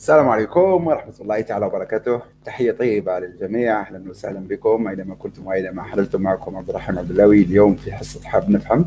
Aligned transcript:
السلام 0.00 0.28
عليكم 0.28 0.86
ورحمة 0.86 1.12
الله 1.20 1.40
تعالى 1.40 1.66
وبركاته. 1.66 2.22
تحية 2.44 2.72
طيبة 2.72 3.18
للجميع. 3.18 3.80
أهلا 3.80 4.10
وسهلا 4.10 4.40
بكم. 4.40 4.88
أينما 4.88 5.14
كنتم 5.14 5.46
وأينما 5.46 5.82
حللتم 5.82 6.20
معكم 6.22 6.56
عبد 6.56 6.68
الرحمن 6.68 6.98
عبدلاوي 6.98 7.42
اليوم 7.42 7.76
في 7.76 7.92
حصة 7.92 8.24
حاب 8.24 8.50
نفهم. 8.50 8.86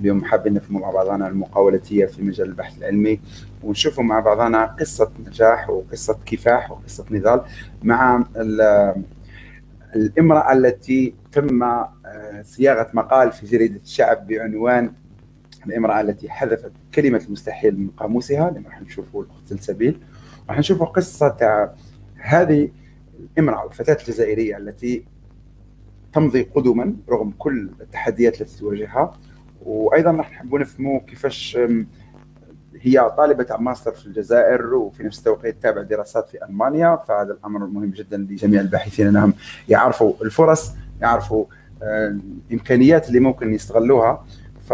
اليوم 0.00 0.24
حابين 0.24 0.54
نفهم 0.54 0.80
مع 0.80 0.90
بعضنا 0.90 1.28
المقاولتية 1.28 2.06
في 2.06 2.22
مجال 2.22 2.48
البحث 2.48 2.78
العلمي 2.78 3.20
ونشوف 3.62 4.00
مع 4.00 4.20
بعضنا 4.20 4.64
قصة 4.64 5.10
نجاح 5.26 5.70
وقصة 5.70 6.18
كفاح 6.26 6.70
وقصة 6.70 7.04
نضال 7.10 7.40
مع 7.82 8.24
الامرأة 9.96 10.52
التي 10.52 11.14
تم 11.32 11.62
آه، 11.62 11.88
صياغة 12.42 12.90
مقال 12.94 13.32
في 13.32 13.46
جريدة 13.46 13.80
الشعب 13.82 14.26
بعنوان 14.26 14.92
الامرأة 15.66 16.00
التي 16.00 16.30
حذفت 16.30 16.72
كلمة 16.94 17.22
المستحيل 17.26 17.80
من 17.80 17.88
قاموسها. 17.88 18.48
اللي 18.48 18.68
راح 18.68 18.82
نشوفه 18.82 19.20
الأخت 19.20 19.46
سلسبيل. 19.46 20.00
راح 20.48 20.58
نشوف 20.58 20.82
قصة 20.82 21.70
هذه 22.16 22.68
الإمرأة 23.20 23.66
الفتاة 23.66 23.96
الجزائرية 24.00 24.56
التي 24.56 25.04
تمضي 26.12 26.42
قدما 26.42 26.96
رغم 27.08 27.32
كل 27.38 27.70
التحديات 27.80 28.40
التي 28.40 28.58
تواجهها. 28.58 29.18
وأيضا 29.66 30.10
راح 30.10 30.30
نحب 30.30 30.54
نفهموا 30.54 31.00
كيفاش 31.00 31.58
هي 32.80 33.12
طالبة 33.16 33.56
ماستر 33.58 33.92
في 33.92 34.06
الجزائر 34.06 34.74
وفي 34.74 35.02
نفس 35.02 35.18
التوقيت 35.18 35.58
تتابع 35.58 35.82
دراسات 35.82 36.28
في 36.28 36.44
ألمانيا. 36.44 36.96
فهذا 36.96 37.32
الأمر 37.32 37.66
مهم 37.66 37.90
جدا 37.90 38.16
لجميع 38.16 38.60
الباحثين 38.60 39.06
أنهم 39.06 39.34
يعرفوا 39.68 40.12
الفرص 40.22 40.72
يعرفوا 41.00 41.44
الامكانيات 41.82 43.08
اللي 43.08 43.20
ممكن 43.20 43.54
يستغلوها. 43.54 44.24
ف 44.68 44.72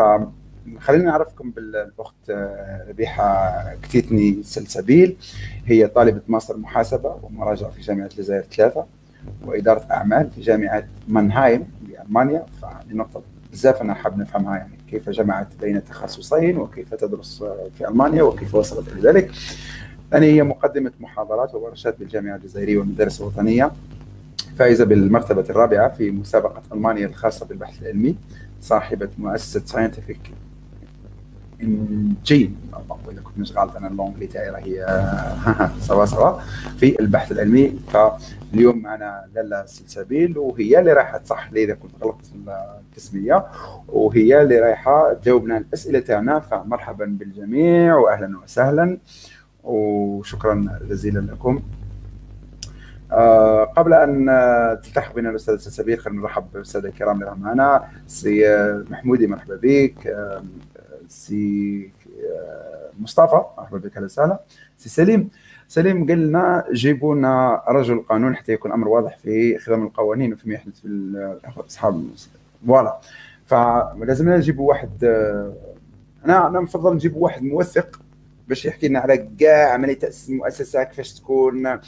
خلينا 0.78 1.04
نعرفكم 1.04 1.50
بالاخت 1.50 2.14
آه، 2.30 2.86
ربيحة 2.88 3.52
كتيتني 3.82 4.42
سلسبيل 4.42 5.16
هي 5.66 5.86
طالبة 5.86 6.20
ماستر 6.28 6.56
محاسبة 6.56 7.16
ومراجعة 7.22 7.70
في 7.70 7.80
جامعة 7.80 8.06
الجزائر 8.06 8.42
ثلاثة 8.42 8.86
وإدارة 9.44 9.86
أعمال 9.90 10.30
في 10.30 10.40
جامعة 10.40 10.84
مانهايم 11.08 11.64
بألمانيا 11.82 12.46
فهذه 12.62 12.92
نقطه 12.92 13.22
بزاف 13.52 13.82
أنا 13.82 13.94
حاب 13.94 14.18
نفهمها 14.18 14.56
يعني 14.56 14.72
كيف 14.90 15.10
جمعت 15.10 15.48
بين 15.60 15.84
تخصصين 15.84 16.58
وكيف 16.58 16.94
تدرس 16.94 17.44
في 17.78 17.88
ألمانيا 17.88 18.22
وكيف 18.22 18.54
وصلت 18.54 18.88
إلى 18.92 19.00
ذلك. 19.00 19.30
ثانيا 20.10 20.28
هي 20.28 20.42
مقدمة 20.42 20.92
محاضرات 21.00 21.54
وورشات 21.54 21.98
بالجامعة 21.98 22.36
الجزائرية 22.36 22.78
والمدارس 22.78 23.20
الوطنية 23.20 23.72
فائزة 24.58 24.84
بالمرتبة 24.84 25.44
الرابعة 25.50 25.88
في 25.88 26.10
مسابقة 26.10 26.62
ألمانيا 26.72 27.06
الخاصة 27.06 27.46
بالبحث 27.46 27.82
العلمي 27.82 28.16
صاحبة 28.60 29.08
مؤسسة 29.18 29.62
ساينتفك 29.66 30.18
جيد. 32.24 32.56
اذا 33.12 33.20
كنت 33.22 33.38
مش 33.38 33.56
غلط 33.56 33.76
أنا 33.76 33.88
اللونجلي 33.88 34.26
تاعي 34.26 34.50
راهي 34.50 34.86
سوا 35.80 36.06
سوا. 36.06 36.40
في 36.78 37.00
البحث 37.00 37.32
العلمي 37.32 37.78
فاليوم 37.88 38.78
معنا 38.78 39.24
لالا 39.34 39.66
سلسبيل 39.66 40.38
وهي 40.38 40.78
اللي 40.78 40.92
رايحة 40.92 41.18
تصح 41.18 41.52
لي 41.52 41.64
إذا 41.64 41.74
كنت 41.74 41.90
غلطت 42.02 42.26
التسمية 42.90 43.46
وهي 43.88 44.42
اللي 44.42 44.58
رايحة 44.58 45.12
تجاوبنا 45.12 45.56
الأسئلة 45.56 46.00
تاعنا 46.00 46.40
فمرحبا 46.40 47.04
بالجميع 47.04 47.96
واهلا 47.96 48.38
وسهلا 48.44 48.98
وشكرا 49.64 50.78
جزيلا 50.88 51.20
لكم. 51.20 51.62
آه 53.12 53.64
قبل 53.64 53.92
أن 53.92 54.26
تلتحق 54.82 55.14
بنا 55.14 55.30
الأستاذ 55.30 55.56
سلسبيل 55.56 55.98
خلينا 55.98 56.20
نرحب 56.20 56.44
بالساده 56.54 56.88
الكرام 56.88 57.22
اللي 57.22 57.34
معنا. 57.40 57.84
سي 58.06 58.44
محمودي 58.90 59.26
مرحبا 59.26 59.58
بك. 59.62 60.06
آه 60.06 60.42
سي 61.08 61.90
آه، 62.30 62.90
مصطفى 63.00 63.40
مرحبا 63.58 63.78
بك 63.78 63.96
أهلا 63.96 64.04
وسهلا. 64.04 64.38
سي 64.76 64.88
سليم. 64.88 65.28
سليم 65.68 66.06
قال 66.08 66.28
لنا 66.28 66.64
جيبوا 66.72 67.14
لنا 67.14 67.62
رجل 67.68 67.98
قانون 67.98 68.36
حتى 68.36 68.52
يكون 68.52 68.70
الامر 68.70 68.88
واضح 68.88 69.16
في 69.16 69.58
خدمه 69.58 69.86
القوانين 69.86 70.32
وفيما 70.32 70.54
يحدث 70.54 70.80
في 70.80 71.62
إصحاب 71.68 72.04
voilà 72.66 73.00
فلازم 73.46 74.30
نجيبوا 74.30 74.68
واحد 74.68 74.90
آه، 75.04 75.52
أنا 76.24 76.46
أنا 76.46 76.60
نفضل 76.60 76.94
نجيبوا 76.94 77.24
واحد 77.24 77.42
موثق 77.42 77.99
باش 78.50 78.66
يحكي 78.66 78.88
لنا 78.88 78.98
على 78.98 79.28
كاع 79.38 79.72
عملية 79.72 79.94
تأسيس 79.94 80.28
المؤسسه 80.30 80.82
كيفاش 80.82 81.12
تكون 81.14 81.66
آه، 81.66 81.80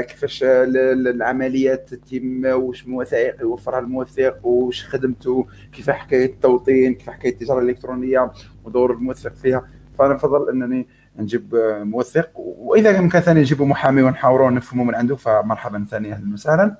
كيفاش 0.00 0.44
العمليات 0.44 1.94
تتم 1.94 2.44
واش 2.44 2.86
مواثيق 2.86 3.40
يوفرها 3.40 3.78
الموثق 3.78 4.46
واش 4.46 4.86
خدمته 4.86 5.46
كيف 5.72 5.90
حكاية 5.90 6.26
التوطين 6.26 6.94
كيف 6.94 7.10
حكاية 7.10 7.32
التجارة 7.32 7.58
الإلكترونية 7.58 8.32
ودور 8.64 8.92
الموثق 8.92 9.34
فيها. 9.34 9.68
فأنا 9.98 10.14
نفضل 10.14 10.50
أنني 10.50 10.86
نجيب 11.18 11.54
موثق 11.82 12.30
وإذا 12.36 12.92
كان 12.92 13.08
ثاني 13.08 13.40
نجيبوا 13.40 13.66
محامي 13.66 14.02
ونحاوروا 14.02 14.50
نفهموا 14.50 14.84
من 14.84 14.94
عنده 14.94 15.16
فمرحبا 15.16 15.86
ثاني 15.90 16.12
أهلا 16.12 16.32
وسهلا. 16.34 16.76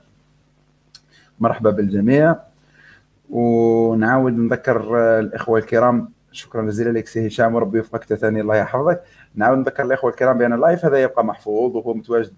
مرحبا 1.40 1.70
بالجميع. 1.70 2.36
ونعاود 3.30 4.32
نذكر 4.32 4.98
الإخوة 5.18 5.58
الكرام 5.58 6.16
شكرا 6.32 6.62
جزيلا 6.62 6.98
لك 6.98 7.06
سي 7.06 7.26
هشام 7.26 7.54
وربي 7.54 7.78
يوفقك 7.78 8.14
ثاني 8.14 8.40
الله 8.40 8.56
يحفظك. 8.56 9.02
نعاود 9.36 9.58
نذكر 9.58 9.82
الإخوة 9.82 10.10
الكرام 10.10 10.38
بأن 10.38 10.52
ال 10.52 10.59
live 10.59 10.84
هذا 10.84 11.02
يبقى 11.02 11.24
محفوظ 11.24 11.76
وهو 11.76 11.94
متواجد 11.94 12.32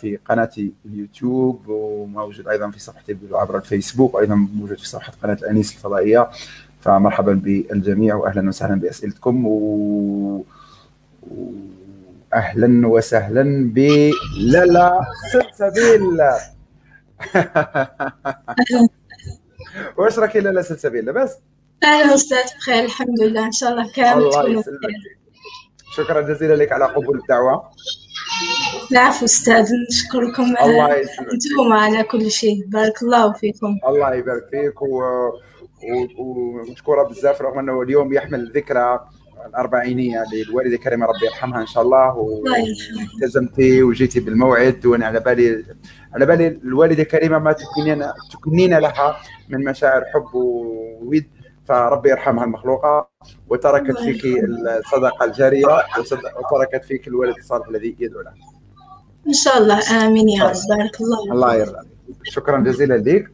في 0.00 0.18
قناتي 0.24 0.72
اليوتيوب 0.84 1.68
وموجود 1.68 2.48
أيضا 2.48 2.70
في 2.70 2.80
صفحتي 2.80 3.16
عبر 3.32 3.56
الفيسبوك 3.56 4.14
وأيضا 4.14 4.34
موجود 4.34 4.78
في 4.78 4.88
صفحة 4.88 5.12
قناة 5.22 5.34
الأنيس 5.34 5.72
الفضائية. 5.72 6.28
فمرحبا 6.80 7.32
بالجميع 7.32 8.14
واهلا 8.14 8.48
وسهلا 8.48 8.74
بأسئلتكم 8.74 9.46
و... 9.46 10.44
أهلا 12.34 12.88
وسهلا 12.88 13.72
بلالة 13.74 15.00
سلسبيل 15.32 16.20
واش 19.96 20.18
راكي 20.18 20.40
لالا 20.40 20.62
سلسبيل 20.62 21.04
لاباس؟ 21.04 21.36
أهلا 21.84 22.14
أستاذ 22.14 22.56
بخير 22.56 22.84
الحمد 22.84 23.22
لله 23.22 23.46
إن 23.46 23.52
شاء 23.52 23.70
الله 23.70 23.92
كامل 23.92 24.22
الله 24.22 24.48
يسلمك. 24.48 25.18
شكرا 25.98 26.20
جزيلا 26.20 26.54
لك 26.54 26.72
على 26.72 26.84
قبول 26.84 27.18
الدعوة. 27.18 27.70
العفو 28.92 29.24
أستاذ 29.24 29.68
نشكركم 29.90 30.54
الله 30.62 30.96
يسلمك. 30.96 31.28
أنتم 31.32 31.72
على 31.72 32.02
كل 32.02 32.30
شيء. 32.30 32.66
بارك 32.66 33.02
الله 33.02 33.32
فيكم. 33.32 33.78
الله 33.88 34.14
يبارك 34.14 34.42
فيك 34.50 34.82
و... 34.82 35.02
ومشكوره 36.18 37.02
بزاف 37.02 37.42
رغم 37.42 37.58
أنه 37.58 37.82
اليوم 37.82 38.12
يحمل 38.12 38.52
ذكرى 38.54 39.08
الأربعينية 39.46 40.24
للوالدة 40.32 40.76
كريمه 40.76 41.06
ربي 41.06 41.26
يرحمها 41.26 41.60
إن 41.60 41.66
شاء 41.66 41.82
الله. 41.82 42.16
والتزمتي 42.16 43.82
وجيتي 43.82 44.20
بالموعد. 44.20 44.86
وأنا 44.86 45.06
على 45.06 45.20
بالي 45.20 45.64
على 46.14 46.26
بالي 46.26 46.46
الوالدة 46.46 47.04
كريمه 47.04 47.38
ما 47.38 47.52
تكنين 47.52 48.04
تكنين 48.32 48.78
لها 48.78 49.16
من 49.48 49.64
مشاعر 49.64 50.04
حب 50.14 50.34
وود. 50.34 51.24
فربي 51.68 52.10
يرحمها 52.10 52.44
المخلوقة 52.44 53.10
وتركت 53.48 53.98
فيك 53.98 54.22
الصدقة 54.78 55.24
الجارية 55.24 55.66
وتركت 56.36 56.84
فيك 56.84 57.08
الولد 57.08 57.36
الصالح 57.36 57.68
الذي 57.68 57.96
يدعو 57.98 58.20
له. 58.20 58.32
إن 59.26 59.32
شاء 59.32 59.58
الله. 59.58 60.06
آمين 60.06 60.28
يا 60.28 60.44
رب. 60.44 60.56
بارك 60.68 61.00
الله 61.00 61.32
الله 61.32 61.54
يرضى. 61.54 61.88
شكرا 62.24 62.58
جزيلا 62.58 62.94
لك. 62.94 63.32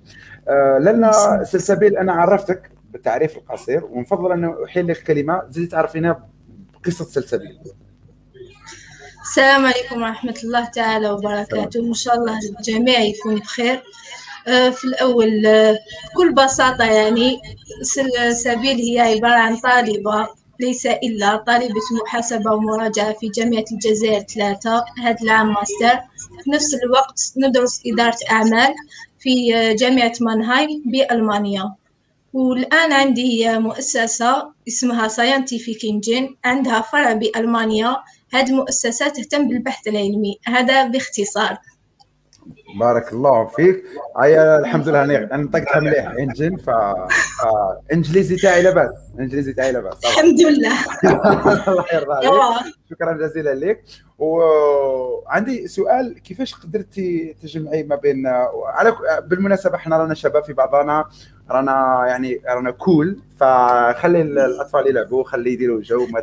آه 0.49 0.79
لأن 0.79 1.13
سلسبيل 1.45 1.97
أنا 1.97 2.13
عرفتك 2.13 2.71
بالتعريف 2.91 3.37
القصير 3.37 3.85
ونفضل 3.85 4.33
ان 4.33 4.55
احيل 4.65 4.89
لك 4.89 5.03
كلمه 5.03 5.43
زيد 5.49 5.69
تعرفينا 5.69 6.25
بقصة 6.75 7.05
سلسبيل. 7.05 7.59
السلام 9.23 9.67
عليكم 9.67 10.03
ورحمة 10.03 10.39
الله 10.45 10.65
تعالى 10.65 11.11
وبركاته. 11.11 11.81
إن 11.81 11.95
شاء 11.95 12.15
الله 12.15 12.39
الجميع 12.59 12.99
يكون 12.99 13.35
بخير. 13.35 13.83
في 14.45 14.85
الأول 14.85 15.47
آه، 15.47 15.79
بكل 16.13 16.35
بساطة 16.35 16.85
يعني 16.85 17.41
سلسبيل 18.33 18.77
هي 18.77 19.01
عبارة 19.01 19.35
عن 19.35 19.57
طالبة 19.57 20.29
ليس 20.61 20.87
إلا 20.87 21.37
طالبة 21.37 21.81
محاسبة 22.03 22.53
ومراجعة 22.53 23.13
في 23.13 23.29
جامعة 23.29 23.65
الجزائر 23.73 24.21
ثلاثة 24.21 24.85
هذا 25.03 25.17
العام 25.23 25.53
ماستر. 25.53 26.01
في 26.45 26.51
نفس 26.51 26.75
الوقت 26.75 27.33
ندرس 27.37 27.83
إدارة 27.87 28.17
أعمال 28.31 28.75
في 29.19 29.57
آه، 29.57 29.73
جامعة 29.73 30.13
مانهايم 30.21 30.83
بألمانيا. 30.87 31.75
والآن 32.33 32.93
عندي 32.93 33.59
مؤسسة 33.59 34.53
اسمها 34.69 35.09
Scientific 35.09 35.85
Engine 35.85 36.37
عندها 36.45 36.81
فرع 36.81 37.13
بألمانيا. 37.13 37.97
هذه 38.33 38.51
المؤسسة 38.51 39.09
تهتم 39.09 39.49
بالبحث 39.49 39.89
العلمي 39.89 40.39
هذا 40.47 40.87
باختصار. 40.87 41.59
بارك 42.81 43.13
الله 43.13 43.47
فيك. 43.47 43.85
هيا 44.19 44.59
الحمد 44.59 44.89
لله 44.89 45.05
أنا 45.05 45.37
نطقتها 45.37 45.81
مليح. 45.81 46.11
Engine 46.19 46.57
ف 46.57 46.71
إنجليزي 47.93 48.37
تاعي 48.37 48.63
لاباس. 48.63 48.91
إنجليزي 49.21 49.53
تاعي 49.53 49.73
لاباس. 49.73 50.05
الحمد 50.05 50.41
لله. 50.41 50.73
الله 51.69 51.85
يرضى 51.93 52.13
عليك. 52.13 52.75
شكرا 52.91 53.13
جزيلا 53.13 53.55
لك. 53.55 53.85
وعندي 54.19 55.67
سؤال 55.67 56.23
كيفاش 56.23 56.55
قدرتي 56.55 57.37
تجمعي 57.43 57.83
ما 57.83 57.97
بين 57.97 58.27
على 58.67 58.97
بالمناسبة 59.27 59.75
إحنا 59.77 59.99
رانا 59.99 60.15
شباب 60.15 60.45
في 60.45 60.53
بعضنا. 60.53 61.05
رانا 61.51 62.05
يعني 62.07 62.41
رانا 62.49 62.71
cool 62.71 63.23
فخلي 63.41 64.23
الأطفال 64.23 64.87
يلعبوا 64.89 65.25
خلي 65.25 65.53
يديروا 65.53 65.81
جو. 65.83 66.07
ما 66.07 66.23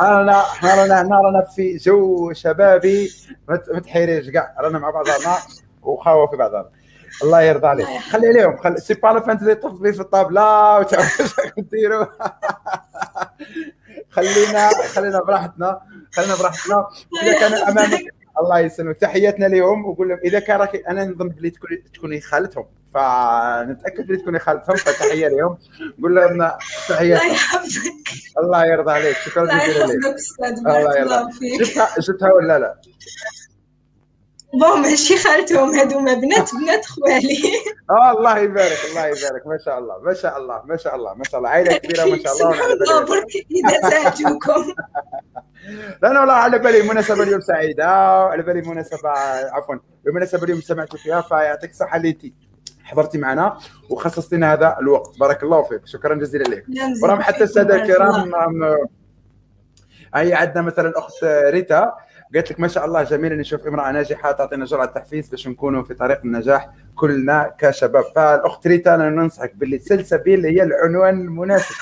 رانا 0.00 0.40
إحنا 0.40 0.74
رانا 0.74 1.02
هنا 1.02 1.20
رانا 1.20 1.44
في 1.56 1.76
جو 1.76 2.32
شبابي. 2.32 3.10
ما 3.48 3.56
تحيريش. 3.56 4.30
كاع 4.30 4.54
رانا 4.60 4.78
مع 4.78 4.90
بعضنا. 4.90 5.36
وخاوه 5.84 6.26
في 6.26 6.36
بعضنا 6.36 6.70
الله 7.22 7.42
يرضى 7.42 7.66
عليك. 7.66 7.86
خلي 7.86 8.28
عليهم 8.28 8.56
خلي 8.56 8.76
سي 8.76 8.94
با 8.94 9.20
فانت 9.20 9.42
اللي 9.42 9.92
في 9.92 10.00
الطابلة 10.00 10.78
وتعرف 10.78 11.40
ديروا 11.72 12.06
خلينا 14.10 14.70
خلينا 14.94 15.22
براحتنا 15.22 15.80
خلينا 16.12 16.34
براحتنا. 16.36 16.86
إذا 17.22 17.38
كان 17.40 17.52
أمامك 17.52 18.00
الله 18.40 18.58
يسلمك. 18.58 18.96
تحياتنا 18.96 19.46
لهم 19.46 19.86
وقول 19.86 20.08
لهم 20.08 20.18
إذا 20.24 20.38
كان 20.38 20.68
أنا 20.88 21.04
نظن 21.04 21.28
بلي 21.28 21.52
تكوني 21.94 22.20
خالتهم. 22.20 22.66
فنتأكد 22.94 24.06
بلي 24.06 24.16
تكوني 24.16 24.38
خالتهم 24.38 24.76
فتحية 24.76 25.28
لهم 25.28 25.58
قول 26.02 26.14
لهم 26.14 26.50
تحيات 26.88 27.20
الله 27.20 27.32
يحفظك. 27.32 27.82
الله 28.38 28.66
يرضى 28.66 28.92
عليك. 28.92 29.16
شكرا 29.16 29.44
جزيلا 29.44 29.84
لك. 29.84 30.16
الله 30.58 30.98
يرضى 30.98 31.30
جبتها 31.58 31.88
جبتها 32.00 32.32
ولا 32.32 32.58
لا؟ 32.58 32.74
بون 34.60 34.82
ماشي 34.82 35.16
خالتهم 35.16 35.70
هذوما 35.70 36.14
بنات 36.14 36.50
بنات 36.54 36.86
خوالي. 36.86 37.42
آه 37.90 38.10
الله 38.18 38.38
يبارك 38.38 38.78
الله 38.90 39.06
يبارك. 39.06 39.46
ما 39.46 39.58
شاء 39.64 39.78
الله 39.78 39.98
ما 40.02 40.14
شاء 40.14 40.38
الله 40.38 40.62
ما 40.64 40.76
شاء 40.76 40.96
الله 40.96 41.14
ما 41.14 41.24
شاء 41.24 41.38
الله. 41.38 41.50
عائلة 41.50 41.76
كبيرة 41.76 42.04
ما 42.04 42.18
شاء 42.18 42.32
الله 42.32 42.52
سبحان 42.52 42.70
الله 42.72 43.00
برك 43.00 43.26
إذا 43.50 43.90
ساعدوكم 43.90 44.74
لا 46.02 46.08
لا 46.08 46.20
والله 46.20 46.34
على 46.34 46.58
بالي 46.58 46.82
مناسبة 46.82 47.22
اليوم 47.22 47.40
سعيده 47.40 47.86
على 48.30 48.42
بالي 48.42 48.68
مناسبة 48.68 49.08
عفوا 49.52 49.74
المناسبه 50.06 50.44
اليوم 50.44 50.60
سمعت 50.60 50.96
فيها 50.96 51.20
فيعطيك 51.20 51.70
الصحة 51.70 51.96
اللي 51.96 52.32
حضرتي 52.84 53.18
معنا 53.18 53.58
وخصصتينا 53.90 54.52
هذا 54.52 54.76
الوقت. 54.80 55.18
بارك 55.18 55.42
الله 55.42 55.62
فيك 55.62 55.80
شكرا 55.84 56.14
جزيلا 56.14 56.44
لك. 56.44 56.64
ورغم 57.02 57.22
حتى 57.22 57.44
السادة 57.44 57.74
الكرام 57.74 58.32
هي 60.14 60.34
عندنا 60.34 60.62
مثلا 60.62 60.98
أخت 60.98 61.24
ريتا. 61.24 61.92
قالت 62.34 62.50
لك 62.50 62.60
ما 62.60 62.68
شاء 62.68 62.84
الله 62.84 63.02
جميل 63.02 63.38
نشوف 63.38 63.66
امرأة 63.66 63.90
ناجحة 63.92 64.32
تعطينا 64.32 64.64
جرعة 64.64 64.86
تحفيز 64.86 65.28
باش 65.28 65.48
نكونوا 65.48 65.82
في 65.82 65.94
طريق 65.94 66.20
النجاح 66.24 66.70
كلنا 66.96 67.54
كشباب. 67.58 68.04
فالأخت 68.16 68.66
ريتا 68.66 68.94
أنا 68.94 69.10
ننصحك 69.10 69.54
باللي 69.54 69.78
سلسبيل 69.78 70.46
هي 70.46 70.62
العنوان 70.62 71.20
المناسب. 71.20 71.74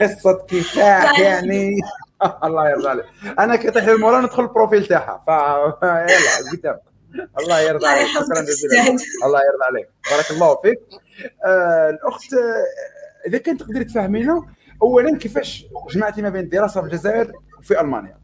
قصة 0.00 0.46
كفاح 0.48 1.18
يعني. 1.26 1.76
الله 2.44 2.70
يرضى 2.70 2.88
عليك. 2.88 3.04
أنا 3.38 3.56
كي 3.56 3.70
طيح 3.70 3.84
ال 3.84 3.90
moral 3.90 4.20
ندخل 4.20 4.42
ال 4.42 4.48
profil 4.48 4.86
تاعها. 4.86 5.22
ف 5.26 5.28
يلا 6.12 6.50
قدام. 6.52 6.78
الله 7.40 7.60
يرضى 7.60 7.86
عليك. 7.86 8.06
شكرا 8.06 8.42
جزيلا. 8.42 8.82
الله 9.24 9.40
يرضى 9.40 9.64
عليك. 9.70 9.88
بارك 10.10 10.30
الله 10.30 10.56
فيك. 10.62 10.80
آه 11.46 11.90
الأخت 11.90 12.34
إذا 13.26 13.38
كنت 13.38 13.60
تقدري 13.60 13.84
تفهمينا 13.84 14.42
اولا 14.82 15.18
كيفاش 15.18 15.66
جمعتي 15.90 16.22
ما 16.22 16.28
بين 16.28 16.42
الدراسة 16.44 16.80
في 16.80 16.86
الجزائر 16.86 17.32
وفي 17.58 17.80
ألمانيا؟ 17.80 18.21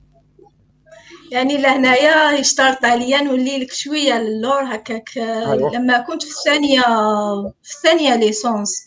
يعني 1.31 1.57
لهنايا 1.57 2.41
اشترط 2.41 2.85
عليا 2.85 3.23
نولي 3.23 3.59
لك 3.59 3.73
شوية 3.73 4.19
للور 4.19 4.63
هكاك 4.63 5.09
أيوة. 5.17 5.75
لما 5.75 5.99
كنت 5.99 6.23
في 6.23 6.31
الثانية 6.31 6.83
في 7.63 7.75
الثانية 7.77 8.15
licence. 8.17 8.87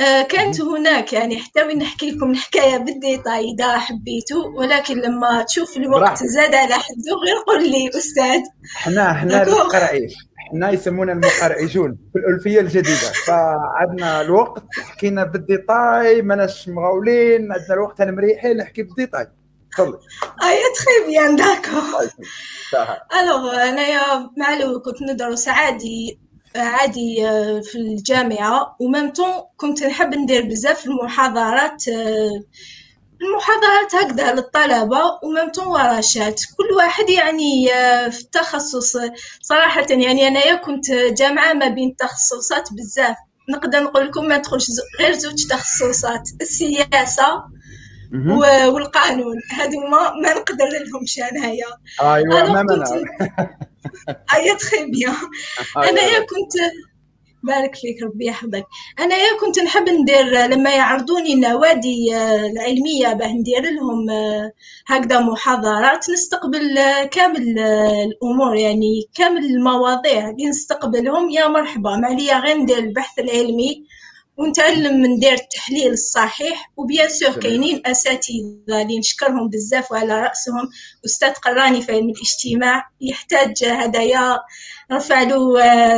آه 0.00 0.22
كانت 0.22 0.60
هناك 0.60 1.12
يعني 1.12 1.38
حتى 1.38 1.62
وين 1.62 1.78
نحكي 1.78 2.10
لكم 2.10 2.30
الحكاية 2.30 2.76
بال 2.76 2.93
détail 2.93 3.44
اذا 3.54 3.78
حبيتوا 3.78 4.44
ولكن 4.56 4.98
لما 4.98 5.42
تشوف 5.42 5.76
الوقت 5.76 6.24
زاد 6.24 6.54
على 6.54 6.74
حده 6.74 7.12
غير 7.26 7.36
قول 7.46 7.70
لي 7.70 7.88
أستاذ. 7.88 8.40
حنا 8.74 9.12
حنا 9.12 9.42
المقرعين 9.42 10.08
حنا 10.50 10.70
يسمونا 10.70 11.12
المقرعجون 11.12 11.98
في 12.12 12.18
الألفية 12.18 12.60
الجديدة. 12.60 13.12
فعندنا 13.26 14.20
الوقت 14.20 14.62
حكينا 14.84 15.24
بال 15.24 15.48
détail 15.48 16.22
ماناش 16.22 16.68
مغاولين 16.68 17.52
عندنا 17.52 17.74
الوقت 17.74 18.00
أنا 18.00 18.12
مريحين 18.12 18.56
نحكي 18.56 18.82
بال 18.82 18.93
détail 18.93 19.26
eh 20.42 20.58
très 20.74 21.06
bien 21.06 21.36
d'accord 21.36 22.10
alors 23.20 23.68
انايا 23.68 24.30
معلو 24.36 24.80
كنت 24.80 25.02
ندرس 25.02 25.48
عادي 25.48 26.18
عادي 26.56 27.16
في 27.62 27.74
الجامعة 27.78 28.76
و 28.80 28.86
même 28.86 29.12
temps 29.12 29.32
كنت 29.56 29.82
نحب 29.84 30.14
ندير 30.14 30.42
بزاف 30.42 30.86
المحاضرات 30.86 31.84
المحاضرات 33.22 33.94
هكذا 33.94 34.32
للطلبة 34.32 35.18
و 35.22 35.28
même 35.28 35.50
temps 35.50 35.66
ورشات. 35.66 36.40
كل 36.56 36.74
واحد 36.76 37.10
يعني 37.10 37.66
في 38.10 38.20
التخصص. 38.20 38.96
صراحة 39.40 39.86
يعني 39.90 40.28
أنايا 40.28 40.54
كنت 40.54 40.90
جامعة 40.90 41.52
ما 41.52 41.68
بين 41.68 41.96
تخصصات 41.96 42.68
بزاف. 42.72 43.16
نقدر 43.50 43.82
نقول 43.82 44.06
لكم 44.06 44.24
ما 44.24 44.38
تدخلش 44.38 44.66
غير 45.00 45.12
زوج 45.12 45.46
تخصصات. 45.46 46.22
السياسة 46.40 47.42
والقانون. 48.68 49.36
هذوما 49.52 50.12
ما 50.22 50.34
نقدر 50.34 50.64
لهمش 50.68 51.18
انايا 51.18 51.66
أيوا 52.00 52.48
ما 52.48 52.62
أيا 54.34 54.54
تخي 54.54 54.84
بيان 54.90 55.14
أنايا 55.76 56.18
كنت 56.18 56.52
بارك 57.42 57.74
فيك 57.74 58.02
ربي 58.02 58.26
يحفظك. 58.26 58.66
أنايا 59.00 59.38
كنت 59.40 59.58
نحب 59.58 59.88
ندير 59.88 60.46
لما 60.46 60.70
يعرضوني 60.70 61.32
النوادي 61.34 62.16
العلمية 62.52 63.12
باه 63.12 63.32
ندير 63.32 63.62
لهم 63.62 64.06
هكذا 64.86 65.20
محاضرات 65.20 66.10
نستقبل 66.10 66.74
كامل 67.10 67.58
الأمور 67.58 68.56
يعني 68.56 69.02
كامل 69.14 69.44
المواضيع. 69.44 70.30
اللي 70.30 70.46
نستقبلهم 70.48 71.30
يا 71.30 71.48
مرحبا. 71.48 71.96
ما 71.96 72.06
عليا 72.06 72.38
غير 72.38 72.56
ندير 72.56 72.78
البحث 72.78 73.18
العلمي. 73.18 73.86
ونتعلم 74.36 75.02
من 75.02 75.18
دير 75.18 75.32
التحليل 75.32 75.92
الصحيح 75.92 76.72
وبيان 76.76 77.08
سور 77.08 77.30
كاينين 77.30 77.82
أساتذة 77.86 78.82
اللي 78.82 78.98
نشكرهم 78.98 79.48
بزاف 79.48 79.92
وعلى 79.92 80.20
رأسهم. 80.20 80.68
أستاذ 81.04 81.32
قراني 81.32 81.82
في 81.82 81.92
علم 81.92 82.10
الاجتماع 82.10 82.90
يحتاج 83.00 83.64
هدايا. 83.64 84.38
نرفع 84.90 85.22
له 85.22 85.56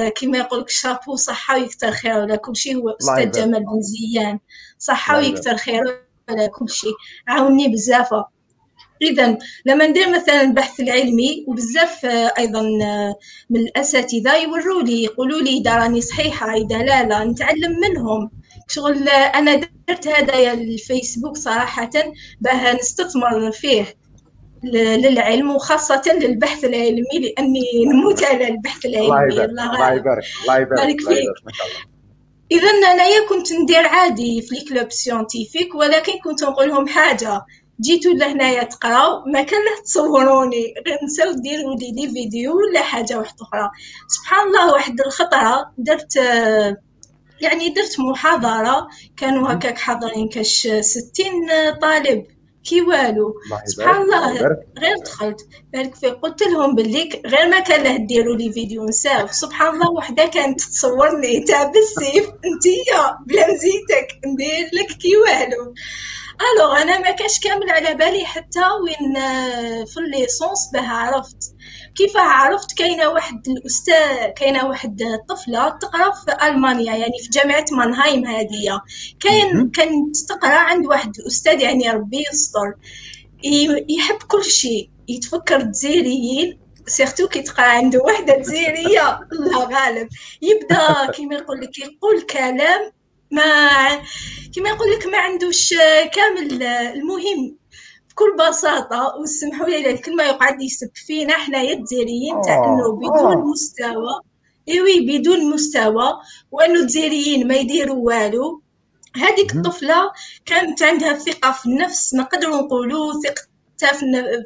كما 0.08 0.38
يقول 0.38 0.60
لك 0.60 0.68
شابو 0.68 1.16
صحة 1.16 1.58
ويكثر 1.58 1.90
خير 1.90 2.18
ولا 2.18 2.36
كل 2.36 2.56
شيء. 2.56 2.76
هو 2.76 2.88
أستاذ 2.90 3.30
جمال 3.30 3.60
بن 3.60 3.80
زيان. 3.82 4.38
صحة 4.78 5.18
ويكثر 5.18 5.56
خير 5.56 6.04
ولا 6.30 6.46
كل 6.46 6.68
شيء. 6.68 6.94
عاوني 7.28 7.68
بزاف. 7.68 8.08
إذا 9.02 9.38
لما 9.66 9.86
ندير 9.86 10.10
مثلا 10.10 10.42
البحث 10.42 10.80
العلمي 10.80 11.44
وبزاف 11.48 12.04
أيضا 12.38 12.62
من 13.50 13.60
الأساتذة 13.60 14.36
يوروا 14.36 14.82
لي 14.82 15.04
يقولوا 15.04 15.40
لي 15.40 15.50
إذا 15.58 15.76
راني 15.76 16.00
صحيحة 16.00 16.54
إذا 16.54 16.78
لا 16.78 17.04
لا 17.04 17.24
نتعلم 17.24 17.80
منهم. 17.80 18.30
شغل 18.68 19.08
أنا 19.08 19.60
درت 19.88 20.08
هذايا 20.08 20.52
الفيسبوك 20.52 21.36
صراحة 21.36 21.90
باه 22.40 22.72
نستثمر 22.74 23.52
فيه 23.52 23.84
للعلم 24.64 25.50
وخاصة 25.50 26.02
للبحث 26.06 26.64
العلمي 26.64 27.18
لأني 27.22 27.84
نموت 27.86 28.24
على 28.24 28.48
البحث 28.48 28.86
العلمي. 28.86 29.44
الله 29.44 29.92
يبارك 29.92 30.24
الله 30.42 30.58
يبارك 30.58 31.00
فيك. 31.00 31.28
إذا 32.52 32.70
أنايا 32.70 33.28
كنت 33.28 33.52
ندير 33.52 33.86
عادي 33.86 34.42
في 34.42 34.58
ال 34.58 34.65
club 34.65 34.92
scientifique 34.92 35.74
ولكن 35.74 36.12
كنت 36.24 36.42
نقول 36.42 36.68
لهم 36.68 36.86
حاجة. 36.88 37.42
جيتوا 37.80 38.12
لهنايا 38.12 38.62
تقراو 38.62 39.24
ما 39.26 39.42
كان 39.42 39.60
تصوروني 39.84 40.74
غير 40.86 40.98
نساو 41.04 41.32
ديروا 41.32 41.76
لي 41.76 41.90
des 41.90 42.10
vidéos 42.10 42.56
ولا 42.56 42.82
حاجة 42.82 43.18
واحدة 43.18 43.42
أخرى. 43.42 43.70
سبحان 44.08 44.46
الله 44.46 44.72
واحد 44.72 45.00
الخطره 45.00 45.72
درت 45.78 46.16
يعني 47.40 47.68
درت 47.68 48.00
محاضرة 48.00 48.88
كانوا 49.16 49.52
هكاك 49.52 49.78
حاضرين 49.78 50.28
كاش 50.28 50.68
ستين 50.80 51.48
طالب 51.82 52.26
كي 52.64 52.80
والو؟ 52.80 53.34
سبحان 53.64 54.02
الله 54.02 54.32
غير 54.78 54.96
دخلت. 55.04 55.48
بالك 55.72 55.94
في 55.94 56.06
قلت 56.06 56.42
لهم 56.42 56.74
باللي 56.74 57.22
غير 57.26 57.48
ما 57.48 57.60
كان 57.60 57.82
له 57.82 57.96
ديروا 57.96 58.36
لي 58.36 58.52
فيديو 58.52 58.84
نساو. 58.84 59.26
سبحان 59.26 59.74
الله 59.74 59.90
وحده 59.90 60.26
كانت 60.26 60.60
تصورني 60.60 61.40
تاع 61.40 61.64
بالسيف 61.64 62.26
انتيا 62.26 63.18
بلا 63.26 63.54
مزيتك 63.54 64.08
ندير 64.26 64.70
لك 64.72 64.96
كي 64.98 65.16
والو. 65.16 65.74
alors 66.40 66.82
أنا 66.82 66.98
ما 66.98 67.10
كاش 67.10 67.40
كامل 67.40 67.70
على 67.70 67.94
بالي 67.94 68.24
حتى 68.26 68.60
وين 68.84 69.14
في 69.86 69.96
ال 69.98 70.07
licence 70.07 70.70
باه 70.72 70.88
عرفت. 70.88 71.54
كيف 71.96 72.16
عرفت؟ 72.16 72.78
كاينة 72.78 73.08
واحد 73.08 73.48
الأستاذ 73.48 74.26
كاينة 74.36 74.66
واحد 74.66 75.02
الطفله 75.02 75.68
تقرأ 75.68 76.12
في 76.12 76.46
ألمانيا 76.46 76.94
يعني 76.94 77.18
في 77.22 77.28
جامعة 77.28 77.64
مانهايم 77.72 78.26
هذه 78.26 78.80
كاين 79.20 79.70
كانت 79.70 80.16
تقرأ 80.28 80.54
عند 80.58 80.86
واحد 80.86 81.12
الأستاذ 81.18 81.60
يعني 81.60 81.90
ربي 81.90 82.24
يستر. 82.32 82.74
يحب 83.88 84.22
كل 84.28 84.44
شيء. 84.44 84.90
يتفكر 85.08 85.56
الجزائريين 85.56 86.60
surtout 86.86 87.28
كي 87.28 87.42
تقرأ 87.42 87.66
عنده 87.66 88.00
وحدة 88.00 88.36
جزائرية 88.36 89.20
الله 89.32 89.64
غالب. 89.64 90.08
يبدأ 90.42 91.10
كيما 91.10 91.34
يقول 91.34 91.60
لك 91.60 91.78
يقول 91.78 92.22
كلام 92.22 92.92
ما 93.30 94.02
كيما 94.54 94.68
يقول 94.68 94.92
لك 94.92 95.06
ما 95.06 95.18
عندوش 95.18 95.74
كامل 96.12 96.62
المهم. 96.62 97.58
بكل 98.10 98.36
بساطة 98.48 99.16
وسمحوا 99.16 99.66
لي 99.66 99.90
الكلمة 99.90 100.24
يقعد 100.24 100.62
يسب 100.62 100.90
فينا 100.94 101.32
حنايا 101.32 101.72
الجزائريين 101.72 102.40
تاع 102.44 102.64
إنه 102.64 102.92
بدون 102.92 103.50
مستوى. 103.50 104.20
ايوي 104.68 105.00
بدون 105.00 105.50
مستوى. 105.50 106.20
وإنه 106.50 106.80
الجزائريين 106.80 107.48
ما 107.48 107.54
يديروا 107.54 108.06
والو. 108.06 108.62
هذيك 109.16 109.56
الطفلة 109.56 110.12
كانت 110.46 110.82
عندها 110.82 111.14
ثقة 111.14 111.52
في 111.52 111.66
النفس 111.66 112.14
نقدروا 112.14 112.56
نقولوا 112.56 113.12
ثقتها 113.22 113.98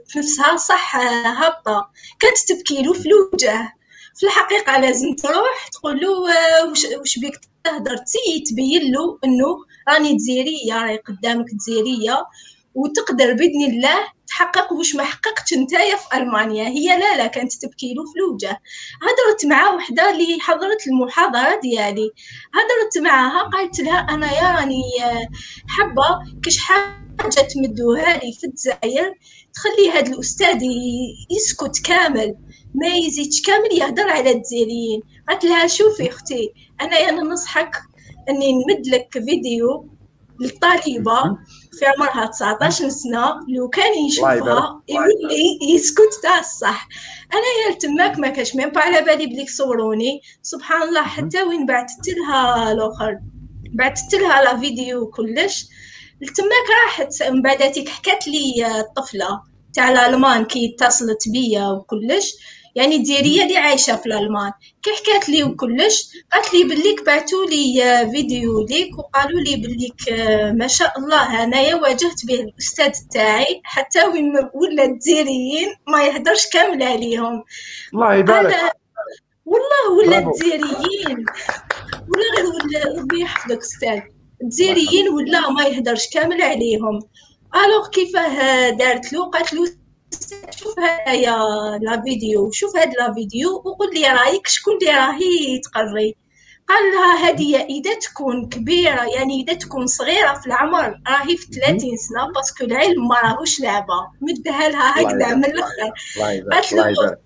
في 0.07 0.19
نفسها 0.19 0.57
صح 0.57 0.97
هابطة. 1.27 1.91
كانت 2.21 2.39
تبكي 2.49 2.83
له 2.83 2.93
في 2.93 3.09
الوجه. 3.09 3.73
في 4.17 4.27
الحقيقة 4.27 4.81
لازم 4.81 5.15
تروح 5.15 5.69
تقول 5.73 6.01
له 6.01 6.11
وش, 6.71 6.87
وش 7.01 7.19
بيك 7.19 7.41
تهدر 7.64 7.97
تبين 8.50 8.92
له 8.92 9.19
إنه 9.25 9.57
راني 9.88 10.16
جزائريه 10.16 10.75
راهي 10.75 10.97
قدامك 10.97 11.47
جزائريه 11.54 12.26
وتقدر 12.75 13.33
بإذن 13.33 13.64
الله 13.71 13.99
تحقق 14.26 14.73
واش 14.73 14.95
ما 14.95 15.04
حققتش 15.04 15.54
نتايا 15.54 15.97
في 15.97 16.16
ألمانيا. 16.16 16.69
هي 16.69 16.87
لا 16.99 17.16
لا 17.16 17.26
كانت 17.26 17.52
تبكي 17.52 17.95
له 17.95 18.04
في 18.12 18.19
الوجه 18.19 18.61
هضرت 19.02 19.47
مع 19.47 19.75
وحدة 19.75 20.11
اللي 20.11 20.40
حضرت 20.40 20.87
المحاضرة 20.87 21.61
ديالي. 21.62 22.11
هضرت 22.54 22.99
معاها 23.04 23.42
قالت 23.49 23.81
لها 23.81 23.99
أنا 23.99 24.33
يا 24.33 24.61
راني 24.61 24.83
حابة 25.69 26.40
كش 26.42 26.59
حاجة 26.59 27.49
تمدوها 27.54 28.16
لي 28.16 28.33
في 28.33 28.47
الجزائر 28.47 29.14
تخلي 29.54 29.90
هذا 29.92 30.12
الأستاذ 30.12 30.62
يسكت 31.31 31.78
كامل. 31.85 32.35
ما 32.75 32.88
يزيدش 32.88 33.42
كامل 33.42 33.73
يهضر 33.73 34.09
على 34.09 34.31
الجزائريين. 34.31 35.02
قالت 35.28 35.45
لها 35.45 35.66
شوفي 35.66 36.09
أختي 36.09 36.52
أنا 36.83 36.97
أنا 36.97 37.23
ننصحك 37.23 37.77
إني 38.29 38.53
نمد 38.53 38.87
لك 38.87 39.09
فيديو 39.12 39.89
للطالبة 40.41 41.39
في 41.79 41.87
عمرها 41.87 42.27
19 42.27 42.89
سنة 42.89 43.41
لو 43.49 43.69
كان 43.69 44.05
يشوفها 44.07 44.83
يولي 44.89 45.75
يسكت 45.75 46.21
تاع 46.23 46.39
الصح. 46.39 46.89
أنا 47.33 47.75
يا 47.75 47.79
تماك 47.79 48.19
ما 48.19 48.29
كاش 48.29 48.57
ميم 48.57 48.73
على 48.77 49.03
بالي 49.03 49.27
بليك 49.27 49.51
صوروني 49.51 50.21
سبحان 50.43 50.83
الله 50.83 51.03
حتى 51.03 51.43
وين 51.43 51.67
بعثت 51.67 52.09
لها 52.09 52.73
الآخر؟ 52.73 53.19
بعثت 53.75 54.15
لها 54.15 54.43
لا 54.43 54.59
فيديو 54.59 55.07
كلش. 55.11 55.67
تماك 56.37 56.69
راحت. 56.85 57.23
من 57.23 57.43
بعداتك 57.43 57.89
حكات 57.89 58.29
لي 58.29 58.81
الطفله 58.81 59.41
تاع 59.75 59.91
الألمان 59.91 60.45
كي 60.45 60.75
اتصلت 60.75 61.29
بيا 61.29 61.69
وكلش. 61.69 62.33
يعني 62.75 62.99
ديرية 62.99 63.43
اللي 63.43 63.57
عايشة 63.57 63.97
في 63.97 64.07
الألمان. 64.07 64.52
كي 64.83 64.91
حكات 64.91 65.29
لي 65.29 65.43
وكلش 65.45 66.09
قالت 66.33 66.55
لي 66.55 66.64
بليك 66.64 67.07
بعثوا 67.07 67.47
لي 67.47 68.09
فيديو 68.12 68.67
ليك 68.67 68.99
وقالوا 68.99 69.41
لي 69.41 69.57
بليك 69.57 70.21
ما 70.59 70.67
شاء 70.67 70.99
الله 70.99 71.45
أنايا 71.45 71.75
واجهت 71.75 72.26
به 72.26 72.35
الأستاذ 72.35 72.93
تاعي 73.12 73.61
حتى 73.64 74.05
وين 74.05 74.33
ولا 74.55 74.85
الجزائريين 74.85 75.69
ما 75.88 76.05
يهدرش 76.05 76.47
كامل 76.47 76.83
عليهم. 76.83 77.45
الله 77.95 78.14
يبارك. 78.14 78.55
والله 79.45 79.93
ولا 79.99 80.19
الجزائريين 80.19 81.25
ولا 82.09 82.26
غير 82.37 82.47
ولا 82.47 83.00
ربي 83.00 83.21
يحفظك 83.21 83.59
أستاذ. 83.59 84.00
الجزائريين 84.43 85.09
ولا 85.09 85.50
ما 85.50 85.64
يهدرش 85.67 86.09
كامل 86.09 86.43
عليهم. 86.43 87.00
alors 87.64 87.88
كيفاه 87.88 88.71
دارت 88.71 89.12
له؟ 89.12 89.31
قالت 89.31 89.52
له 89.52 89.67
شوف 90.50 90.78
هذايا 90.78 91.37
la 91.83 92.02
vidéo 92.02 92.50
شوف 92.50 92.76
هاد 92.76 92.92
la 92.99 93.14
vidéo 93.14 93.50
وقول 93.64 93.95
لي 93.95 94.07
رأيك 94.07 94.47
شكون 94.47 94.75
اللي 94.75 94.90
راهي 94.90 95.61
تقري. 95.64 96.16
قال 96.69 96.83
لها 96.95 97.28
هذه 97.28 97.57
إذا 97.57 97.95
تكون 97.95 98.49
كبيرة 98.49 99.04
يعني 99.04 99.42
إذا 99.42 99.54
تكون 99.54 99.87
صغيرة 99.87 100.35
في 100.35 100.47
العمر 100.47 101.00
راهي 101.09 101.37
في 101.37 101.47
30 101.52 101.78
سنة 101.78 102.33
parce 102.35 102.53
que 102.53 102.64
العلم 102.64 103.09
ما 103.09 103.21
راهوش 103.21 103.61
لعبة. 103.61 104.11
مدها 104.21 104.69
لها 104.69 105.02
هكذا 105.02 105.35
من 105.35 105.45
الأخر. 105.45 105.92
قالت 106.52 106.73
له 106.73 107.16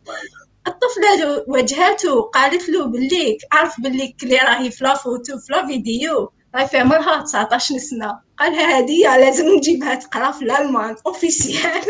الطفله 0.67 1.45
واجهته 1.49 2.23
قالت 2.23 2.69
له 2.69 2.87
بليك 2.87 3.39
عرف 3.53 3.81
بليك 3.81 4.23
اللي 4.23 4.37
راهي 4.37 4.71
في 4.71 4.85
la 4.85 5.00
photo 5.00 5.39
في 5.39 5.53
la 5.53 5.67
vidéo. 5.67 6.33
راهي 6.55 6.69
في 6.69 6.79
عمرها 6.79 7.23
19 7.23 7.79
سنة. 7.79 8.21
قالها 8.39 8.79
هذه 8.79 9.17
لازم 9.17 9.49
نجيبها 9.49 9.95
تقرا 9.95 10.31
في 10.31 10.43
الألمان 10.43 10.97
officiel 11.07 11.85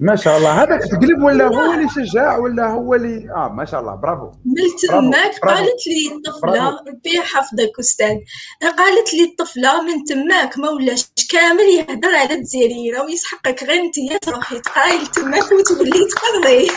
ما 0.00 0.16
شاء 0.16 0.38
الله. 0.38 0.62
هذاك 0.62 0.80
تقلب 0.80 1.22
ولا 1.22 1.46
هو 1.46 1.72
اللي 1.72 1.88
شجع 1.88 2.38
ولا 2.38 2.66
هو 2.66 2.94
اللي 2.94 3.30
آه 3.36 3.48
ما 3.48 3.64
شاء 3.64 3.80
الله. 3.80 3.94
برافو. 3.94 4.30
من 4.44 4.88
تماك 4.88 5.38
قالت 5.38 5.86
لي 5.86 6.16
الطفلة 6.16 6.68
ربي 6.68 7.16
يحفظك 7.16 7.78
أستاذ. 7.80 8.16
قالت 8.62 9.14
لي 9.14 9.24
الطفلة 9.24 9.82
من 9.82 10.04
تماك 10.04 10.58
ما 10.58 10.70
ولاش 10.70 11.10
كامل 11.30 11.60
يهضر 11.60 12.14
على 12.14 12.34
الجزائريين 12.34 13.00
ويسحقك 13.00 13.62
غير 13.64 13.82
أنت 13.82 14.24
تروحي 14.24 14.60
تقراي 14.60 15.06
تماك 15.14 15.52
وتولي 15.52 15.90
تقري. 15.90 16.70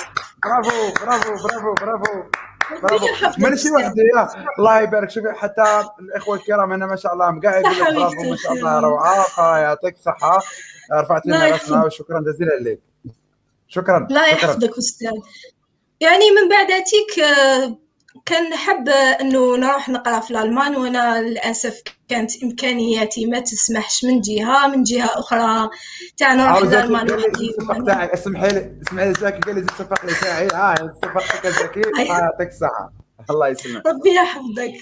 برافو 0.44 0.94
برافو 1.06 1.46
برافو 1.46 1.74
برافو. 1.82 3.56
شي 3.56 3.72
واحد 3.72 3.94
الله 4.60 4.80
يبارك 4.82 5.10
شوفي 5.10 5.32
حتى 5.32 5.64
الإخوة 6.00 6.36
الكرام 6.36 6.72
أنا 6.72 6.86
ما 6.86 6.96
شاء 6.96 7.14
الله 7.14 7.26
قاعد 7.26 7.66
يقول 7.66 7.96
برافو 7.96 8.30
ما 8.30 8.36
شاء 8.36 8.54
الله 8.54 8.80
روعه 8.80 9.58
يعطيك 9.58 9.96
الصحه 9.96 10.40
رفعت 10.94 11.26
لنا 11.26 11.50
راسنا 11.50 11.86
وشكرا 11.86 12.20
جزيلا 12.20 12.70
لك. 12.70 12.91
شكرا 13.72 14.08
لا 14.10 14.28
يحفظك 14.28 14.78
أستاذ. 14.78 15.12
يعني 16.00 16.32
من 16.32 16.50
بعداتك 16.50 17.36
كان 18.26 18.50
نحب 18.50 18.90
أنه 18.90 19.58
نروح 19.58 19.90
نقرأ 19.90 20.20
في 20.20 20.32
الألمان 20.32 20.76
وأنا 20.76 21.22
للأسف 21.22 21.82
كانت 22.10 22.44
إمكانياتي 22.44 23.26
ما 23.26 23.40
تسمحش 23.40 24.06
من 24.06 24.22
جهة 24.22 24.68
من 24.68 24.84
جهة 24.84 25.06
أخرى 25.06 25.70
تاع 26.18 26.34
نروح 26.34 26.62
للالمان 26.62 27.12
وحدي 27.12 27.56
اسمحي 28.14 28.48
لي 28.48 28.78
اسمحي 28.88 29.08
لي 29.08 29.14
زكي 29.14 29.40
قال 29.40 29.56
لي 29.56 29.62
الصفق 29.62 30.06
لي 30.06 30.14
تاعي. 30.14 30.48
آه 30.48 30.74
الصفق 30.74 31.48
زكي 31.48 31.82
يعطيك 32.00 32.48
الصحة. 32.48 32.94
الله 33.30 33.48
يسلمك. 33.48 33.88
ربي 33.88 34.16
يحفظك. 34.16 34.74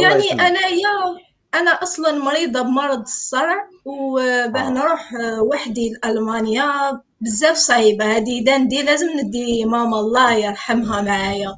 يعني 0.00 0.32
أنا 0.32 0.66
يا 0.66 1.27
أنا 1.54 1.70
أصلا 1.70 2.12
مريضة 2.12 2.62
بمرض 2.62 3.00
الصرع 3.00 3.68
وباه 3.84 4.70
نروح 4.70 5.12
وحدي 5.40 5.92
لالمانيا 6.04 6.64
بزاف 7.20 7.56
صعيبة. 7.56 8.04
هذه 8.04 8.40
اذا 8.40 8.58
ندي 8.58 8.82
لازم 8.82 9.06
ندي 9.24 9.64
ماما 9.64 9.98
الله 10.00 10.32
يرحمها 10.32 11.02
معايا. 11.02 11.56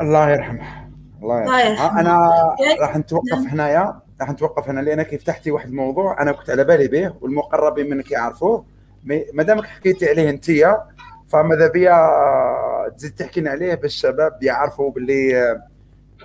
الله 0.00 0.30
يرحمها. 0.30 0.90
الله 1.22 1.40
يرحمها, 1.40 1.60
يرحمها. 1.60 2.00
أنا 2.00 2.30
يعني 2.60 2.80
راح 2.80 2.96
نتوقف 2.96 3.38
هنايا 3.38 4.00
راح 4.20 4.30
نتوقف 4.30 4.68
هنا 4.68 4.80
لانك 4.80 5.16
فتحتي 5.16 5.50
واحد 5.50 5.68
الموضوع 5.68 6.22
أنا 6.22 6.32
كنت 6.32 6.50
على 6.50 6.64
بالي 6.64 6.88
به 6.88 7.14
والمقربين 7.20 7.90
منك 7.90 8.10
يعرفوه. 8.10 8.64
ما 9.32 9.42
دامك 9.42 9.66
حكيتي 9.66 10.08
عليه 10.08 10.30
انت 10.30 10.50
فماذا 11.28 11.68
بيا 11.68 11.96
تزيد 12.98 13.14
تحكي 13.14 13.48
عليه 13.48 13.74
باش 13.74 13.94
الشباب 13.94 14.42
يعرفوا 14.42 14.90
باللي 14.90 15.60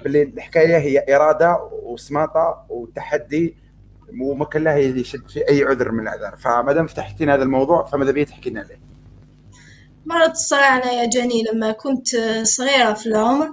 باللي 0.03 0.23
الحكاية 0.23 0.77
هي 0.77 1.15
إرادة 1.15 1.69
وسماطة 1.83 2.65
وتحدي 2.69 3.55
وما 4.21 4.45
كان 4.45 4.63
له 4.63 4.75
يشد 4.75 5.29
في 5.29 5.49
أي 5.49 5.63
عذر 5.63 5.91
من 5.91 5.99
الاعذار 5.99 6.35
فما 6.35 6.73
دام 6.73 6.87
فتحتين 6.87 7.29
هذا 7.29 7.43
الموضوع 7.43 7.85
فماذا 7.85 8.11
بيا 8.11 8.23
تحكينا 8.23 8.59
عليه؟ 8.59 8.79
مرض 10.05 10.29
الصرع 10.29 10.77
أنا 10.77 10.91
يا 10.91 11.09
جاني 11.09 11.43
لما 11.43 11.71
كنت 11.71 12.07
صغيرة 12.43 12.93
في 12.93 13.05
العمر 13.05 13.49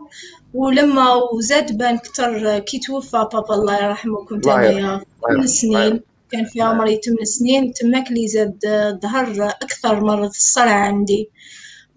ولما 0.55 1.15
وزاد 1.15 1.79
بان 1.79 1.99
كتر 1.99 2.59
كي 2.59 2.79
توفى 2.79 3.29
بابا 3.33 3.55
الله 3.55 3.85
يرحمه 3.85 4.25
كنت 4.25 4.47
أنا 4.47 5.01
ثمان 5.29 5.47
سنين. 5.47 6.01
كان 6.31 6.45
في 6.45 6.63
عمري 6.63 7.01
ثمان 7.05 7.25
سنين 7.25 7.73
تماك 7.73 8.11
لي 8.11 8.29
زاد 8.29 8.59
ظهر 9.03 9.49
أكثر 9.49 10.05
مرض 10.05 10.29
الصرع 10.29 10.73
عندي. 10.73 11.31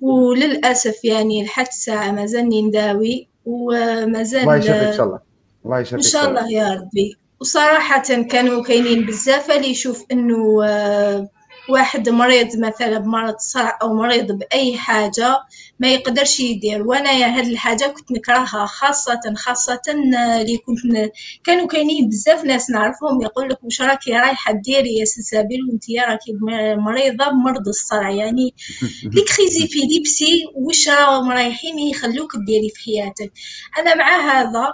وللأسف 0.01 1.05
يعني 1.05 1.43
لحد 1.43 1.67
الساعة 1.67 2.11
مازالني 2.11 2.61
نداوي. 2.61 3.29
ومازال 3.45 4.41
الله 4.41 4.55
يشفيك 4.55 4.73
إن 4.75 4.93
شاء 4.93 5.05
الله. 5.05 5.19
الله 5.65 5.79
يشفيك 5.79 5.95
إن 5.95 6.01
شاء 6.01 6.29
الله. 6.29 6.51
يا 6.51 6.73
ربي. 6.73 7.17
وصراحة 7.39 8.03
كانوا 8.21 8.63
كاينين 8.63 9.05
بزاف 9.05 9.51
اللي 9.51 9.69
يشوف 9.69 10.05
إنه 10.11 10.37
واحد 11.69 12.09
مريض 12.09 12.57
مثلا 12.57 12.97
بمرض 12.97 13.33
الصرع 13.33 13.79
أو 13.81 13.93
مريض 13.93 14.31
بأي 14.31 14.77
حاجة 14.77 15.39
ما 15.79 15.87
يقدرش 15.87 16.39
يدير. 16.39 16.87
وأنا 16.87 17.11
يا 17.11 17.27
هاد 17.27 17.45
الحاجة 17.45 17.85
كنت 17.85 18.11
نكرهها 18.11 18.65
خاصة 18.65 19.19
خاصة 19.35 19.81
اللي 20.41 20.57
كنت 20.57 21.11
كانوا 21.43 21.67
كاينين 21.67 22.09
بزاف 22.09 22.43
ناس 22.43 22.69
نعرفهم. 22.69 23.21
يقول 23.21 23.49
لك 23.49 23.63
واش 23.63 23.81
راكي 23.81 24.11
رايحة 24.11 24.53
ديري 24.53 24.97
يا 24.97 25.05
سلسبيل 25.05 25.59
وانت 25.69 25.83
راكي 26.09 26.31
مريضة 26.77 27.29
بمرض 27.29 27.67
الصرع. 27.67 28.09
يعني 28.09 28.53
les 29.15 29.29
crises 29.29 29.67
d'épilepsie 29.67 30.43
واش 30.55 30.89
راهم 30.89 31.31
رايحين 31.31 31.79
يخلوك 31.79 32.31
ديري 32.47 32.69
في 32.69 32.83
حياتك. 32.83 33.33
أنا 33.79 33.95
مع 33.95 34.31
هذا 34.31 34.73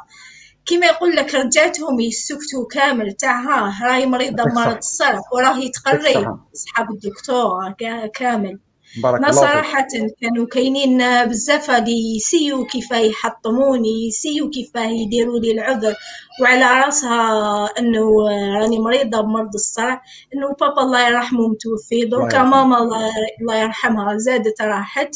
كما 0.66 0.86
يقول 0.86 1.16
لك 1.16 1.36
رجعتهم 1.36 2.00
يسكتوا 2.00 2.68
كامل. 2.72 3.14
تاع 3.14 3.42
ها 3.42 3.88
راهي 3.88 4.06
مريضة 4.06 4.44
بمرض 4.44 4.78
الصرع 4.78 5.22
وراهي 5.34 5.70
تقري. 5.70 6.28
أصحاب 6.56 6.92
الدكتور 6.92 7.76
كامل. 8.14 8.60
بارك 9.04 9.20
الله 9.20 9.32
صراحة 9.32 9.88
كانوا 10.22 10.46
كاينين 10.52 11.26
بزاف 11.26 11.72
اللي 11.72 12.16
يسيو 12.16 12.66
كيف 12.66 12.92
يحطموني 12.92 14.08
يسيو 14.08 14.50
كيف 14.50 14.76
يديروا 14.76 15.40
لي 15.40 15.52
العذر 15.52 15.94
وعلى 16.42 16.86
راسها 16.86 17.66
أنه 17.80 18.30
راني 18.60 18.80
مريضة 18.80 19.22
بمرض 19.22 19.54
الصرع 19.54 20.02
أنه 20.34 20.56
بابا 20.62 20.82
الله 20.82 21.08
يرحمه 21.08 21.48
متوفي 21.48 22.06
يرحمه. 22.24 22.44
ماما 22.44 22.78
الله 23.42 23.56
يرحمها 23.56 24.18
زادت 24.18 24.62
راحت. 24.62 25.16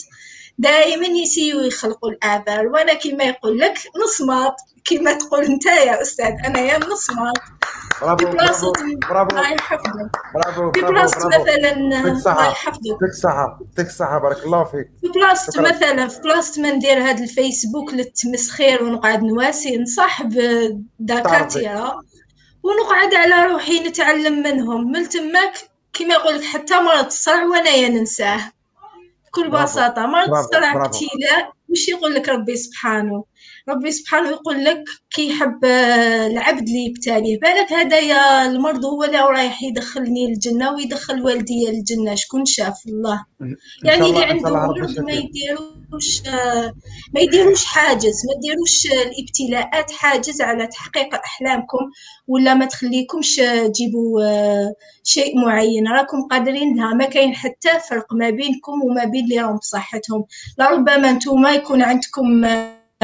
دائما 0.58 1.08
يسيو 1.08 1.60
يخلقوا 1.62 2.10
الاعذار 2.10 2.68
وأنا 2.68 2.94
كما 2.94 3.24
يقول 3.24 3.60
لك 3.60 3.74
نصمت 4.04 4.56
كما 4.86 5.14
تقول 5.14 5.44
أنت 5.46 5.66
يا 5.66 6.02
أستاذ 6.02 6.34
أنا 6.46 6.60
يا 6.60 6.78
نصمت. 6.78 7.38
في 7.38 7.55
برافو 8.02 8.26
برافو 8.26 8.74
برافو 9.10 9.30
الله 9.30 9.54
يحفظك. 9.54 10.12
برافو 10.34 10.72
في 10.72 10.82
برافو 10.82 10.94
بلاصة 10.94 11.30
برافو. 11.30 11.44
مثلا 11.44 11.72
الله 11.72 12.48
يحفظك. 12.48 12.86
يعطيك 12.86 13.10
الصحة 13.10 13.60
يعطيك 13.62 13.88
الصحة 13.88 14.20
بارك 14.20 14.46
الله 14.46 14.64
فيك. 14.64 14.88
في 15.02 15.08
بلاصة 15.08 15.62
مثلا 15.62 16.08
في 16.08 16.22
بلاصة 16.22 16.62
ما 16.62 16.72
ندير 16.72 17.10
هاد 17.10 17.20
الفيسبوك 17.20 17.94
للتمسخير 17.94 18.84
ونقعد 18.84 19.24
نواسي 19.24 19.78
نصاحب 19.78 20.30
دكاترة. 21.00 22.04
ونقعد 22.64 23.16
على 23.16 23.52
روحي 23.52 23.80
نتعلم 23.80 24.44
منهم. 24.44 24.92
من 24.92 25.10
تماك 25.10 25.54
كيما 25.94 26.14
يقولك 26.14 26.44
حتى 26.44 26.74
مرض 26.74 27.06
الصرع 27.06 27.44
وانايا 27.44 27.90
ننساه. 27.90 28.52
بكل 29.28 29.50
برافو 29.50 29.66
بساطة 29.66 30.06
مرض 30.06 30.30
برافو 30.30 30.50
الصرع 30.50 30.74
برافو. 30.74 30.86
ابتلاء 30.86 31.52
وش 31.70 31.88
يقول 31.88 32.14
لك 32.14 32.30
ربي 32.30 32.56
سبحانه؟ 32.56 33.24
ربي 33.70 33.92
سبحانه 33.92 34.30
يقول 34.30 34.64
لك 34.64 34.84
كي 35.16 35.30
يحب 35.30 35.66
آه، 35.66 36.28
العبد 36.28 36.68
اللي 36.68 36.86
يبتليه 36.86 37.40
بالك 37.40 37.74
هدايا 37.74 38.46
المرض 38.46 38.86
هو 38.86 39.04
اللي 39.04 39.20
رايح 39.20 39.64
يدخلني 39.64 40.26
الجنة 40.26 40.72
ويدخل 40.74 41.22
والدي 41.22 41.70
الجنة. 41.70 42.16
شكون 42.16 42.46
شاف؟ 42.46 42.86
الله. 42.88 43.26
يعني 43.84 44.06
اللي 44.06 44.26
عنده 44.26 44.50
مرض 44.50 45.00
ما 45.00 45.12
يديروش 45.12 46.22
آه، 46.28 46.74
ما 47.14 47.20
يديروش 47.22 47.66
حاجز 47.66 48.26
ما 48.26 48.34
يديروش 48.38 48.88
آه، 48.88 49.04
الابتلاءات 49.04 49.92
حاجز 49.92 50.42
على 50.42 50.68
تحقيق 50.68 51.16
أحلامكم 51.16 51.92
ولا 52.28 52.54
ما 52.54 52.66
تخليكمش 52.66 53.36
تجيبوا 53.36 54.22
شيء 55.04 55.38
معين. 55.40 55.88
راكم 55.88 56.28
قادرين؟ 56.32 56.78
لها 56.78 56.94
ما 56.94 57.06
كاين 57.06 57.36
حتى 57.36 57.80
فرق 57.90 58.14
ما 58.14 58.30
بينكم 58.30 58.82
وما 58.84 59.04
بين 59.06 59.24
اللي 59.24 59.40
راهم 59.40 59.58
بصحتهم. 59.58 60.26
لربما 60.60 61.10
أنتم 61.10 61.46
يكون 61.48 61.82
عندكم 61.82 62.46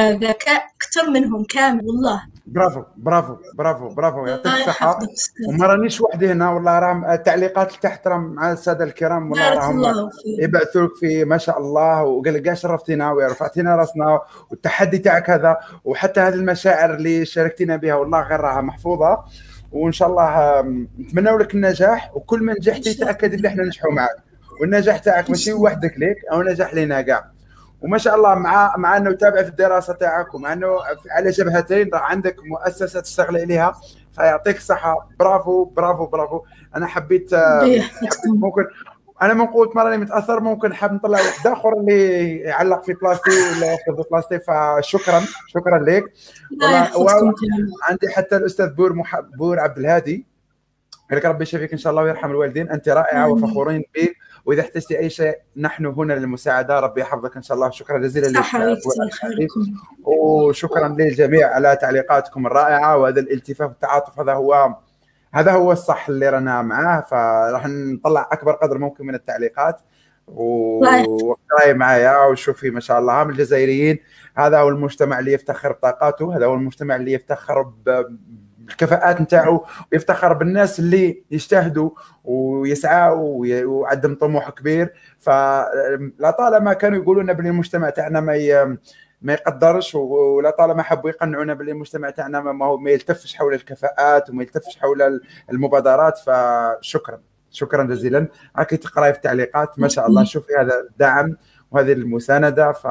ذكاء 0.00 0.62
أكثر 0.76 1.10
منهم 1.10 1.44
كامل 1.44 1.86
والله. 1.86 2.22
برافو 2.46 2.82
برافو 2.96 3.36
برافو 3.54 3.88
برافو. 3.88 4.26
يعطيك 4.26 4.52
أستاذ. 4.52 5.08
وما 5.48 5.66
رانيش 5.66 6.00
وحدي 6.00 6.32
هنا 6.32 6.50
والله 6.50 6.78
راهم 6.78 7.10
التعليقات 7.10 7.72
تحت 7.72 8.06
راهم 8.06 8.34
مع 8.34 8.52
السادة 8.52 8.84
الكرام 8.84 9.30
والله 9.30 9.54
راهم 9.54 10.10
يبعثوا 10.38 10.82
لك 10.82 10.96
في 11.00 11.24
ما 11.24 11.38
شاء 11.38 11.58
الله. 11.58 12.04
وقال 12.04 12.34
لك 12.34 12.54
شرفتينا 12.54 13.12
ورفعتينا 13.12 13.76
راسنا 13.76 14.20
والتحدي 14.50 14.98
تاعك 14.98 15.30
هذا 15.30 15.56
وحتى 15.84 16.20
هذه 16.20 16.34
المشاعر 16.34 16.94
اللي 16.94 17.24
شاركتينا 17.24 17.76
بها 17.76 17.94
والله 17.94 18.20
غير 18.20 18.40
راها 18.40 18.60
محفوظة. 18.60 19.24
وإن 19.72 19.92
شاء 19.92 20.08
الله 20.08 20.60
نتمنى 21.00 21.30
لك 21.30 21.54
النجاح 21.54 22.16
وكل 22.16 22.42
ما 22.42 22.52
نجحتي 22.52 22.94
تاكد 22.94 23.34
اللي 23.34 23.48
إحنا 23.48 23.62
ننجحوا 23.62 23.92
معك 23.92 24.16
والنجاح 24.60 24.98
تاعك 24.98 25.30
ماشي 25.30 25.52
وحدك 25.52 25.94
ليك 25.98 26.16
أو 26.32 26.42
نجاح 26.42 26.74
لينا 26.74 27.02
كاع. 27.02 27.32
وما 27.82 27.98
شاء 27.98 28.14
الله 28.14 28.34
مع 28.34 28.76
مع 28.76 28.96
انه 28.96 29.12
تابع 29.12 29.42
في 29.42 29.48
الدراسة 29.48 29.92
تاعك 29.92 30.34
ومع 30.34 30.52
انه 30.52 30.78
على 31.10 31.30
جبهتين 31.30 31.90
راه 31.94 32.00
عندك 32.00 32.36
مؤسسة 32.44 33.00
تشتغل 33.00 33.36
عليها 33.36 33.74
فيعطيك 34.12 34.56
الصحة. 34.56 35.08
برافو 35.18 35.64
برافو 35.64 36.06
برافو. 36.06 36.40
أنا 36.76 36.86
حبيت 36.86 37.32
آه، 37.32 37.82
ممكن 38.26 38.62
أنا 39.22 39.34
من 39.34 39.46
قوة 39.46 39.72
ما 39.74 39.82
راني 39.82 39.96
متأثر 39.96 40.40
ممكن 40.40 40.74
حاب 40.74 40.92
نطلع 40.92 41.18
واحد 41.18 41.46
آخر 41.46 41.72
اللي 41.72 42.36
يعلق 42.36 42.84
في 42.84 42.92
بلاصتي 42.92 43.30
ولا 43.30 43.66
يأخذ 43.66 44.02
في 44.02 44.08
بلاصتي 44.10 44.38
فشكرا 44.38 45.20
شكرا 45.46 45.78
لك. 45.78 46.04
وعندي 46.96 48.08
حتى 48.08 48.36
الأستاذ 48.36 48.68
بور 48.74 48.92
مح... 48.92 49.20
بور 49.20 49.60
عبد 49.60 49.78
الهادي. 49.78 50.26
لك 51.12 51.24
ربي 51.24 51.42
يشفيك 51.42 51.72
إن 51.72 51.78
شاء 51.78 51.90
الله 51.90 52.02
ويرحم 52.02 52.30
الوالدين. 52.30 52.70
أنت 52.70 52.88
رائعة 52.88 53.28
وفخورين 53.28 53.84
بك 53.94 54.16
وإذا 54.44 54.60
احتجتي 54.60 54.98
أي 54.98 55.10
شيء 55.10 55.38
نحن 55.56 55.86
هنا 55.86 56.12
للمساعدة. 56.12 56.80
ربي 56.80 57.00
يحفظك 57.00 57.36
إن 57.36 57.42
شاء 57.42 57.56
الله. 57.56 57.70
شكرا 57.70 57.98
جزيلا 57.98 58.26
لك. 58.26 58.44
وشكرا 60.04 60.88
للجميع 60.88 61.54
على 61.54 61.76
تعليقاتكم 61.76 62.46
الرائعة 62.46 62.96
وهذا 62.96 63.20
الالتفاف 63.20 63.68
والتعاطف. 63.68 64.20
هذا 64.20 64.32
هو 64.32 64.74
هذا 65.34 65.52
هو 65.52 65.72
الصح 65.72 66.08
اللي 66.08 66.28
رانا 66.28 66.62
معاه. 66.62 67.00
فراح 67.00 67.66
نطلع 67.66 68.28
أكبر 68.32 68.52
قدر 68.52 68.78
ممكن 68.78 69.06
من 69.06 69.14
التعليقات. 69.14 69.80
وقراي 70.26 71.74
معايا 71.74 72.26
وشوفي 72.26 72.70
ما 72.70 72.80
شاء 72.80 72.98
الله. 72.98 73.22
هم 73.22 73.30
الجزائريين. 73.30 73.98
هذا 74.36 74.58
هو 74.58 74.68
المجتمع 74.68 75.18
اللي 75.18 75.32
يفتخر 75.32 75.72
بطاقاته. 75.72 76.36
هذا 76.36 76.46
هو 76.46 76.54
المجتمع 76.54 76.96
اللي 76.96 77.12
يفتخر 77.12 77.72
بالكفاءات 78.76 79.20
نتاعو 79.20 79.66
ويفتخر 79.92 80.32
بالناس 80.32 80.78
اللي 80.78 81.22
يجتهدوا 81.30 81.90
ويسعوا 82.24 83.40
وي- 83.40 83.64
وعندهم 83.64 84.14
طموح 84.14 84.50
كبير. 84.50 84.92
فلا 85.18 86.30
طالما 86.38 86.72
كانوا 86.72 86.98
يقولوا 86.98 87.22
لنا 87.22 87.32
باللي 87.32 87.50
المجتمع 87.50 87.90
تاعنا 87.90 88.20
ما 88.20 88.34
ي- 88.34 88.76
ما 89.22 89.32
يقدرش 89.32 89.94
ولا 89.94 90.50
طالما 90.50 90.82
حبوا 90.82 91.10
يقنعونا 91.10 91.54
باللي 91.54 91.72
المجتمع 91.72 92.10
تاعنا 92.10 92.40
ما 92.40 92.52
ما 92.52 92.66
هو 92.66 92.78
ما 92.78 92.90
يلتفش 92.90 93.34
حول 93.36 93.54
الكفاءات 93.54 94.30
وما 94.30 94.42
يلتفش 94.42 94.78
حول 94.78 95.20
المبادرات. 95.50 96.18
فشكرا 96.18 97.20
شكرا 97.50 97.84
جزيلا. 97.84 98.28
راكي 98.58 98.76
تقراي 98.76 99.12
في 99.12 99.18
التعليقات 99.18 99.78
ما 99.78 99.88
شاء 99.88 100.06
الله. 100.06 100.24
شوفي 100.32 100.52
هذا 100.60 100.80
الدعم 100.90 101.36
وهذه 101.70 101.92
المساندة. 101.92 102.72
ف 102.72 102.86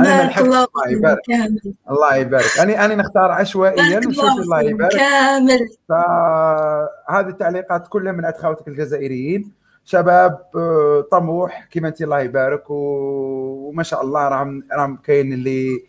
أنا 0.00 0.16
ما 0.16 0.22
لحقتش 0.22 0.46
الله 0.46 0.64
الله 0.64 0.88
يبارك. 0.98 1.20
كامل. 1.26 1.74
الله 1.90 2.14
يبارك. 2.16 2.58
أنا 2.60 2.84
أنا 2.84 2.94
نختار 2.94 3.30
عشوائيا 3.30 3.98
وشوفي 3.98 4.18
الله 4.20 4.42
الله 4.42 4.60
يبارك. 4.60 4.92
كامل. 4.92 5.58
فهذه 5.88 7.28
التعليقات 7.28 7.88
كلها 7.88 8.12
من 8.12 8.24
عند 8.24 8.36
خواتك 8.36 8.68
الجزائريين. 8.68 9.52
شباب 9.84 10.40
آه، 10.56 11.04
طموح 11.10 11.68
كما 11.70 11.88
انت 11.88 12.02
الله 12.02 12.20
يبارك 12.20 12.70
و- 12.70 13.68
وما 13.68 13.82
شاء 13.82 14.02
الله 14.02 14.28
راهم 14.28 14.62
راهم 14.72 14.96
كاين 14.96 15.32
اللي 15.32 15.84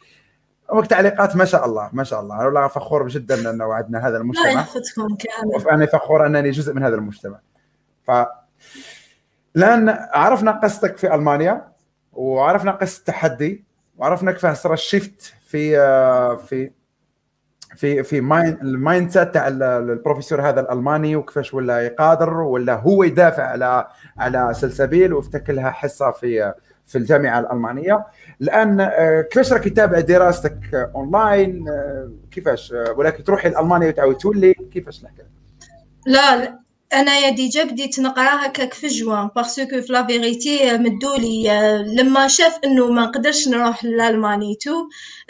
وقت 0.69 0.89
تعليقات 0.89 1.35
ما 1.35 1.45
شاء 1.45 1.65
الله 1.65 1.89
ما 1.93 2.03
شاء 2.03 2.21
الله. 2.21 2.45
والله 2.45 2.67
فخور 2.67 3.07
جدا 3.07 3.49
انه 3.49 3.73
عندنا 3.73 3.99
هذا 3.99 4.07
الله 4.07 4.19
المجتمع. 4.21 4.51
يحفظكم 4.51 5.15
كامل. 5.15 5.65
وأنا 5.65 5.85
فخور 5.85 6.25
أنني 6.25 6.49
جزء 6.51 6.73
من 6.73 6.83
هذا 6.83 6.95
المجتمع. 6.95 7.39
ف 8.03 8.11
الآن 9.55 9.89
عرفنا 10.13 10.51
قصتك 10.51 10.97
في 10.97 11.15
ألمانيا 11.15 11.67
وعرفنا 12.13 12.71
قصة 12.71 12.99
التحدي 12.99 13.63
وعرفنا 13.97 14.31
كيف 14.31 14.45
صار 14.45 14.73
ال 14.73 14.83
shift 14.83 15.33
في 15.45 15.79
آه، 15.79 16.35
في 16.35 16.71
في 17.75 18.03
في 18.03 18.21
mind 18.21 18.57
ال 18.61 19.11
mindset 19.11 19.33
تاع 19.33 19.47
ال- 19.47 19.63
البروفيسور 19.63 20.41
هذا 20.49 20.59
الألماني 20.61 21.15
وكيفاش 21.15 21.53
ولا 21.53 21.81
يقادر 21.81 22.33
ولا 22.33 22.73
هو 22.73 23.03
يدافع 23.03 23.43
على 23.43 23.87
على 24.17 24.53
سلسبيل 24.53 25.13
وافتك 25.13 25.49
لها 25.49 25.69
حصة 25.71 26.11
في 26.11 26.53
في 26.85 26.97
الجامعة 26.97 27.39
الألمانية. 27.39 28.05
الآن 28.41 28.79
آه، 28.79 29.21
كيفاش 29.21 29.53
راك 29.53 29.63
تتابع 29.63 29.99
دراستك 29.99 30.73
اونلاين 30.95 31.69
آه، 31.69 32.11
كيفاش؟ 32.31 32.73
ولكن 32.95 33.23
تروحي 33.23 33.49
لالمانيا 33.49 33.87
وتعاود 33.87 34.17
تولي 34.17 34.53
كيفاش 34.53 35.03
الحكاية 35.03 35.27
لا. 36.05 36.59
لا 36.91 36.99
أنا 37.01 37.17
يا 37.19 37.29
déjà 37.29 37.63
بديت 37.63 37.99
نقرا 37.99 38.45
هكاك 38.45 38.73
في 38.73 38.87
جوان 38.87 39.29
parce 39.35 39.64
que 39.64 39.81
في 39.81 39.93
la 39.93 40.07
vérité 40.07 40.77
مدولي 40.77 41.51
آه، 41.51 41.77
لما 41.77 42.27
شاف 42.27 42.59
إنه 42.65 42.87
ما 42.87 43.01
نقدرش 43.01 43.47
نروح 43.47 43.83
لالمانيا 43.83 44.23
et 44.23 44.39
tout 44.39 44.71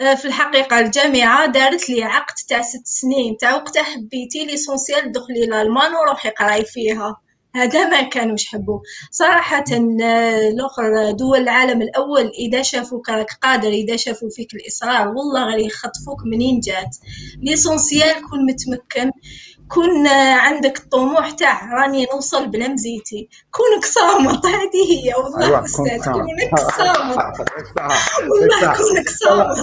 آه، 0.00 0.14
في 0.14 0.24
الحقيقة 0.24 0.78
الجامعة 0.80 1.46
دارت 1.46 1.90
لي 1.90 2.02
عقد 2.02 2.34
تاع 2.48 2.62
ست 2.62 2.86
سنين 2.86 3.36
تاع 3.36 3.54
وقتها 3.54 3.82
حبيتي 3.82 4.44
l'essentiel 4.44 5.12
دخلي 5.12 5.46
لألمان 5.46 5.94
وروحي 5.94 6.30
قراي 6.30 6.64
فيها. 6.64 7.20
هذا 7.54 7.88
ما 7.88 8.02
كانوش 8.02 8.46
حبوا 8.46 8.80
صراحة 9.10 9.64
آه، 10.02 10.48
الأخر 10.48 11.10
دول 11.10 11.38
العالم 11.38 11.82
الأول 11.82 12.30
إذا 12.38 12.62
شافوك 12.62 13.08
راك 13.08 13.30
قادر 13.42 13.68
إذا 13.68 13.96
شافوا 13.96 14.30
فيك 14.30 14.54
الإصرار 14.54 15.08
والله 15.08 15.44
غير 15.44 15.66
يخطفوك 15.66 16.22
منين 16.26 16.60
جات. 16.60 16.96
ليسونسيال 17.42 18.14
كون 18.30 18.46
متمكن 18.46 19.10
كون 19.68 20.06
عندك 20.38 20.78
الطموح 20.78 21.30
تاع 21.30 21.74
راني 21.74 22.06
نوصل 22.14 22.46
بلا 22.46 22.68
مزيتي. 22.68 23.28
كونك 23.50 23.84
صامت 23.84 24.46
هذه 24.46 24.84
هي. 24.90 25.14
والله 25.14 25.60
كنت 25.60 25.68
صامت 25.68 26.04
كونك 26.04 26.54
صامت 26.76 27.50
والله 28.30 28.76
كونك 28.76 29.08
صامت 29.08 29.56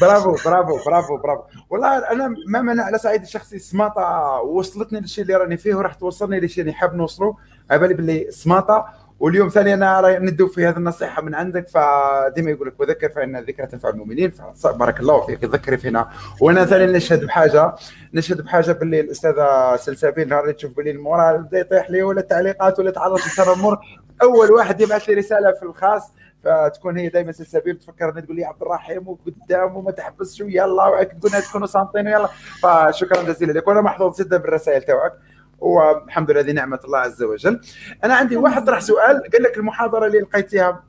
برافو 0.00 0.36
برافو 0.44 0.78
برافو 0.86 1.16
برافو. 1.16 1.42
والله 1.70 1.98
أنا 1.98 2.34
ما 2.48 2.62
منع 2.62 2.84
على 2.84 2.98
صعيد 2.98 3.22
الشخصي 3.22 3.58
سماطة 3.58 4.02
وصلتني 4.44 5.00
للشيء 5.00 5.24
اللي 5.24 5.34
راني 5.34 5.56
فيه 5.56 5.74
وراح 5.74 5.94
توصلني 5.94 6.40
للشيء 6.40 6.60
اللي 6.60 6.72
حاب 6.72 6.94
نوصله. 6.94 7.36
على 7.70 7.80
بالي 7.80 7.94
باللي 7.94 8.30
سماطة 8.30 9.01
واليوم 9.22 9.48
ثاني 9.48 9.74
أنا 9.74 10.00
راي 10.00 10.18
ندو 10.18 10.46
في 10.46 10.66
هذه 10.66 10.76
النصيحة 10.76 11.22
من 11.22 11.34
عندك 11.34 11.68
فديما 11.68 12.50
يقول 12.50 12.68
لك 12.68 12.80
وذكر 12.80 13.08
فإن 13.08 13.36
الذكرى 13.36 13.66
تنفع 13.66 13.88
المؤمنين. 13.88 14.30
فبارك 14.30 15.00
الله 15.00 15.26
فيك 15.26 15.44
ذكري 15.44 15.76
فينا 15.76 16.08
وأنا 16.40 16.64
ثاني 16.64 16.92
نشهد 16.92 17.24
بحاجة 17.24 17.74
نشهد 18.14 18.40
بحاجة 18.40 18.72
باللي 18.72 19.00
الأستاذة 19.00 19.76
سلسبيل 19.76 20.28
نهار 20.28 20.42
اللي 20.42 20.52
تشوف 20.52 20.76
باللي 20.76 20.90
المورال 20.90 21.42
بدأ 21.42 21.58
يطيح 21.58 21.90
لي 21.90 22.02
ولا 22.02 22.20
التعليقات 22.20 22.78
ولا 22.78 22.90
تعرض 22.90 23.18
للتنمر 23.18 23.78
أول 24.22 24.50
واحد 24.50 24.80
يبعث 24.80 25.08
لي 25.08 25.14
رسالة 25.14 25.52
في 25.52 25.62
الخاص 25.62 26.12
فتكون 26.44 26.98
هي 26.98 27.08
دائما 27.08 27.32
سلسبيل 27.32 27.78
تفكرني 27.78 28.22
تقول 28.22 28.36
لي 28.36 28.44
عبد 28.44 28.62
الرحيم 28.62 29.08
وقدام 29.08 29.76
وما 29.76 29.90
تحبسش 29.90 30.40
ويلا 30.40 30.66
وعك 30.66 31.12
تكونوا 31.48 31.66
صامتين 31.66 32.06
ويلا. 32.06 32.28
فشكرا 32.62 33.22
جزيلا 33.22 33.52
لك 33.52 33.68
وأنا 33.68 33.80
محظوظ 33.80 34.22
جدا 34.22 34.36
بالرسائل 34.36 34.82
توعك. 34.82 35.12
والحمد 35.62 36.30
لله 36.30 36.40
هذه 36.40 36.52
نعمة 36.52 36.80
الله 36.84 36.98
عز 36.98 37.22
وجل. 37.22 37.60
أنا 38.04 38.14
عندي 38.14 38.36
واحد 38.36 38.64
طرح 38.64 38.80
سؤال 38.80 39.22
قال 39.32 39.42
لك 39.42 39.56
المحاضرة 39.56 40.06
اللي 40.06 40.18
لقيتيها 40.18 40.84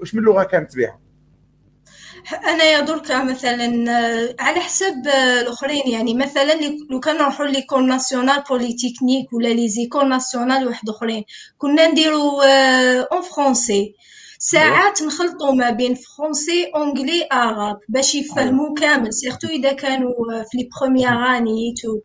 وش, 0.00 0.14
من 0.14 0.22
لغه 0.22 0.42
كانت 0.42 0.76
بها؟ 0.76 0.98
أنا 2.44 2.64
يا 2.64 2.80
درك 2.80 3.10
مثلا 3.10 3.90
آه، 3.90 4.34
على 4.40 4.60
حسب 4.60 5.08
آه، 5.08 5.40
الأخرين 5.40 5.82
يعني 5.86 6.14
مثلا 6.14 6.52
لو 6.90 7.00
كان 7.00 7.16
نروحوا 7.16 7.46
l'école 7.46 7.80
nationale 7.80 8.42
polytechnique 8.48 9.32
ولا 9.32 9.48
les 9.48 9.68
écoles 9.68 10.08
nationales 10.08 10.66
واحد 10.66 10.88
أخرين 10.88 11.24
كنا 11.58 11.86
نديرو 11.86 12.40
en 13.12 13.22
français 13.22 13.94
ساعات 14.38 15.02
نخلطوا 15.02 15.52
ما 15.52 15.70
بين 15.70 15.94
français 15.94 16.70
anglais 16.74 17.28
عرب 17.32 17.78
باش 17.88 18.14
يفهموا 18.14 18.74
كامل. 18.74 19.12
surtout 19.12 19.48
إذا 19.48 19.72
كانوا 19.72 20.14
في 20.50 20.58
les 20.58 20.68
premières 20.80 21.08
années 21.08 21.74
tout 21.82 22.00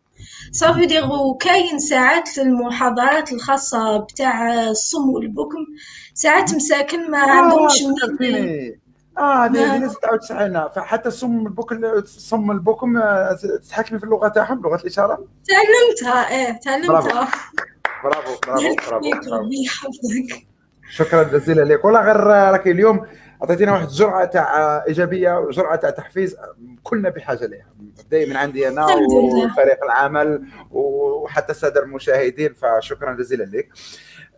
ça 0.51 0.63
veut 0.63 0.86
dire 0.86 1.34
كاين 1.33 1.79
ساعات 1.79 2.29
المحاضرات 2.38 3.33
الخاصة 3.33 3.97
بتاع 3.97 4.53
الصم 4.69 5.09
والبكم 5.09 5.65
ساعات 6.13 6.53
مساكن 6.55 7.11
ما 7.11 7.17
عندهمش 7.17 7.83
منين 8.19 8.79
آه 9.17 9.45
هذه 9.45 9.75
هذه 9.75 9.88
99 9.88 10.67
فحتى 10.75 11.11
صم 11.11 11.47
البكم 11.47 12.01
صم 12.05 12.51
البكم 12.51 12.99
تتحكمي 13.63 13.99
في 13.99 14.05
اللغة 14.05 14.27
تاعهم 14.27 14.61
لغة 14.61 14.75
الإشارة؟ 14.75 15.27
تعلمتها 15.47 16.29
إيه 16.29 16.59
تعلمتها. 16.59 17.01
برافو. 17.01 17.27
برافو 18.03 18.31
برافو, 18.47 18.75
برافو. 19.29 19.49
شكرا 20.89 21.23
جزيلا 21.23 21.61
لك. 21.61 21.85
والله 21.85 22.01
غير 22.01 22.17
راكي 22.17 22.71
اليوم 22.71 23.05
أعطيتينا 23.45 23.71
واحد 23.71 23.88
جرعه 23.88 24.25
تاع 24.25 24.84
إيجابية 24.88 25.39
وجرعه 25.39 25.75
تاع 25.75 25.89
تحفيز 25.89 26.38
كلنا 26.84 27.10
بحاجة 27.10 27.45
لها 27.45 27.65
مبدئيا 27.79 28.29
من 28.29 28.36
عندي 28.36 28.67
أنا 28.67 28.86
وفريق 28.86 29.84
العمل 29.84 30.45
وحتى 30.71 31.51
الساده 31.51 31.84
المشاهدين 31.84 32.53
فشكرا 32.53 33.13
جزيلا 33.13 33.43
لك. 33.43 33.69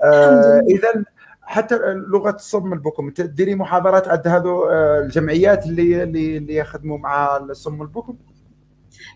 آه 0.04 0.60
اذا 0.67 1.04
حتى 1.41 1.80
لغة 1.93 2.36
الصم 2.36 2.74
البكم 2.74 3.10
تديري 3.10 3.56
محاضرات 3.56 4.08
عند 4.08 4.28
هذو 4.28 4.63
آه، 4.63 5.00
الجمعيات 5.00 5.65
اللي 5.65 6.04
اللي 6.04 6.38
اللي 6.38 6.56
يخدموا 6.56 6.98
مع 6.98 7.38
الصم 7.38 7.82
البكم؟ 7.82 8.17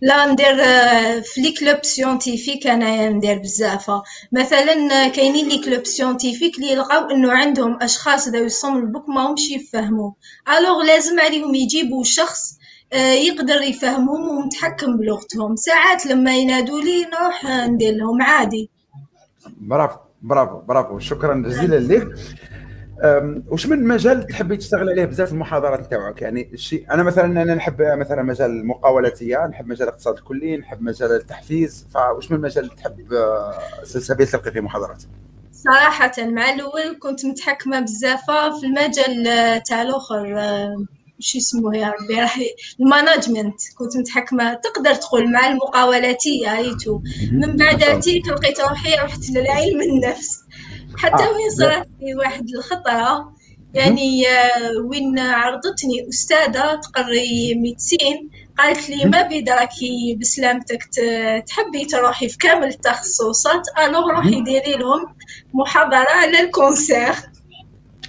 لا 0.02 0.26
ندير 0.26 0.64
آه، 0.64 1.20
في 1.20 1.42
les 1.42 1.52
clubs 1.52 1.84
scientifiques 1.86 2.68
انايا 2.68 3.10
ندير 3.10 3.40
بزاف. 3.40 3.92
مثلا 4.32 5.08
كاينين 5.08 5.50
les 5.50 5.58
clubs 5.58 5.86
scientifiques 5.86 6.58
اللي 6.58 6.76
لقاو 6.76 7.10
إنه 7.12 7.32
عندهم 7.32 7.78
أشخاص 7.82 8.28
ذوي 8.28 8.46
الصم 8.46 8.78
البكم 8.78 9.14
ماهمش 9.16 9.52
يفهموا 9.52 10.12
ألوغ 10.58 10.84
لازم 10.84 11.20
عليهم 11.20 11.56
يجيبوا 11.56 12.04
شخص 12.04 12.58
آه، 12.94 13.14
يقدر 13.14 13.62
يفهمهم 13.62 14.30
ومتحكم 14.30 14.98
بلغتهم. 14.98 15.56
ساعات 15.56 16.06
لما 16.06 16.36
ينادوا 16.36 16.82
لي 16.82 17.02
نروح 17.06 17.46
ندير 17.46 17.94
لهم 17.94 18.22
عادي. 18.22 18.70
برافو 19.58 19.98
برافو 20.22 20.60
برافو. 20.60 21.00
شكرا 21.00 21.44
جزيلا 21.46 21.76
لك 21.80 22.08
وش 23.48 23.68
من 23.68 23.88
مجال 23.88 24.28
تحبي 24.28 24.58
تشتغل 24.58 24.90
عليه 24.90 25.06
بزاف 25.06 25.28
في 25.28 25.34
المحاضرات 25.34 25.90
تاعك 25.90 26.22
يعني 26.22 26.50
الشيء 26.54 26.86
أنا 26.92 27.04
مثلا 27.04 27.26
أنا 27.26 27.56
نحب 27.56 27.82
مثلا 27.82 28.24
مجال 28.24 28.52
المقاولاتيه 28.52 29.48
نحب 29.48 29.68
مجال 29.68 29.88
الاقتصاد 29.88 30.18
الكلي 30.18 30.58
نحب 30.58 30.82
مجال 30.82 31.12
التحفيز 31.12 31.88
فوش 31.94 32.32
من 32.32 32.42
مجال 32.42 32.70
تحب 32.70 33.14
آه، 33.14 33.60
سلسبيل 33.84 34.28
تلقي 34.28 34.52
فيه 34.52 34.60
محاضرات؟ 34.60 35.04
صراحة 35.52 36.12
مع 36.20 36.50
الأول 36.54 37.00
كنت 37.00 37.26
متحكمة 37.26 37.80
بزاف 37.80 38.32
في 38.60 38.66
المجال 38.66 39.28
آه، 39.28 39.58
تاع 39.58 39.82
الآخر 39.82 40.40
آه، 40.40 40.86
شو 41.20 41.38
اسمه 41.38 41.78
يا 41.78 41.94
ربي 42.02 42.22
راح 42.22 42.40
ال 42.80 42.87
management 42.87 43.60
كنت 43.78 43.98
متحكمة 43.98 44.54
تقدر 44.54 44.94
تقول 44.96 45.32
مع 45.32 45.48
المقاولاتية 45.48 46.62
et 46.62 46.75
tout 46.75 47.02
من 47.32 47.56
بعداتيك 47.56 48.28
لقيت 48.28 48.62
روحي 48.62 48.96
رحت 48.96 49.30
للعلم 49.30 49.82
النفس. 49.82 50.41
حتى 50.98 51.24
آه. 51.24 51.30
وين 51.34 51.50
صارت 51.50 51.88
لي 52.02 52.16
واحد 52.16 52.50
الخطرة 52.50 53.34
يعني 53.74 54.28
آه، 54.28 54.78
وين 54.86 55.20
عرضتني 55.20 56.10
أستاذة 56.10 56.76
تقري 56.76 57.56
médecine 57.56 58.30
قالت 58.58 58.90
لي 58.90 59.06
ما 59.06 59.22
بدراكي 59.22 60.18
بسلامتك 60.22 60.84
تحبي 61.48 61.86
تروحي 61.86 62.30
في 62.30 62.38
كامل 62.38 62.68
التخصصات 62.68 63.62
alors 63.80 64.12
روحي 64.12 64.42
ديري 64.42 64.74
لهم 64.74 65.16
محاضرة 65.54 66.10
على 66.10 66.40
الكونسير 66.40 67.14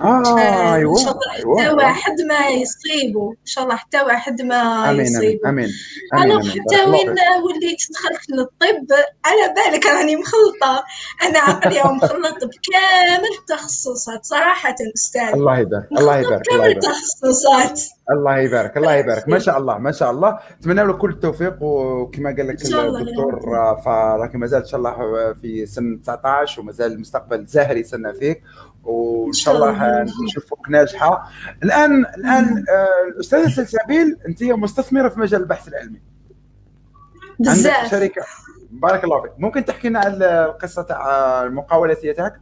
آه 0.01 0.75
أيوه 0.75 0.99
إن 0.99 1.05
شاء 1.05 1.13
الله 1.13 1.33
أيوة. 1.37 1.61
حتى 1.63 1.75
واحد 1.75 2.21
ما 2.29 2.49
يصيبه 2.49 3.31
إن 3.31 3.47
شاء 3.47 3.65
الله 3.65 3.77
حتى 3.77 4.01
واحد 4.01 4.43
ما 4.43 4.91
آمين 4.91 5.07
يصيبه. 5.07 5.49
آمين 5.49 5.69
أنا 6.15 6.41
حتى 6.41 6.85
وين 6.91 7.11
وليت 7.45 7.81
دخلت 7.91 8.31
للطب 8.31 8.87
على 9.25 9.55
بالك 9.57 9.87
راني 9.87 10.17
مخلطة. 10.17 10.85
أنا 11.23 11.39
عقلي 11.39 11.81
مخلط 11.81 12.45
بكامل 12.45 13.29
التخصصات 13.41 14.25
صراحة 14.25 14.77
أستاذ. 14.95 15.33
الله 15.35 15.59
يبارك 15.59 15.89
الله 15.99 16.19
يبارك 16.19 16.43
كامل 16.43 16.71
التخصصات. 16.71 17.81
الله 18.11 18.39
يبارك 18.39 18.77
الله 18.77 18.95
يبارك. 18.95 19.29
ما 19.29 19.39
شاء 19.39 19.59
الله 19.59 19.79
ما 19.79 19.93
شاء 19.93 20.11
الله. 20.11 20.39
أتمنى 20.61 20.85
له 20.85 20.93
كل 20.93 21.11
التوفيق 21.11 21.63
وكما 21.63 22.37
قال 22.37 22.49
لك 22.49 22.65
الدكتور 22.65 23.41
فراكي 23.85 24.39
مازال 24.39 24.61
إن 24.63 24.69
شاء 24.69 24.79
الله 24.79 25.33
في 25.33 25.67
سن 25.67 26.01
19 26.03 26.61
ومازال 26.61 26.93
المستقبل 26.93 27.47
زاهر 27.47 27.77
يستنى 27.77 28.15
فيك. 28.15 28.43
وإن 28.85 29.33
شاء 29.33 29.55
الله 29.55 30.03
نشوفك 30.03 30.71
ناجحة. 30.71 31.31
الان 31.63 32.05
الآن 32.05 32.65
آه، 32.69 33.09
الاستاذه 33.15 33.49
سلسبيل 33.49 34.17
أنت 34.29 34.43
مستثمرة 34.43 35.09
في 35.09 35.21
مجال 35.21 35.41
البحث 35.41 35.69
العلمي. 35.69 36.03
بزاف. 37.39 37.77
عندك 37.77 37.91
شركه 37.91 38.23
بارك 38.71 39.05
الله 39.05 39.23
فيك. 39.23 39.33
ممكن 39.39 39.65
تحكي 39.65 39.89
لنا 39.89 39.99
على 39.99 40.45
القصة 40.45 40.83
تاع 40.83 41.43
المقاولاتيه 41.43 42.13
تاعك 42.13 42.41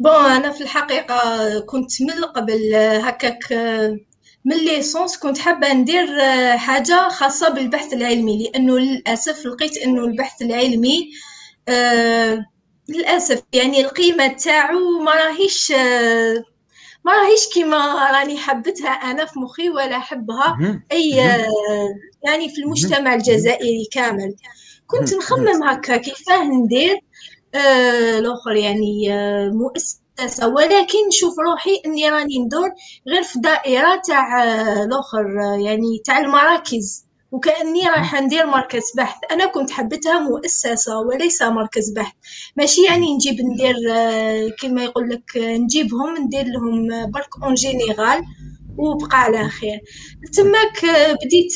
bon 0.00 0.14
أنا 0.14 0.52
في 0.52 0.60
الحقيقة 0.60 1.16
كنت 1.60 2.02
من 2.02 2.24
قبل 2.24 2.74
هكاك 2.74 3.52
من 4.44 4.56
licence 4.56 5.18
كنت 5.18 5.38
حابة 5.38 5.72
ندير 5.72 6.06
حاجة 6.56 7.08
خاصة 7.08 7.48
بالبحث 7.54 7.92
العلمي 7.92 8.42
لأنه 8.44 8.78
للأسف 8.78 9.46
لقيت 9.46 9.76
أنه 9.76 10.04
البحث 10.04 10.42
العلمي 10.42 11.10
آه 11.68 12.44
للأسف 12.88 13.42
يعني 13.52 13.80
القيمة 13.80 14.26
تاعو 14.28 14.98
ما 15.02 15.12
راهيش 15.14 15.70
ما 17.04 17.12
راهيش 17.12 17.48
كيما 17.54 18.10
راني 18.10 18.38
حبتها 18.38 18.90
أنا 18.90 19.24
في 19.24 19.38
مخي 19.38 19.70
ولا 19.70 19.98
حبها 19.98 20.58
أي 20.92 21.10
يعني 22.22 22.48
في 22.48 22.60
المجتمع 22.62 23.14
الجزائري 23.14 23.88
كامل. 23.92 24.34
كنت 24.86 25.14
نخمم 25.14 25.62
هكا 25.62 25.96
كيفاه 25.96 26.44
ندير؟ 26.44 27.00
آه 27.54 28.18
الآخر 28.18 28.52
يعني 28.52 29.14
آه 29.14 29.48
مؤسسة. 29.48 30.48
ولكن 30.48 30.98
نشوف 31.08 31.34
روحي 31.38 31.82
إني 31.86 32.10
راني 32.10 32.38
ندور 32.38 32.70
غير 33.08 33.22
في 33.22 33.38
دائره 33.38 34.02
تاع 34.08 34.44
آه 34.44 34.84
الآخر 34.84 35.26
يعني 35.64 36.02
تاع 36.04 36.18
المراكز. 36.18 37.04
وكأني 37.34 37.88
رايحة 37.88 38.20
ندير 38.20 38.46
مركز 38.46 38.82
بحث. 38.96 39.16
أنا 39.30 39.46
كنت 39.46 39.70
حبيتها 39.70 40.18
مؤسسة 40.20 40.98
وليس 40.98 41.42
مركز 41.42 41.90
بحث. 41.90 42.12
ماشي 42.56 42.84
يعني 42.84 43.14
نجيب 43.14 43.40
ندير 43.40 43.74
آه، 43.92 44.48
كما 44.60 44.84
يقول 44.84 45.10
لك 45.10 45.36
آه، 45.36 45.56
نجيبهم 45.56 46.16
ندير 46.18 46.44
لهم 46.46 46.92
آه، 46.92 47.06
برك 47.06 47.42
en 47.42 47.54
général 47.54 48.22
وبقى 48.78 49.20
على 49.20 49.48
خير. 49.48 49.80
تماك 50.32 50.80
بديت 51.24 51.52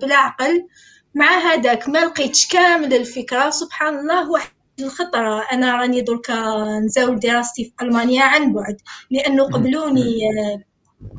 بالعقل 0.00 0.66
مع 1.14 1.38
هذاك 1.38 1.88
ما 1.88 1.98
لقيتش 1.98 2.46
كامل 2.48 2.94
الفكرة. 2.94 3.50
سبحان 3.50 3.98
الله 3.98 4.30
واحد 4.30 4.50
الخطرة. 4.80 5.42
أنا 5.52 5.76
راني 5.76 6.00
دركا 6.00 6.64
نزاول 6.84 7.18
دراستي 7.18 7.64
في 7.64 7.84
ألمانيا 7.84 8.22
عن 8.22 8.52
بعد 8.52 8.76
لأنه 9.10 9.44
قبلوني 9.44 10.18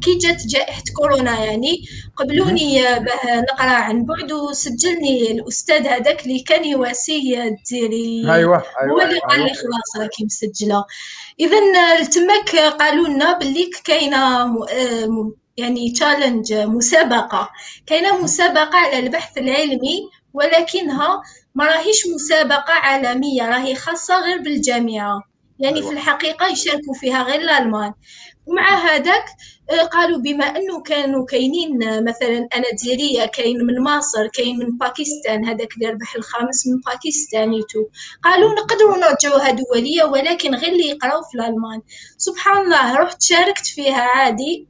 كي 0.02 0.18
جات 0.18 0.48
جائحة 0.48 0.84
كورونا 0.96 1.46
يعني 1.46 1.86
قبلوني 2.18 2.82
باه 2.82 3.40
نقرأ 3.42 3.70
عن 3.70 4.06
بعد 4.06 4.32
وسجلني 4.32 5.32
الأستاذ 5.32 5.88
هذاك 5.88 6.24
اللي 6.26 6.40
كان 6.40 6.66
يواسي 6.66 7.56
ديري 7.72 8.34
أيوة 8.34 8.64
أيوة 8.82 8.94
هو 8.94 9.02
اللي 9.02 9.20
قال 9.20 9.40
لي 9.40 9.46
أيوة. 9.46 9.56
خلاص 9.56 10.04
راكي 10.04 10.26
مسجلة. 10.26 10.86
إذا 11.40 11.60
تماك 12.04 12.56
قالوا 12.80 13.08
لنا 13.08 13.38
باللي 13.38 13.70
كاينة 13.84 14.56
يعني 15.58 15.92
تشالنج 15.92 16.54
مسابقة. 16.54 17.50
كاينة 17.86 18.24
مسابقة 18.24 18.78
على 18.78 19.00
البحث 19.00 19.38
العلمي 19.38 20.10
ولكنها 20.34 21.22
ما 21.56 21.66
راهيش 21.66 22.08
مسابقة 22.16 22.74
عالمية 22.74 23.50
راهي 23.50 23.76
خاصة 23.76 24.20
غير 24.26 24.38
بالجامعة. 24.42 25.22
يعني 25.60 25.76
أيوة. 25.76 25.88
في 25.88 25.94
الحقيقة 25.94 26.48
يشاركوا 26.48 26.94
فيها 27.00 27.24
غير 27.24 27.42
الألمان. 27.42 27.94
ومع 28.46 28.76
هذاك 28.78 29.26
آه، 29.70 29.84
قالوا 29.84 30.20
بما 30.20 30.46
أنه 30.46 30.82
كانوا 30.82 31.26
كاينين 31.26 31.84
آه، 31.84 32.00
مثلا 32.00 32.48
أنا 32.56 32.66
ديريه 32.84 33.26
كاين 33.26 33.66
من 33.66 33.84
مصر 33.84 34.28
كاين 34.28 34.60
من 34.60 34.78
باكستان 34.78 35.46
هذاك 35.46 35.74
اللي 35.74 35.90
ربح 35.90 36.16
الخامس 36.16 36.68
من 36.68 36.80
باكستان 36.86 37.31
et 37.31 37.49
tout 37.49 37.86
قالوا 38.24 38.54
نقدروا 38.54 38.98
نرجعوها 38.98 39.52
دوليه 39.52 40.04
ولكن 40.04 40.56
غير 40.56 40.72
اللي 40.72 40.90
يقراو 40.90 41.22
في 41.24 41.36
الألمان. 41.36 41.82
سبحان 42.18 42.62
الله 42.62 42.96
رحت 42.96 43.22
شاركت 43.22 43.68
فيها 43.68 44.02
عادي 44.02 44.68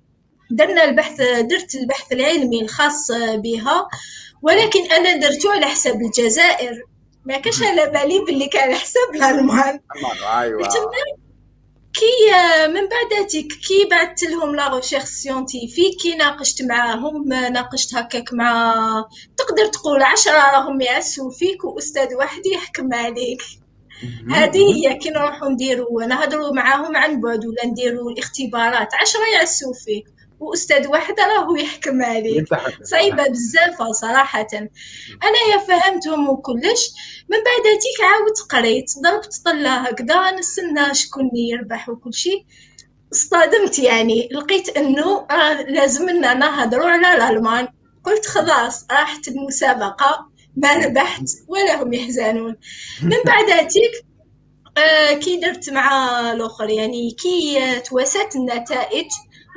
درنا 0.52 0.84
البحث 0.84 1.22
درت 1.22 1.76
البحث 1.76 2.12
العلمي 2.12 2.62
الخاص 2.62 3.12
بها 3.36 3.88
ولكن 4.42 4.92
أنا 4.92 5.18
درته 5.18 5.52
على 5.52 5.66
حساب 5.66 6.02
الجزائر. 6.02 6.84
ما 7.26 7.38
كاش 7.38 7.64
على 7.64 7.86
بالي 7.86 8.20
باللي 8.20 8.48
كان 8.48 8.76
حساب 8.76 9.16
الألمان. 9.16 9.80
أيوه. 10.40 10.68
كي 12.00 12.32
من 12.68 12.88
بعداتك 12.90 13.48
كي 13.68 13.88
بعثت 13.92 14.24
لهم 14.24 14.56
la 14.56 14.76
recherche 14.76 15.04
scientifique 15.04 15.96
كي 16.02 16.16
ناقشت 16.16 16.62
معاهم 16.62 17.34
ناقشت 17.34 17.96
هكاك 17.96 18.34
مع 18.34 18.74
تقدر 19.38 19.66
تقول 19.66 20.04
عشرة 20.04 20.34
راهم 20.34 20.82
يعسوا 20.82 21.32
فيك 21.32 21.64
وأستاذ 21.64 22.16
واحد 22.16 22.42
يحكم 22.46 22.94
عليك. 22.94 23.42
هذه 24.32 24.76
هي 24.76 24.96
كي 24.98 25.10
نروحو 25.10 25.50
نديرو 25.50 26.00
نهضرو 26.00 26.54
معاهم 26.54 26.96
عن 26.96 27.22
بعد 27.22 27.46
ولا 27.46 27.66
نديرو 27.66 28.10
الاختبارات 28.10 28.94
عشرة 28.94 29.22
يعسوا 29.34 29.74
فيك. 29.86 30.15
وأستاذ 30.40 30.88
واحد 30.88 31.20
راهو 31.20 31.56
يحكم 31.56 32.02
عليك. 32.04 32.48
صعيبة 32.84 33.28
بزاف 33.28 33.84
صراحة. 33.92 34.48
انايا 35.24 35.58
فهمتهم 35.68 36.30
وكلش 36.30 36.92
من 37.30 37.38
بعد 37.38 37.78
تيك 37.80 38.06
عاودت 38.06 38.40
قريت 38.50 38.92
ضربت 39.04 39.42
طلة 39.46 39.76
هكذا 39.76 40.32
نستنى 40.32 40.94
شكون 40.94 41.30
يربح 41.36 41.90
وكل 41.90 42.14
شيء. 42.14 42.46
اصطدمت 43.14 43.80
يعني 43.80 44.30
لقيت 44.32 44.78
إنه 44.78 45.28
راه 45.32 45.62
لازمنا 45.62 46.34
نهضروا 46.34 46.90
على 46.90 47.14
الألمان. 47.14 47.68
قلت 48.04 48.26
خلاص 48.26 48.86
راحت 48.92 49.28
المسابقة 49.28 50.30
ما 50.58 50.74
ربحت 50.74 51.24
ولا 51.48 51.84
هم 51.84 51.94
يحزنون. 51.94 52.56
من 53.04 53.18
بعد 53.26 53.68
تيك 53.68 54.06
آه 54.78 55.14
كي 55.14 55.38
درت 55.38 55.70
مع 55.70 56.20
الآخر 56.32 56.70
يعني 56.70 57.12
كي 57.12 57.60
تواسات 57.80 58.36
النتائج 58.36 59.08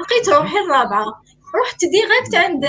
لقيت 0.00 0.28
روحي 0.28 0.58
الرابعة. 0.58 1.04
رحت 1.62 1.80
ديريكت 1.80 2.34
عند 2.34 2.64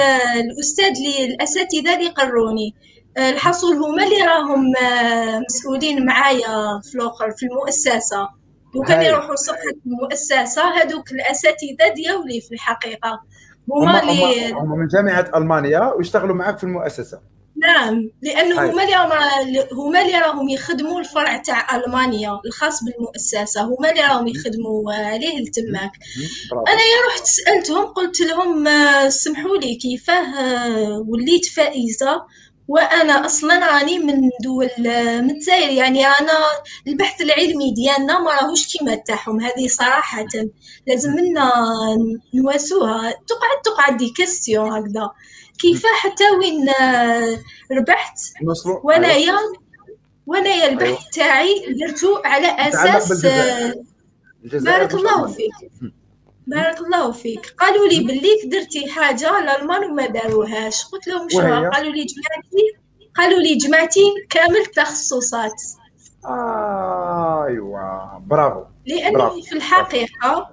الأستاذ 0.46 0.94
لي 0.94 1.26
الاساتذه 1.26 1.96
اللي 1.96 2.10
قروني. 2.10 2.76
الحصول 3.18 3.76
هما 3.76 4.04
اللي 4.04 4.22
راهم 4.22 4.76
آه، 4.76 5.40
مسؤولين 5.50 6.06
معايا 6.06 6.82
في 6.84 6.96
الأخر 6.96 7.32
في 7.32 7.46
المؤسسة. 7.46 8.30
وكان. 8.76 9.02
يروحوا 9.02 9.36
صفحة 9.36 9.76
المؤسسة 9.86 10.62
هذوك 10.62 11.12
الأساتذة 11.12 11.94
ديالي 11.96 12.42
في 12.42 12.54
الحقيقة. 12.54 13.20
هم 13.72 13.82
هما 13.82 14.04
اللي 14.04 14.52
هم 14.52 14.58
هم 14.58 14.80
من 14.80 14.88
جامعة 14.88 15.32
ألمانيا 15.36 15.94
ويشتغلوا 15.94 16.36
معك 16.36 16.58
في 16.58 16.64
المؤسسة. 16.64 17.22
نعم 17.60 18.10
لأنه. 18.22 18.56
هما 18.72 18.84
اللي 18.84 18.96
راهم 18.96 19.12
هما 19.74 20.02
اللي 20.02 20.18
راهم 20.18 20.50
يخدموا 20.50 21.00
الفرع 21.00 21.38
تاع 21.38 21.76
ألمانيا 21.76 22.40
الخاص 22.46 22.84
بالمؤسسة 22.84 23.62
هما 23.62 23.90
اللي 23.92 24.02
راهم 24.02 24.28
يخدموا 24.28 24.94
عليه 24.94 25.40
لتماك. 25.40 25.92
أنا 26.54 26.82
يا 26.82 27.08
رحت 27.08 27.26
سألتهم 27.26 27.86
قلت 27.86 28.22
لهم 28.22 28.68
آه، 28.68 29.10
سمحوا 29.10 29.58
لي 29.58 29.76
كيفاه؟ 29.76 30.40
آه، 30.40 31.06
وليت 31.08 31.46
فائزة 31.46 32.22
وأنا 32.68 33.26
أصلا 33.26 33.68
راني 33.68 34.00
من 34.00 34.30
دول 34.44 34.88
آه، 34.88 35.22
من 35.22 35.30
الجزائر. 35.32 35.70
يعني 35.72 36.06
أنا 36.08 36.34
البحث 36.88 37.22
العلمي 37.22 37.74
ديالنا 37.74 38.20
ما 38.20 38.32
راهوش 38.32 38.78
كيما 38.78 38.96
تاعهم 38.96 39.42
هذه 39.42 39.68
صراحة 39.68 40.26
لازم 40.88 41.12
منا 41.12 41.52
نواسوها. 42.34 43.12
تقعد 43.12 43.62
تقعد 43.66 43.98
دي 43.98 44.10
كيستيون 44.18 44.72
هكذا. 44.72 45.10
كيفاه 45.60 45.94
حتى 45.96 46.24
وين 46.40 46.70
آه، 46.70 47.38
ربحت 47.72 48.20
نوصلوا 48.44 48.80
وانايا 48.84 49.34
وانايا 50.26 50.70
البحث 50.70 50.88
أيوة. 50.88 51.00
تاعي 51.14 51.74
درته 51.74 52.22
على 52.26 52.48
أساس. 52.48 53.26
آه، 53.26 53.74
بارك 54.44 54.94
الله. 54.94 55.28
فيك 55.28 55.52
بارك 56.48 56.80
الله 56.80 57.12
فيك 57.12 57.54
قالوا 57.60 57.88
لي 57.88 58.00
بليك 58.00 58.46
درتي 58.46 58.90
حاجة 58.92 59.40
الالمان 59.40 59.84
وما 59.92 60.06
داروهاش 60.08 60.86
قلت 60.86 61.08
لهم 61.08 61.30
شنو؟ 61.30 61.70
قالوا 61.70 61.94
لي 61.94 62.06
جمعتي 62.06 62.78
قالوا 63.16 63.40
لي 63.40 63.56
جمعتي 63.56 64.14
كامل 64.30 64.66
أيوه 66.26 68.18
برافو 68.18 68.64
لأنه 68.86 69.18
برافو. 69.20 69.42
في 69.42 69.54
الحقيقة. 69.56 70.50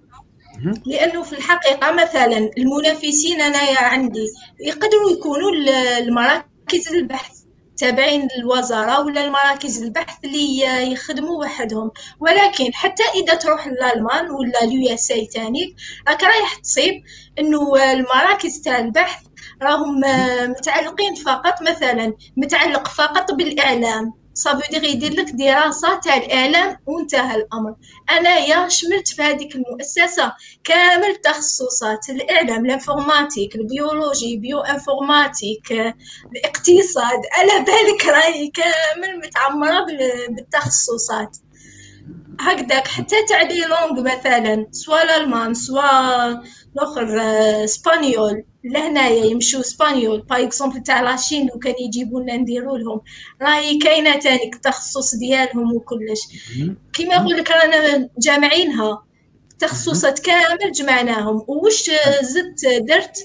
لأنه 0.86 1.22
في 1.22 1.32
الحقيقة 1.32 1.92
مثلا 1.92 2.50
المنافسين 2.58 3.40
انايا 3.40 3.78
عندي 3.80 4.26
يقدروا 4.60 5.10
يكونوا 5.10 5.50
ال- 5.50 5.68
المراكز 5.68 6.88
البحث 6.94 7.36
تابعين 7.76 8.28
للوزارة 8.38 9.00
ولا 9.00 9.24
المراكز 9.24 9.82
البحث 9.82 10.24
اللي 10.24 10.60
يخدموا 10.92 11.44
وحدهم. 11.44 11.90
ولكن 12.20 12.74
حتى 12.74 13.02
إذا 13.14 13.34
تروح 13.34 13.68
للألمان 13.68 14.30
ولا 14.30 14.62
ال 14.64 14.94
USA 14.94 15.26
تاني 15.26 15.76
راك 16.08 16.22
رايح 16.24 16.54
تصيب 16.54 17.02
إنه 17.38 17.92
المراكز 17.92 18.60
تاع 18.60 18.78
البحث 18.78 19.22
راهم 19.62 20.00
متعلقين 20.50 21.14
فقط 21.14 21.62
مثلا 21.62 22.12
متعلق 22.36 22.88
فقط 22.88 23.32
بالإعلام. 23.32 24.12
ça 24.37 24.45
veut 24.45 24.62
dire 24.70 24.85
يدير 24.85 25.12
لك 25.12 25.31
دراسه 25.31 26.01
تاع 26.01 26.16
الإعلام 26.16 26.77
وانتهى 26.87 27.37
الأمر. 27.37 27.75
انايا 28.11 28.68
شملت 28.68 29.09
في 29.09 29.22
هذيك 29.22 29.55
المؤسسة 29.57 30.33
كامل 30.64 31.05
التخصصات 31.05 32.11
الإعلام 32.11 32.66
ال 32.66 32.73
informatique 32.73 33.56
ال 33.56 33.65
biologie 33.65 34.37
bio-informatique 34.37 35.72
الاقتصاد 36.33 37.20
على 37.33 37.64
بالك 37.64 38.07
راهي 38.07 38.49
كامل 38.49 39.18
متعمرة 39.18 39.85
بال- 39.85 40.35
بالتخصصات. 40.35 41.37
هكذاك 42.40 42.88
حتى 42.88 43.16
تاع 43.29 43.42
langues 43.42 44.02
مثلا 44.03 44.66
soit 44.70 45.02
الألمان 45.03 45.55
soit 45.54 46.28
الأخر 46.77 47.20
آه، 47.20 47.64
espagnol. 47.64 48.44
لهنايا 48.70 49.24
يمشوا 49.24 49.61
espagnol. 49.61 50.20
par 50.20 50.42
exemple 50.42 50.82
تاع 50.83 51.00
la 51.00 51.14
Chine 51.14 51.48
وكان 51.55 51.74
يجيبوا 51.81 52.20
لنا 52.20 52.37
نديروا 52.37 52.79
لهم. 52.79 53.00
راهي 53.42 53.79
كاينة 53.79 54.18
تانيك 54.18 54.55
التخصص 54.55 55.14
ديالهم 55.14 55.74
وكلش. 55.74 56.20
كيما 56.92 57.14
يقول 57.14 57.37
لك 57.37 57.50
رانا 57.50 58.09
جامعينها. 58.18 59.02
تخصصات 59.59 60.18
كامل 60.18 60.72
جمعناهم. 60.72 61.44
وش 61.48 61.90
زدت 62.20 62.66
درت؟ 62.81 63.18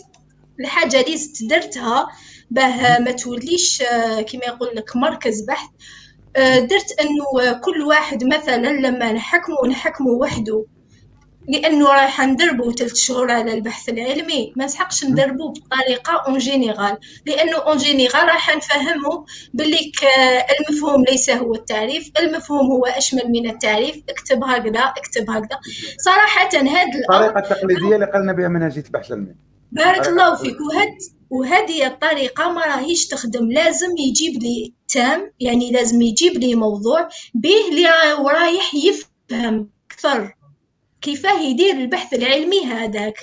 الحاجة 0.60 1.02
اللي 1.02 1.18
زدت 1.18 1.44
درتها 1.44 2.08
باه 2.52 3.00
ما 3.00 3.12
توليش 3.12 3.84
كيما 4.28 4.46
يقول 4.46 4.70
لك 4.76 4.96
مركز 4.96 5.42
بحث 5.42 5.70
درت 6.38 7.00
إنه 7.02 7.54
كل 7.54 7.82
واحد 7.82 8.24
مثلا 8.24 8.68
لما 8.68 9.12
نحكمه 9.12 9.68
نحكمه 9.68 10.10
وحده. 10.12 10.66
لأنه 11.52 11.90
رايح 11.90 12.22
ندربو 12.22 12.72
ثلاث 12.72 12.96
شهور 12.96 13.32
على 13.32 13.54
البحث 13.54 13.90
العلمي. 13.90 14.54
ما 14.56 14.66
نسحقش 14.66 15.06
ندربو 15.06 15.52
بطريقة 15.52 16.24
en 16.28 16.38
général 16.38 16.98
لأنه 17.26 17.58
en 17.58 17.78
général 17.78 18.28
راح 18.28 18.56
نفهمه 18.56 19.26
باللي 19.54 19.92
المفهوم 20.60 21.04
ليس 21.04 21.30
هو 21.30 21.56
التعريف 21.56 22.12
المفهوم 22.20 22.72
هو 22.72 22.86
أشمل 22.86 23.32
من 23.32 23.50
التعريف. 23.50 23.96
اكتب 24.10 24.44
هكذا 24.44 24.80
اكتب 24.80 25.30
هكذا. 25.30 25.60
صراحة 26.06 26.50
هذا 26.54 26.62
الامر 26.62 27.26
الطريقة 27.26 27.40
التقليديه 27.40 27.96
اللي 27.96 28.06
قلنا 28.06 28.34
بها 28.34 28.48
منهجيه 28.48 28.84
البحث 28.86 29.12
العلمي 29.12 29.36
بارك 29.72 30.08
الله 30.08 30.36
فيك. 30.36 30.58
وهاد 30.62 30.98
وهذه 31.30 31.88
الطريقة 31.88 32.52
ما 32.52 32.62
راهيش 32.66 33.08
تخدم. 33.08 33.52
لازم 33.52 33.98
يجيب 33.98 34.44
لي 34.44 34.74
تام 34.94 35.32
يعني 35.40 35.72
لازم 35.72 36.02
يجيب 36.02 36.34
لي 36.34 36.56
موضوع 36.56 37.10
به 37.34 37.56
اللي 37.72 38.14
ورايح 38.20 38.72
يفهم 38.76 39.70
أكثر. 39.92 40.36
كيفاه 41.02 41.40
يدير 41.42 41.74
البحث 41.74 42.14
العلمي 42.14 42.66
هذاك؟ 42.66 43.16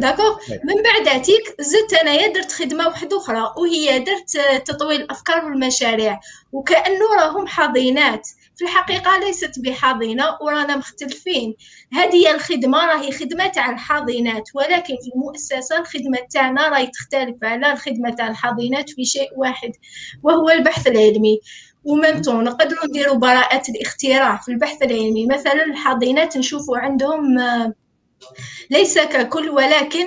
داكوغ. 0.00 0.36
من 0.64 0.82
بعداتيك 0.82 1.54
زدت 1.60 1.94
انايا 1.94 2.32
درت 2.32 2.52
خدمة 2.52 2.86
واحدة 2.86 3.16
أخرى 3.16 3.54
وهي 3.56 3.98
درت 3.98 4.36
تطوير 4.66 5.00
الأفكار 5.00 5.44
والمشاريع 5.44 6.20
وكأنه 6.52 7.14
راهم 7.20 7.46
حاضنات 7.46 8.28
في 8.56 8.64
الحقيقة 8.64 9.18
ليست 9.18 9.58
بحاضنه 9.58 10.24
ورانا 10.40 10.76
مختلفين. 10.76 11.54
هذه 11.92 12.34
الخدمة 12.34 12.86
راهي 12.86 13.12
خدمة 13.12 13.46
تاع 13.46 13.70
الحاضنات 13.70 14.48
ولكن 14.54 14.94
في 15.04 15.10
المؤسسة 15.14 15.78
الخدمة 15.78 16.18
تاعنا 16.30 16.68
راهي 16.68 16.86
تختلف 16.86 17.36
على 17.42 17.72
الخدمة 17.72 18.10
تاع 18.10 18.28
الحاضنات 18.28 18.90
في 18.90 19.04
شيء 19.04 19.28
واحد 19.36 19.72
وهو 20.22 20.50
البحث 20.50 20.86
العلمي. 20.86 21.40
وممتون. 21.88 22.44
نقدروا 22.44 22.86
نديروا 22.86 23.16
براءة 23.16 23.62
الاختراع 23.70 24.36
في 24.36 24.52
البحث 24.52 24.82
العلمي. 24.82 25.26
مثلا 25.26 25.64
الحاضنات 25.64 26.36
نشوفوا 26.36 26.78
عندهم 26.78 27.38
آه، 27.38 27.72
ليس 28.70 28.98
ككل 28.98 29.50
ولكن 29.50 30.06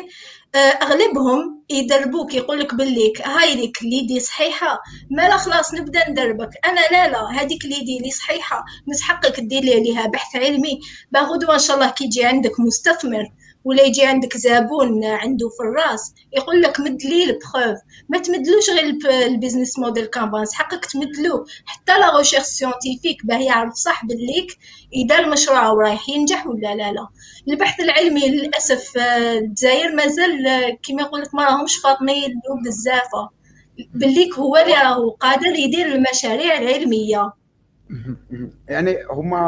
آه، 0.55 0.57
أغلبهم 0.57 1.63
يدربوك 1.69 2.33
يقول 2.33 2.59
لك 2.59 2.75
بليك 2.75 3.21
هاي 3.21 3.55
ديك 3.55 3.83
ليدي 3.83 4.19
صحيحة؟ 4.19 4.79
ما 5.11 5.21
لا 5.21 5.37
خلاص 5.37 5.73
نبدأ 5.73 6.09
ندربك. 6.09 6.49
أنا 6.65 6.81
لا 6.91 7.07
لا 7.09 7.41
هذيك 7.41 7.65
l'idée 7.65 7.97
اللي 7.97 8.11
صحيحة 8.11 8.65
نسحقك 8.87 9.39
دير 9.39 9.63
لي 9.63 9.73
عليها 9.75 10.07
بحث 10.07 10.35
علمي. 10.35 10.79
باه 11.11 11.25
غدوة 11.25 11.53
ان 11.53 11.59
شاء 11.59 11.75
الله 11.75 11.89
كي 11.89 12.03
يجي 12.05 12.25
عندك 12.25 12.59
مستثمر. 12.59 13.25
ولا 13.65 13.83
يجي 13.83 14.05
عندك 14.05 14.37
زبون 14.37 15.05
عنده 15.05 15.49
في 15.49 15.63
الراس 15.63 16.13
يقول 16.33 16.61
لك 16.61 16.79
مد 16.79 17.03
لي 17.03 17.23
ال 17.23 17.31
preuve 17.31 17.79
ما 18.09 18.17
تمدلوش 18.17 18.69
غير 18.69 18.97
ال 19.27 19.33
business 19.33 19.79
model 19.79 20.05
canvas 20.05 20.53
حقك 20.53 20.85
تمدلو. 20.85 21.45
حتى 21.65 21.99
la 21.99 22.17
recherche 22.17 22.43
scientifique 22.43 23.25
باه 23.25 23.37
يعرف 23.37 23.73
صح 23.73 24.05
بليك 24.05 24.57
إذا 24.93 25.19
المشروع 25.19 25.73
رايح 25.73 26.09
ينجح 26.09 26.47
ولا 26.47 26.75
لا 26.75 26.91
لا. 26.91 27.07
البحث 27.49 27.79
العلمي 27.79 28.29
للأسف 28.29 28.97
آه، 28.97 29.37
الجزائر 29.39 29.95
مازال 29.95 30.47
آه، 30.47 30.77
كما 30.83 31.01
يقول 31.01 31.21
لك 31.21 31.35
ما 31.35 31.45
راهمش 31.45 31.77
فاطنين 31.77 32.41
بزاف. 32.65 33.29
بليك 33.93 34.33
هو 34.33 34.57
اللي 34.57 34.73
راهو 34.73 35.09
قادر 35.09 35.55
يدير 35.55 35.85
المشاريع 35.85 36.57
العلمية. 36.57 37.33
يعني 38.67 38.97
هما 39.09 39.39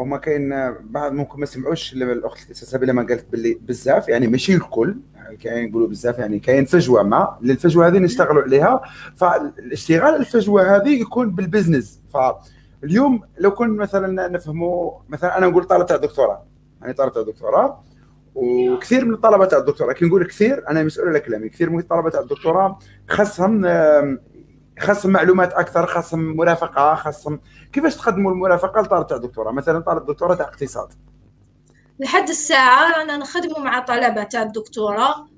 هما 0.00 0.18
كاين 0.18 0.74
بعض 0.80 1.12
ممكن 1.12 1.40
ما 1.40 1.46
سمعوش 1.46 1.92
الاخت 1.92 2.52
سبيله 2.52 2.92
ما 2.92 3.02
قالت 3.02 3.26
باللي 3.32 3.58
بزاف 3.62 4.08
يعني 4.08 4.26
ماشي 4.26 4.54
الكل 4.54 4.96
كاين 5.40 5.68
يقولوا 5.68 5.88
بزاف 5.88 6.18
يعني 6.18 6.38
كاين 6.38 6.64
فجوة 6.64 7.02
ما 7.02 7.38
للفجوة 7.42 7.86
هذه 7.86 7.98
نشتغلوا 7.98 8.42
عليها. 8.42 8.82
فالاشتغال 9.16 10.16
الفجوة 10.16 10.76
هذه 10.76 11.00
يكون 11.00 11.30
بال 11.30 11.43
business. 11.43 12.00
فاليوم 12.14 13.22
لو 13.38 13.50
كن 13.50 13.76
مثلا 13.76 14.28
نفهموا 14.28 14.92
مثلا 15.08 15.38
أنا 15.38 15.46
نقول 15.46 15.64
طالب 15.64 15.86
تاع 15.86 15.96
دكتوراه 15.96 16.44
يعني 16.80 16.92
طالب 16.92 17.12
تاع 17.12 17.22
دكتوراه 17.22 17.80
وكثير 18.34 19.04
من 19.04 19.14
الطلبه 19.14 19.44
تاع 19.44 19.58
الدكتوراه 19.58 19.92
كي 19.92 20.04
نقول 20.04 20.26
كثير 20.26 20.68
أنا 20.68 20.82
مسؤول 20.82 21.08
على 21.08 21.20
كلامي 21.20 21.48
كثير 21.48 21.70
من 21.70 21.78
الطلبه 21.78 22.10
تاع 22.10 22.20
الدكتوراه 22.20 22.78
خاصهم 23.08 23.66
خاصهم 24.80 25.12
معلومات 25.12 25.52
أكثر 25.52 25.86
خاصهم 25.86 26.36
مرافقة 26.36 26.94
خاصهم 26.94 27.40
كيفاش 27.72 27.96
تقدموا 27.96 28.32
المرافقة 28.32 28.80
لطالب 28.80 29.06
تاع 29.06 29.16
دكتوراه 29.16 29.52
مثلا 29.52 29.80
طالب 29.80 30.06
دكتوراه 30.06 30.34
تاع 30.34 30.46
اقتصاد. 30.46 30.88
لحد 32.00 32.28
الساعة 32.28 32.98
رانا 32.98 33.16
نخدموا 33.16 33.58
مع 33.58 33.78
طلبة 33.78 34.22
تاع 34.22 34.42
الدكتوراه 34.42 35.28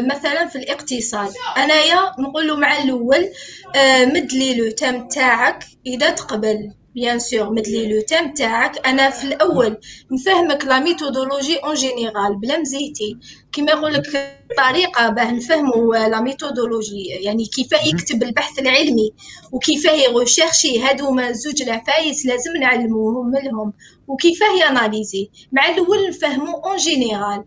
مثلا 0.00 0.48
في 0.48 0.58
الاقتصاد. 0.58 1.32
أنايا 1.56 2.12
نقول 2.18 2.48
له 2.48 2.56
مع 2.56 2.82
الأول 2.82 3.28
آه، 3.76 4.04
مد 4.04 4.32
لي 4.32 4.54
le 4.54 4.70
تاعك 5.08 5.64
إذا 5.86 6.10
تقبل. 6.10 6.72
bien 6.98 7.18
sûr 7.18 7.50
مدلي 7.50 7.92
le 7.92 8.00
thème 8.00 8.32
تاعك 8.32 8.86
أنا 8.86 9.10
في 9.10 9.24
الأول 9.24 9.76
نفهمك 10.12 10.64
la 10.64 10.80
méthodologie 10.80 11.56
en 11.56 11.74
général 11.74 12.36
بلا 12.36 12.58
مزيتي 12.58 13.16
كيما 13.52 13.72
يقول 13.72 13.92
لك 13.92 14.38
طريقه 14.58 15.08
باه 15.08 15.30
نفهموا 15.30 15.96
la 15.96 16.20
méthodologie 16.20 17.04
يعني 17.04 17.44
كيف 17.44 17.68
يكتب 17.72 18.22
البحث 18.22 18.58
العلمي 18.58 19.12
وكيف 19.52 19.84
يغوشيرشي 19.84 20.80
هادوما 20.80 21.32
زوج 21.32 21.62
العفايس 21.62 22.26
لازم 22.26 22.56
نعلموهم 22.56 23.32
لهم 23.36 23.72
وكيف 24.08 24.40
ياناليزي 24.60 25.30
مع 25.52 25.68
الأول 25.68 26.08
نفهموا 26.08 26.68
en 26.68 26.76
général 26.76 27.44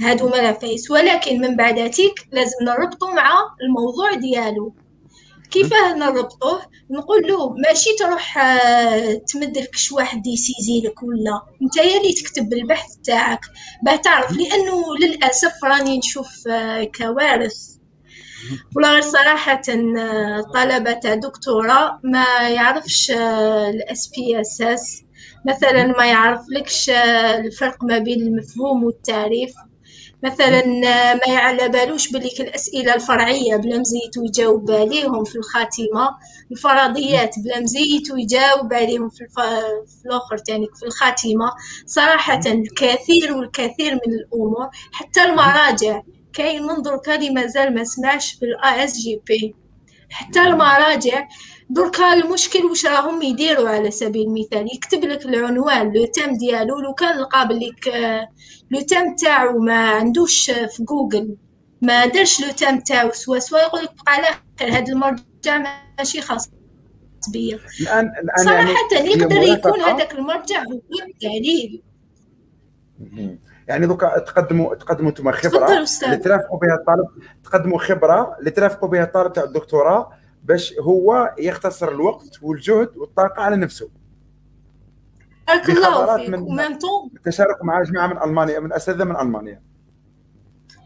هادوما 0.00 0.40
العفايس 0.40 0.90
ولكن 0.90 1.40
من 1.40 1.56
بعداتيك 1.56 2.14
لازم 2.32 2.56
نربطوا 2.62 3.14
مع 3.14 3.30
الموضوع 3.62 4.14
ديالو 4.14 4.74
كيفاه 5.54 5.94
نربطوه 5.94 6.62
نقول 6.90 7.26
له 7.28 7.48
ماشي 7.48 7.90
تروح 7.98 8.38
آه، 8.38 9.14
تمد 9.14 9.58
لك 9.58 9.76
شي 9.76 9.94
واحد 9.94 10.26
يسيزي 10.26 10.80
لك 10.84 11.02
ولا؟ 11.02 11.42
أنت 11.62 11.78
اللي 11.78 12.12
تكتب 12.12 12.52
البحث 12.52 12.96
تاعك 13.04 13.40
باه 13.82 13.96
تعرف 13.96 14.32
لأنه 14.32 14.82
للأسف 15.02 15.64
راني 15.64 15.98
نشوف 15.98 16.48
آه، 16.48 16.84
كوارث. 16.84 17.74
ولا 18.76 18.88
غير 18.88 19.02
صراحة 19.02 19.62
آه، 19.98 20.40
طلبة 20.54 20.92
تاع 20.92 21.14
دكتوراه 21.14 22.00
ما 22.04 22.48
يعرفش 22.48 23.10
ال 23.10 24.10
SPSS 24.16 25.02
مثلا 25.46 25.86
ما 25.86 26.06
يعرف 26.06 26.40
لكش 26.48 26.90
الفرق 26.90 27.84
ما 27.84 27.98
بين 27.98 28.20
المفهوم 28.20 28.84
والتعريف. 28.84 29.54
مثلا 30.24 30.66
ما 31.14 31.32
يعلى 31.32 31.68
بالوش 31.68 32.12
بليك 32.12 32.40
الأسئلة 32.40 32.94
الفرعية 32.94 33.56
بلا 33.56 33.78
مزيت 33.78 34.18
ويجاوب 34.18 34.70
عليهم 34.70 35.24
في 35.24 35.36
الخاتمة. 35.36 36.08
الفرضيات 36.52 37.34
بلا 37.38 37.60
مزيت 37.60 38.10
ويجاوب 38.12 38.72
عليهم 38.74 39.08
في, 39.08 39.20
الف... 39.24 39.40
في 40.00 40.06
الآخر 40.06 40.38
تاني 40.38 40.66
في 40.80 40.86
الخاتمة. 40.86 41.50
صراحة 41.86 42.40
الكثير 42.46 43.36
والكثير 43.36 43.92
من 43.94 44.14
الأمور 44.14 44.68
حتى 44.92 45.22
المراجع. 45.22 46.00
كاين 46.32 46.62
منظر 46.62 46.96
كلمة 47.06 47.30
مازال 47.30 47.74
ما 47.74 47.84
سمعش 47.84 48.32
في 48.34 48.44
الاي 48.44 48.84
إس 48.84 48.98
جي 48.98 49.20
بي. 49.26 49.54
حتى 50.14 50.40
المراجع 50.40 51.28
دركا 51.70 52.12
المشكل 52.14 52.64
واش 52.64 52.86
راهم 52.86 53.22
يديروا 53.22 53.68
على 53.68 53.90
سبيل 53.90 54.26
المثال 54.26 54.74
يكتب 54.74 55.04
لك 55.04 55.26
العنوان 55.26 55.92
لو 55.92 56.04
تام 56.04 56.36
ديالو 56.36 56.80
لو 56.80 56.94
كان 56.94 57.18
لقى 57.18 57.48
لك 57.48 57.94
لو 58.70 58.80
تام 58.80 59.16
تاعو 59.16 59.58
ما 59.58 59.88
عندوش 59.90 60.50
في 60.50 60.82
جوجل 60.82 61.36
ما 61.82 62.06
دارش 62.06 62.40
لو 62.40 62.50
تام 62.52 62.80
تاعو 62.80 63.10
سوا 63.12 63.38
سوا 63.38 63.58
يقول 63.58 63.82
لك 63.82 63.90
بقى 63.94 64.14
على 64.14 64.26
خير 64.60 64.68
هذا 64.72 64.92
المرجع 64.92 65.82
ماشي 65.98 66.20
خاص 66.20 66.50
بيا. 67.32 67.58
الان 67.80 68.06
الآن 68.06 68.44
صراحة 68.44 68.88
يعني 68.92 69.08
يقدر 69.10 69.42
يكون 69.42 69.80
هذاك 69.80 70.14
المرجع 70.14 70.62
هو 70.62 70.80
الدليل. 71.08 71.82
يعني 73.68 73.86
دوكا 73.86 74.18
تقدموا 74.18 74.74
تقدموا 74.74 75.10
أنتم 75.10 75.32
خبرة 75.32 75.66
اللي 76.04 76.16
ترافقوا 76.16 76.58
بها 76.58 76.74
الطالب. 76.74 77.08
تقدموا 77.44 77.78
خبرة 77.78 78.36
اللي 78.38 78.50
ترافقوا 78.50 78.88
بها 78.88 79.02
الطالب 79.04 79.32
تاع 79.32 79.44
الدكتوراه 79.44 80.12
باش 80.44 80.74
هو 80.80 81.34
يختصر 81.38 81.88
الوقت 81.88 82.38
والجهد 82.42 82.96
والطاقة 82.96 83.42
على 83.42 83.56
نفسه. 83.56 83.88
بارك 85.46 85.68
الله 85.70 86.16
فيك. 86.16 86.28
من 86.28 87.16
التشارك 87.16 87.64
مع 87.64 87.82
جماعة 87.82 88.06
من 88.06 88.22
ألمانيا 88.22 88.60
من 88.60 88.72
أساتذة 88.72 89.04
من 89.04 89.16
ألمانيا. 89.16 89.62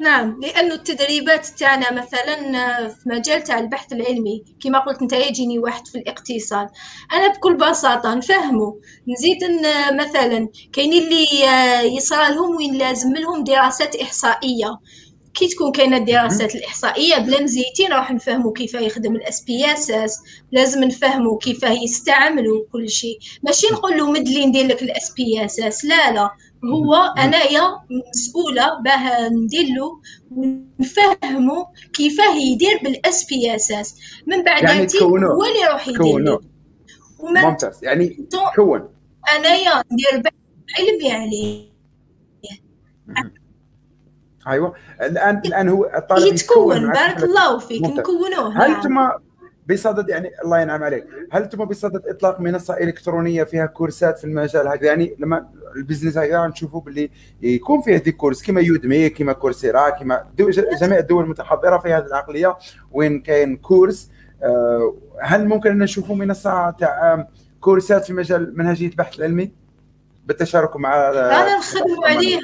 نعم 0.00 0.40
لأنه 0.42 0.74
التدريبات 0.74 1.46
تاعنا 1.46 1.92
مثلا 1.92 2.88
في 2.88 3.08
مجال 3.08 3.42
تاع 3.44 3.58
البحث 3.58 3.92
العلمي 3.92 4.44
كما 4.60 4.78
قلت 4.78 5.02
انت 5.02 5.12
يجيني 5.12 5.58
واحد 5.58 5.86
في 5.86 5.98
الاقتصاد. 5.98 6.68
أنا 7.12 7.28
بكل 7.28 7.56
بساطة 7.56 8.14
نفهمه 8.14 8.80
نزيد 9.08 9.38
مثلا 9.92 10.48
كاينين 10.72 11.02
اللي 11.02 11.26
يصرى 11.96 12.28
لهم 12.34 12.56
وين 12.56 12.74
لازم 12.74 13.14
لهم 13.14 13.44
دراسات 13.44 13.96
إحصائية. 13.96 14.78
كي 15.34 15.48
تكون 15.48 15.72
كاينة 15.72 15.96
الدراسات 15.96 16.54
الإحصائية 16.54 17.18
بلا 17.18 17.42
مزيتين 17.42 17.92
راح 17.92 18.10
نفهموا 18.12 18.52
كيف 18.52 18.74
يخدم 18.74 19.16
ال 19.16 19.44
SPSS 19.44 20.18
لازم 20.52 20.84
نفهموا 20.84 21.38
كيف 21.38 21.62
يستعملوا 21.62 22.64
كل 22.72 22.88
شيء. 22.88 23.18
ماشي 23.42 23.66
نقول 23.72 23.96
له 23.96 24.10
مد 24.10 24.28
لي 24.28 24.46
ندير 24.46 24.66
لك 24.66 24.82
ال 24.82 25.12
SPSS 25.16 25.84
لا 25.84 26.12
لا. 26.12 26.30
هو 26.64 26.94
أنايا 26.94 27.62
مسؤولة 28.14 28.82
باه 28.82 29.28
ندير 29.28 29.64
له 29.64 30.00
ونفهمو 30.30 31.66
كيفاه 31.92 32.36
يدير 32.36 32.80
بال 32.84 33.26
SPSS 33.26 33.96
من 34.26 34.44
بعد 34.44 34.62
يعني 34.62 34.86
هو 35.02 35.16
اللي 35.16 35.60
يروح 35.62 35.88
يدير 35.88 36.38
ممتاز. 37.20 37.84
يعني 37.84 38.28
كون 38.56 38.88
أنايا 39.36 39.82
ندير 39.92 40.32
علمي 40.78 41.12
عليه. 41.12 41.68
أيوه. 44.48 44.74
الان 45.02 45.42
الآن 45.46 45.68
هو 45.68 45.84
الطالب 45.84 46.34
يتكون. 46.34 46.92
بارك 46.92 47.22
الله 47.22 47.58
فيك. 47.58 47.82
نكونوه 47.82 48.64
هل 48.64 48.74
أنتم 48.74 48.94
نعم. 48.94 49.10
بصدد 49.68 50.08
يعني 50.08 50.30
الله 50.44 50.60
ينعم 50.60 50.82
عليك. 50.82 51.06
هل 51.32 51.42
أنتم 51.42 51.64
بصدد 51.64 52.06
إطلاق 52.06 52.40
منصة 52.40 52.74
إلكترونية 52.74 53.44
فيها 53.44 53.66
كورسات 53.66 54.18
في 54.18 54.24
المجال 54.24 54.68
هذا؟ 54.68 54.86
يعني 54.86 55.16
لما 55.18 55.48
البزنس 55.76 56.18
هذا 56.18 56.46
نشوفوا 56.46 56.80
باللي 56.80 57.10
يكون 57.42 57.80
فيه 57.80 57.96
des 57.96 58.12
cours 58.12 58.42
كما 58.42 58.60
Udemy 58.60 59.08
كما 59.10 59.32
Coursera 59.32 59.90
كما 59.90 60.26
جميع 60.80 60.98
الدول 60.98 61.24
المتحضرة 61.24 61.78
في 61.78 61.92
هذه 61.92 62.06
العقلية 62.06 62.56
وين 62.92 63.20
كاين 63.20 63.56
cours. 63.56 64.10
آه، 64.42 64.94
هل 65.22 65.48
ممكن 65.48 65.70
أن 65.70 65.78
نشوفوا 65.78 66.16
منصه 66.16 66.70
تاع 66.70 67.26
كورسات 67.60 68.04
في 68.04 68.12
مجال 68.12 68.58
منهجية 68.58 68.88
البحث 68.88 69.18
العلمي؟ 69.18 69.52
بالتشارك 70.26 70.76
مع 70.76 71.08
أنا 71.08 71.56
نخدموا 71.58 72.06
عليها. 72.06 72.40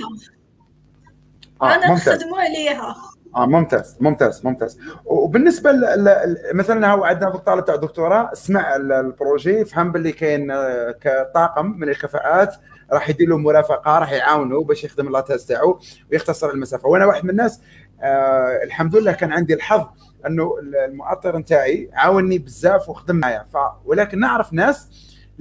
آه 1.63 1.75
أنا 1.75 1.93
نخدموا 1.93 2.39
عليها. 2.39 2.97
آه 3.37 3.47
ممتاز 3.47 3.97
ممتاز 4.01 4.47
ممتاز. 4.47 4.79
وبالنسبة 5.05 5.73
ل... 5.73 6.37
مثلا 6.55 6.93
هو 6.93 7.05
عندنا 7.05 7.31
طالب 7.31 7.65
تاع 7.65 7.77
دكتوراه 7.77 8.31
سمع 8.35 8.77
ال 8.77 8.89
projet 8.89 9.65
فهم 9.65 9.93
باللي 9.93 10.13
كاين 10.13 10.51
آه، 10.51 10.91
كطاقم 11.01 11.67
من 11.67 11.89
الكفاءات. 11.89 12.57
راح 12.93 13.09
يدير 13.11 13.29
له 13.29 13.39
مرافقة 13.39 13.99
راح 13.99 14.13
يعاونه 14.13 14.65
باش 14.65 14.85
يخدم 14.85 15.07
la 15.07 15.18
thèse 15.18 15.47
تاعو 15.47 15.81
ويختصر 16.13 16.51
المسافة. 16.51 16.89
وأنا 16.89 17.07
واحد 17.07 17.25
من 17.25 17.31
الناس 17.31 17.61
آه 18.03 18.61
الحمد 18.65 18.97
لله 18.97 19.13
كان 19.13 19.33
عندي 19.33 19.55
الحظ 19.55 19.87
أنه 20.27 20.55
المؤطر 20.89 21.39
نتاعي 21.39 21.91
عاوني 21.93 22.39
بزاف 22.39 22.89
وخدم 22.89 23.17
معايا. 23.17 23.45
ف 23.53 23.57
ولكن 23.85 24.21
نعرف 24.21 24.53
ناس 24.53 24.89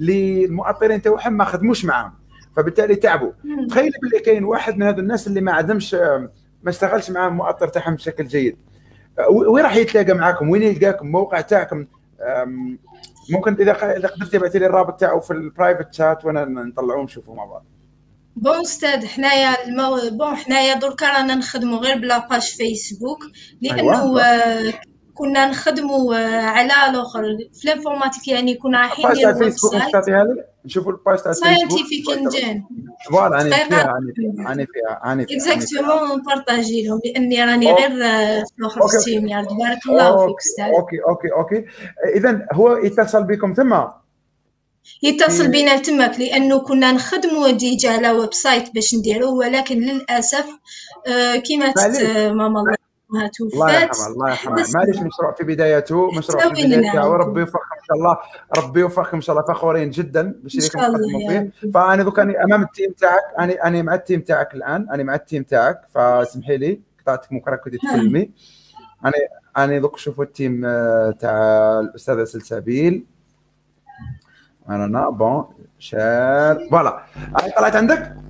اللي 0.00 0.44
المؤطرين 0.44 1.02
تاعهم 1.02 1.32
ما 1.32 1.44
خدموش 1.44 1.84
معاهم. 1.84 2.12
فبالتالي 2.56 2.94
تعبوا. 2.94 3.32
تخيل 3.68 3.92
باللي 4.02 4.18
كاين 4.20 4.44
واحد 4.44 4.76
من 4.76 4.82
هذو 4.82 4.98
الناس 4.98 5.26
اللي 5.26 5.40
ما 5.40 5.52
عندهمش 5.52 5.94
ما 6.62 6.68
اشتغلش 6.70 7.10
مع 7.10 7.26
المؤطر 7.26 7.68
تاعهم 7.68 7.94
بشكل 7.94 8.26
جيد. 8.26 8.56
وين 9.30 9.64
راح 9.64 9.76
يتلاقى 9.76 10.14
معاكم؟ 10.14 10.50
وين 10.50 10.62
يلقاكم؟ 10.62 11.06
موقع 11.06 11.40
تاعكم؟ 11.40 11.86
ممكن 13.30 13.54
إذا 13.60 13.96
إذا 13.96 14.08
قدرت 14.08 14.32
تبعثي 14.32 14.58
لي 14.58 14.66
الرابط 14.66 15.00
تاعه 15.00 15.20
في 15.20 15.30
البرايفت 15.30 15.94
شات 15.94 16.24
وأنا 16.24 16.44
نطلعوه 16.44 17.00
ونشوفه 17.00 17.34
مع 17.34 17.44
بعض 17.44 17.64
bon 18.36 18.60
أستاذ 18.60 19.06
حنايا 19.06 19.64
المو... 19.64 20.18
bon 20.18 20.36
حنايا 20.36 20.74
دركا 20.74 21.06
رانا 21.06 21.34
نخدموا 21.34 21.78
غير 21.78 21.98
ب 21.98 22.08
la 22.08 22.28
page 22.28 22.42
Facebook 22.42 23.18
لأنه 23.62 24.18
أيوة. 24.18 24.74
كنا 25.14 25.46
نخدموا 25.46 26.14
على 26.40 26.90
الآخر. 26.90 27.22
في 27.54 27.64
l'informatique 27.64 28.28
يعني 28.28 28.54
كنا 28.54 28.80
رايحين 28.80 29.10
نديروا 29.10 29.32
فيسبوك 29.32 29.72
تعطيها 29.92 30.24
لي؟ 30.24 30.44
نشوفوا 30.64 30.92
ال 30.92 30.97
page 30.97 31.18
تاع 31.18 31.32
Facebook. 31.32 31.54
Scientific 31.54 32.10
Engine 32.18 32.64
voilà 33.10 33.40
أنا 33.40 33.50
فيها 33.50 33.98
أنا 34.52 34.66
فيها 34.66 35.12
أنا 35.12 35.24
فيها 35.26 35.36
exactement 35.36 36.18
نبارطاجي 36.18 36.86
لهم 36.86 37.00
لأني 37.04 37.44
راني 37.44 37.72
غير 37.72 37.90
في 38.44 38.52
الآخر 38.58 38.88
ستيم 38.88 39.28
يعني 39.28 39.46
بارك 39.46 39.86
الله 39.86 40.26
فيك 40.26 40.36
أستاذ. 40.38 40.64
OK 40.64 40.96
OK 41.08 41.32
OK. 41.32 41.64
اذا 42.16 42.46
هو 42.52 42.76
يتصل 42.76 43.24
بكم 43.24 43.52
ثم؟ 43.52 43.84
يتصل 45.02 45.48
بنا 45.48 45.76
تماك 45.76 46.20
لأنه 46.20 46.58
كنا 46.58 46.92
نخدموا 46.92 47.50
déjà 47.50 47.90
على 47.90 48.10
website 48.10 48.74
باش 48.74 48.94
نديروه 48.94 49.32
ولكن 49.32 49.80
للأسف 49.80 50.46
آه 51.06 51.36
كيما 51.36 51.72
ماما 52.32 52.60
الله. 52.60 52.83
الله 53.54 53.72
يرحمه 53.72 54.06
الله 54.06 54.30
يرحمه. 54.30 54.64
معليش 54.74 54.96
مشروع 54.96 55.32
في 55.32 55.44
بدايته 55.44 56.10
مشروع 56.10 56.54
في 56.54 56.66
بدايته. 56.66 57.08
وربي 57.08 57.40
يوفقكم 57.40 57.74
إن 57.74 57.84
شاء 57.86 57.96
الله 57.96 58.18
ربي 58.58 58.80
يوفقكم 58.80 59.16
إن 59.16 59.20
شاء 59.20 59.36
الله 59.36 59.48
فخورين 59.54 59.90
جدا 59.90 60.34
بشريككم 60.44 60.78
تقدموا 60.78 61.28
فيه. 61.28 61.70
فأنا 61.74 62.02
دوك 62.02 62.18
أمام 62.18 62.62
ال 62.62 62.68
team 62.68 62.92
تاعك 62.92 63.22
أنا 63.38 63.66
أنا 63.66 63.82
مع 63.82 63.94
ال 63.94 63.99
team 63.99 64.20
تاعك 64.20 64.54
الآن 64.54 64.90
أنا 64.90 65.02
مع 65.02 65.14
ال 65.14 65.20
team 65.20 65.42
تاعك 65.42 65.80
فاسمحي 65.94 66.56
لي 66.56 66.80
قطعتك 67.02 67.32
مكرك 67.32 67.60
كنت 67.60 67.74
تكلمي 67.74 68.30
أنا 69.04 69.12
أنا 69.56 69.78
دوك 69.78 69.98
شوفوا 69.98 70.24
ال 70.24 70.32
team 70.32 70.64
آه، 70.64 71.10
تاع 71.20 71.80
الأستاذة 71.80 72.24
سلسبيل 72.24 73.04
أنا 74.68 75.10
bien 75.10 75.44
sûr 75.78 76.68
voilà 76.70 77.04
طلعت 77.56 77.76
عندك؟ 77.76 78.23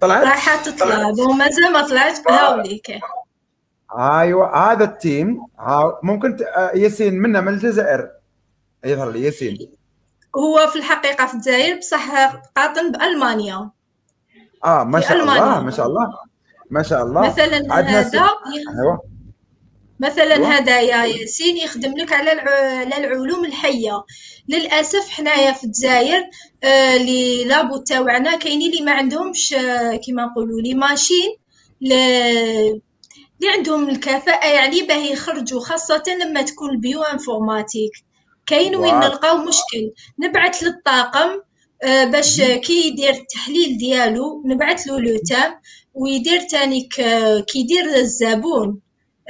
طلعت؟ 0.00 0.24
راح 0.24 0.64
تطلع. 0.64 1.10
bon 1.10 1.38
مازال 1.38 1.72
ما 1.72 1.88
طلعت 1.88 2.24
بهاوليك 2.26 3.00
أيوه 3.98 4.72
هذا 4.72 4.84
ال 4.84 4.96
team 4.96 5.46
ممكن 6.02 6.36
آه، 6.56 6.70
ياسين 6.74 7.14
منا 7.14 7.40
من 7.40 7.48
الجزائر. 7.48 8.10
يظهر 8.84 9.10
لي 9.10 9.22
ياسين. 9.22 9.58
هو 10.36 10.66
في 10.66 10.78
الحقيقة 10.78 11.26
في 11.26 11.34
الجزائر 11.34 11.78
بصح 11.78 12.32
قاطن 12.56 12.92
بألمانيا. 12.92 13.70
آه 14.64 14.84
ما 14.84 15.00
شاء 15.00 15.20
الله 15.20 15.60
ما 15.60 15.70
شاء 15.70 15.86
الله 15.86 16.06
ما 16.70 16.82
شاء 16.82 17.02
الله. 17.02 17.20
مثلا 17.20 17.78
هذا 17.78 18.00
أيوه. 18.00 19.17
مثلا 20.00 20.46
هذا 20.58 20.80
يا 20.80 21.04
ياسين 21.04 21.56
يخدم 21.56 21.96
لك 21.96 22.12
على 22.12 22.30
على 22.30 22.96
العلوم 23.06 23.44
الحية. 23.44 24.04
للأسف 24.48 25.08
حنايا 25.10 25.52
في 25.52 25.64
الجزائر 25.64 26.24
آه، 26.64 26.96
les 26.96 27.44
labos 27.44 27.76
تاوعنا 27.76 28.36
كاينين 28.36 28.72
اللي 28.72 28.84
ما 28.84 28.92
عندهمش 28.92 29.54
آه، 29.54 29.96
كيما 29.96 30.24
نقولوا 30.26 30.60
les 30.60 30.74
machines. 30.74 31.36
اللي 31.82 32.80
عندهم 33.44 33.88
الكفاءة 33.88 34.46
يعني 34.48 34.82
باه 34.82 34.96
يخرجوا 34.96 35.60
خاصة 35.60 36.02
لما 36.22 36.42
تكون 36.42 36.70
ال 36.70 37.02
bioinformatique 37.02 37.92
كاين 38.46 38.76
وين 38.76 38.94
نلقاو 38.94 39.36
مشكل. 39.38 39.92
نبعث 40.18 40.62
للطاقم 40.62 41.30
آه، 41.84 42.04
باش 42.04 42.40
كي 42.40 42.86
يدير 42.88 43.10
التحليل 43.10 43.78
ديالو 43.78 44.42
نبعث 44.46 44.86
له 44.86 45.00
لوتام 45.00 45.54
ويدير 45.94 46.40
تاني 46.40 46.88
كي 47.46 47.58
يدير 47.58 47.84
الزبون. 47.96 48.80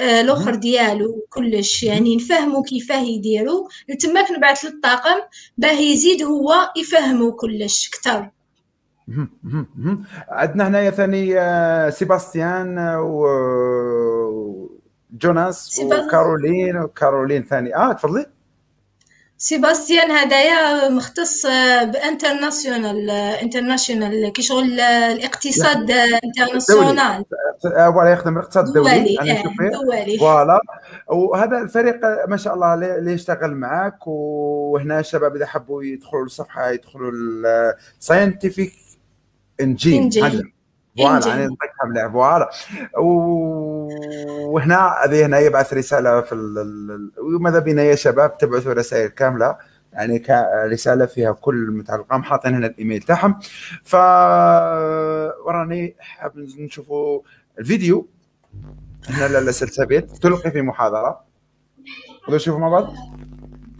الأخر 0.01 0.55
ديالو 0.55 1.27
كلش 1.31 1.83
يعني 1.83 2.17
نفهمو 2.17 2.63
كيفاه 2.63 3.03
يديرو. 3.03 3.69
تماك 4.01 4.31
نبعث 4.31 4.65
للطاقم 4.65 5.21
باه 5.59 5.81
يزيد 5.81 6.23
هو 6.23 6.55
يفهمو 6.77 7.33
كلش 7.33 7.91
كتر 7.91 8.31
عندنا 10.29 10.69
هنايا 10.69 10.91
ثاني 10.91 11.41
آه، 11.41 11.91
سيباستيان 11.91 12.79
و 12.99 13.27
جوناس 15.13 15.81
وكارولين 15.85 16.77
وكارولين 16.77 17.43
ثاني. 17.43 17.77
آه 17.77 17.93
تفضلي. 17.93 18.27
سيباستيان 19.41 20.11
هدايا 20.11 20.89
مختص 20.89 21.47
ب 21.93 22.01
international 22.01 23.11
international 23.11 24.33
كي 24.33 24.43
شغل 24.43 24.81
الاقتصاد 24.81 25.91
international. 26.25 27.25
voilà 27.63 28.11
يخدم 28.13 28.39
الاقتصاد 28.39 28.67
الدولي 28.67 29.17
دولي 29.17 29.43
دولي. 29.73 30.19
voilà. 30.19 30.61
وهذا 31.09 31.59
الفريق 31.59 32.01
ما 32.29 32.37
شاء 32.37 32.55
الله 32.55 32.75
اللي 32.75 33.13
يشتغل 33.13 33.55
معك 33.55 34.07
وهنا 34.07 35.01
الشباب 35.01 35.37
إذا 35.37 35.47
حبوا 35.47 35.83
يدخلوا 35.83 36.25
الصفحه 36.25 36.71
يدخلوا 36.71 37.13
ال 38.01 38.07
Scientific 38.07 38.73
Engine 39.61 40.11
voilà 40.99 41.27
يعني 41.29 41.47
نطقها 41.47 41.87
مليح 41.87 42.07
voilà. 42.07 42.51
وهنا 44.47 44.95
هذه 45.05 45.27
هنا 45.27 45.39
يبعث 45.39 45.75
رسالة 45.75 46.21
في 46.21 46.35
وماذا 47.37 47.59
بينا 47.59 47.83
يا 47.83 47.95
شباب؟ 47.95 48.39
تبعثوا 48.39 48.73
رسائل 48.73 49.09
كاملة. 49.09 49.57
يعني 49.93 50.25
رسالة 50.73 51.07
فيها 51.07 51.33
كل 51.33 51.71
متعلقه 51.71 52.23
حاطين 52.23 52.55
هنا 52.55 52.67
الإيميل 52.67 53.03
تاعهم. 53.03 53.39
ف 53.83 53.95
وراني 55.47 55.97
حاب 55.99 56.33
نشوفوا 56.39 57.21
الفيديو. 57.59 58.09
هنا 59.09 59.29
لاله 59.29 59.51
سلسبيل 59.51 60.03
تلقي 60.03 60.51
في 60.51 60.63
محاضرة. 60.63 61.21
نقدر 62.23 62.37
نشوفوا 62.37 62.61
مع 62.61 62.69
بعض. 62.69 62.95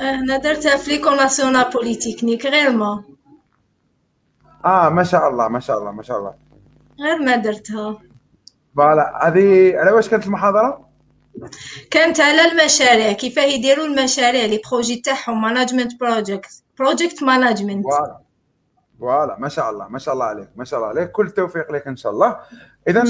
أنا 0.01 0.37
درتها 0.37 0.77
في 0.77 0.91
l'école 0.91 1.17
nationale 1.17 1.71
polytechnique 1.71 2.47
غير 2.47 2.71
ما. 2.71 3.05
آه 4.65 4.89
ما 4.89 5.05
شاء 5.05 5.29
الله 5.29 5.49
ما 5.49 5.61
شاء 5.61 5.79
الله 5.79 5.93
ما 5.93 6.03
شاء 6.03 6.19
الله. 6.19 6.35
غير 7.01 7.19
ما 7.19 7.37
درتها. 7.37 7.99
voilà. 8.77 9.29
هذه 9.29 9.77
على 9.77 9.91
واش 9.91 10.09
كانت 10.09 10.27
المحاضرة؟ 10.27 10.89
كانت 11.91 12.21
على 12.21 12.45
المشاريع 12.45 13.13
كيف 13.13 13.37
يديروا 13.37 13.87
المشاريع 13.87 14.45
les 14.45 14.61
projets 14.71 14.97
تاعهم 14.97 15.43
management 15.43 16.01
project 16.01 16.63
project 16.79 17.23
management 17.23 17.85
voilà. 17.85 18.19
voilà. 19.01 19.37
ما 19.39 19.49
شاء 19.49 19.71
الله 19.71 19.89
ما 19.89 19.99
شاء 19.99 20.15
الله 20.15 20.25
عليك 20.25 20.49
ما 20.57 20.65
شاء 20.65 20.81
الله 20.81 20.91
عليك. 20.91 21.11
كل 21.11 21.27
التوفيق 21.27 21.73
لك 21.73 21.87
إن 21.87 21.97
شاء 21.97 22.13
الله. 22.13 22.37
اذا 22.89 23.03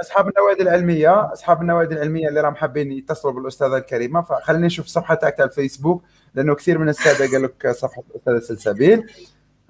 أصحاب 0.00 0.28
النوادي 0.28 0.62
العلمية 0.62 1.32
أصحاب 1.32 1.62
النوادي 1.62 1.94
العلمية 1.94 2.28
اللي 2.28 2.40
راهم 2.40 2.54
حابين 2.54 2.92
يتصلوا 2.92 3.32
بالأستاذة 3.32 3.76
الكريمة 3.76 4.22
فخليني 4.22 4.66
نشوف 4.66 4.86
الصفحه 4.86 5.14
تاعك 5.14 5.40
على 5.40 5.50
الفيسبوك 5.50 6.04
لأنه 6.34 6.54
كثير 6.54 6.78
من 6.78 6.88
السادة 6.88 7.32
قال 7.32 7.42
لك 7.42 7.70
صفحة 7.70 8.02
الأستاذة 8.10 8.38
سلسبيل. 8.38 9.06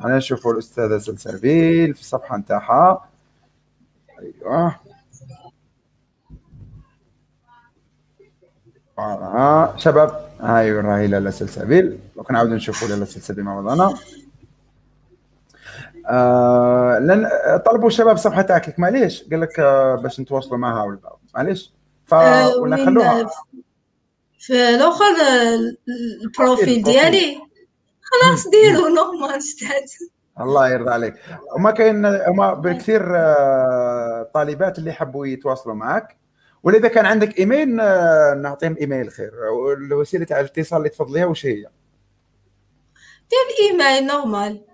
أنا 0.05 0.17
نشوفوا 0.17 0.53
الأستاذة 0.53 0.99
سلسبيل 0.99 1.95
في 1.95 2.01
الصفحه 2.01 2.37
نتاعها. 2.37 3.09
أيوه. 4.21 4.77
آه 8.99 9.77
شباب 9.77 10.31
أيوه 10.43 10.83
راهي 10.83 11.07
لاله 11.07 11.31
سلسبيل 11.31 11.99
لو 12.17 12.23
كنعاود 12.23 12.51
نشوفوا 12.51 12.89
لاله 12.89 13.05
سلسبيل 13.05 13.45
مع 13.45 13.61
بعضنا. 13.61 13.95
آه 16.09 16.99
لن 16.99 17.29
طلبوا 17.67 17.89
الشباب 17.89 18.15
الصفحه 18.15 18.43
تاعك 18.43 18.79
معليش 18.79 19.23
قال 19.31 19.41
لك 19.41 19.61
آه 19.61 19.95
باش 19.95 20.21
نتواصلوا 20.21 20.59
معها 20.59 20.83
ولا 20.85 20.99
معليش. 21.35 21.73
ف 22.07 22.15
آه، 22.15 22.57
ولا 22.57 22.77
خلوها. 22.77 23.31
في 24.39 24.75
الأخر 24.75 25.05
ال 26.25 26.32
profil. 26.32 26.83
ديالي. 26.83 27.52
خلاص 28.13 28.49
ديروا 28.49 28.89
normal 28.89 29.37
أستاذ 29.37 30.09
الله 30.41 30.69
يرضى 30.69 30.91
عليك. 30.91 31.15
وما 31.57 31.71
كاين 31.71 32.07
هما 32.07 32.55
بكثير 32.55 33.17
آه، 33.17 34.31
طالبات 34.35 34.79
اللي 34.79 34.91
يحبوا 34.91 35.27
يتواصلوا 35.27 35.75
معك 35.75 36.17
ولذا 36.63 36.89
كان 36.89 37.07
عندك 37.07 37.39
إيميل 37.39 37.81
آه، 37.81 38.35
نعطيهم 38.35 38.77
إيميل 38.81 39.11
خير. 39.11 39.33
وسيله 39.93 40.27
الاتصال 40.31 40.79
اللي 40.79 40.89
تفضليها 40.89 41.27
وش 41.27 41.47
هي؟ 41.47 41.67
دير 43.31 43.71
إيميل 43.71 44.07
normal 44.07 44.65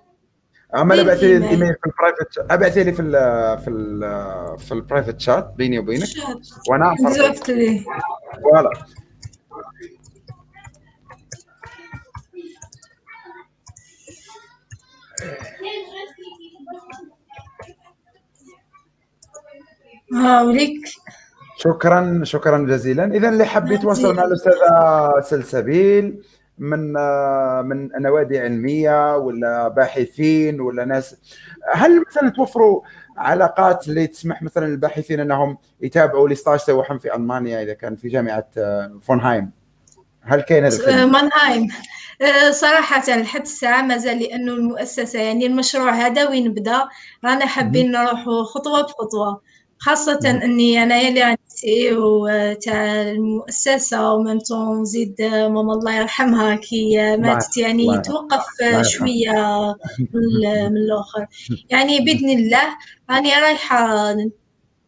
اما 0.77 1.01
ابعثي 1.01 1.27
لي 1.27 1.37
الإيميل 1.37 1.75
في 1.75 1.87
ال 1.87 1.93
private 1.93 2.39
أبعثي 2.53 2.85
لي 2.85 2.93
في 2.93 3.03
ال 3.03 3.13
في 3.59 3.71
ال 3.71 4.59
في 4.59 4.73
ال 4.73 4.79
private 4.79 5.21
chat 5.21 5.53
بيني 5.57 5.79
وبينك. 5.79 6.09
وأنا 6.71 6.95
فوالا. 8.43 8.71
هاوليك 20.15 20.89
شكرا 21.57 22.21
شكرا 22.25 22.59
جزيلا. 22.59 23.05
اذا 23.05 23.29
اللي 23.29 23.45
حب 23.45 23.73
يتواصل 23.73 24.15
مع 24.15 24.25
الأستاذة 24.25 25.21
سلسبيل 25.21 26.23
من 26.59 26.97
آه، 26.97 27.63
من 27.63 27.89
نوادي 28.03 28.39
علمية 28.39 29.17
ولا 29.17 29.69
باحثين 29.69 30.61
ولا 30.61 30.85
ناس. 30.85 31.17
هل 31.73 32.05
مثلا 32.09 32.29
توفروا 32.29 32.83
علاقات 33.17 33.89
اللي 33.89 34.07
تسمح 34.07 34.43
مثلا 34.43 34.67
للباحثين 34.67 35.21
أنهم 35.21 35.59
يتابعوا 35.81 36.29
لستاج 36.29 36.65
تاعهم 36.65 36.99
في 36.99 37.15
ألمانيا 37.15 37.63
إذا 37.63 37.73
كان 37.73 37.97
في 37.97 38.09
جامعة 38.09 38.49
آه، 38.59 38.99
فونهايم؟ 39.03 39.51
هل 40.23 40.41
كاين 40.41 40.65
هذا 40.65 41.07
مانهايم 41.07 41.69
صراحة 42.51 43.17
لحد 43.17 43.41
الساعة 43.41 43.83
مازال 43.83 44.19
لأنه 44.19 44.53
المؤسسة 44.53 45.19
يعني 45.21 45.47
المشروع 45.47 45.91
هذا 45.91 46.29
وين 46.29 46.55
بدا 46.55 46.89
رانا 47.25 47.47
حابين 47.47 47.91
نروحوا 47.91 48.43
خطوة 48.45 48.83
بخطوة. 48.83 49.41
خاصة 49.79 50.21
أني 50.25 50.83
أنا 50.83 51.09
اللي 51.09 51.23
عندي 51.23 51.39
تاع 52.63 53.03
المؤسسة 53.03 54.13
ومن 54.13 54.39
زيد 54.85 55.23
ماما 55.23 55.73
الله 55.73 55.95
يرحمها 55.97 56.55
كي 56.55 57.17
ماتت 57.17 57.57
يعني 57.57 57.99
توقف 57.99 58.47
شوية 58.83 59.33
من 60.71 60.77
الآخر. 60.77 61.27
يعني 61.71 62.01
بإذن 62.01 62.31
الله 62.31 62.77
راني 63.11 63.35
رايحة 63.35 64.11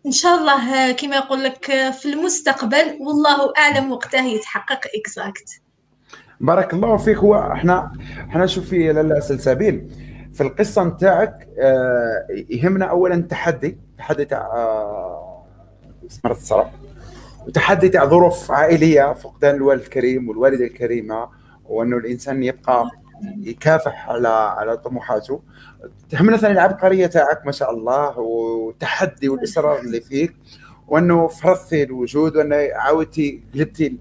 إن 0.06 0.12
شاء 0.12 0.38
الله 0.38 0.92
كما 0.92 1.16
يقول 1.16 1.44
لك 1.44 1.64
في 2.00 2.12
المستقبل 2.12 2.98
والله 3.00 3.52
أعلم 3.58 3.92
وقته 3.92 4.24
يتحقق 4.24 4.80
اكزاكت 4.94 5.48
بارك 6.40 6.74
الله 6.74 6.96
فيك. 6.96 7.16
هو 7.16 7.52
إحنا 7.52 7.92
إحنا 8.30 8.44
نشوف 8.44 8.68
في 8.68 8.92
لاله 8.92 9.20
سلسبيل 9.20 9.90
في 10.34 10.40
القصة 10.40 10.84
نتاعك 10.84 11.48
آه 11.58 12.26
يهمنا 12.50 12.84
اولا 12.84 13.14
التحدي 13.14 13.78
تحدي 13.98 14.24
تاع 14.24 14.38
آه 14.38 15.44
مرض 16.24 16.36
الصرع 16.36 16.70
وتحدي 17.46 17.88
تاع 17.88 18.04
ظروف 18.04 18.50
عائلية 18.50 19.12
فقدان 19.12 19.54
الوالد 19.54 19.80
الكريم 19.82 20.28
والوالدة 20.28 20.64
الكريمة 20.64 21.28
وأنه 21.64 21.96
الإنسان 21.96 22.42
يبقى 22.42 22.90
يكافح 23.40 24.08
على 24.10 24.28
على 24.28 24.76
طموحاته. 24.76 25.42
تهمنا 26.10 26.36
ثاني 26.36 26.52
العبقرية 26.54 27.06
تاعك 27.06 27.46
ما 27.46 27.52
شاء 27.52 27.70
الله 27.70 28.18
والتحدي 28.18 29.28
والإصرار 29.28 29.78
اللي 29.80 30.00
فيك. 30.00 30.36
وأنه 30.90 31.28
فرضتي 31.28 31.82
الوجود 31.82 32.36
وأنه 32.36 32.56
عاودتي 32.74 33.42
قلبتي 33.54 33.96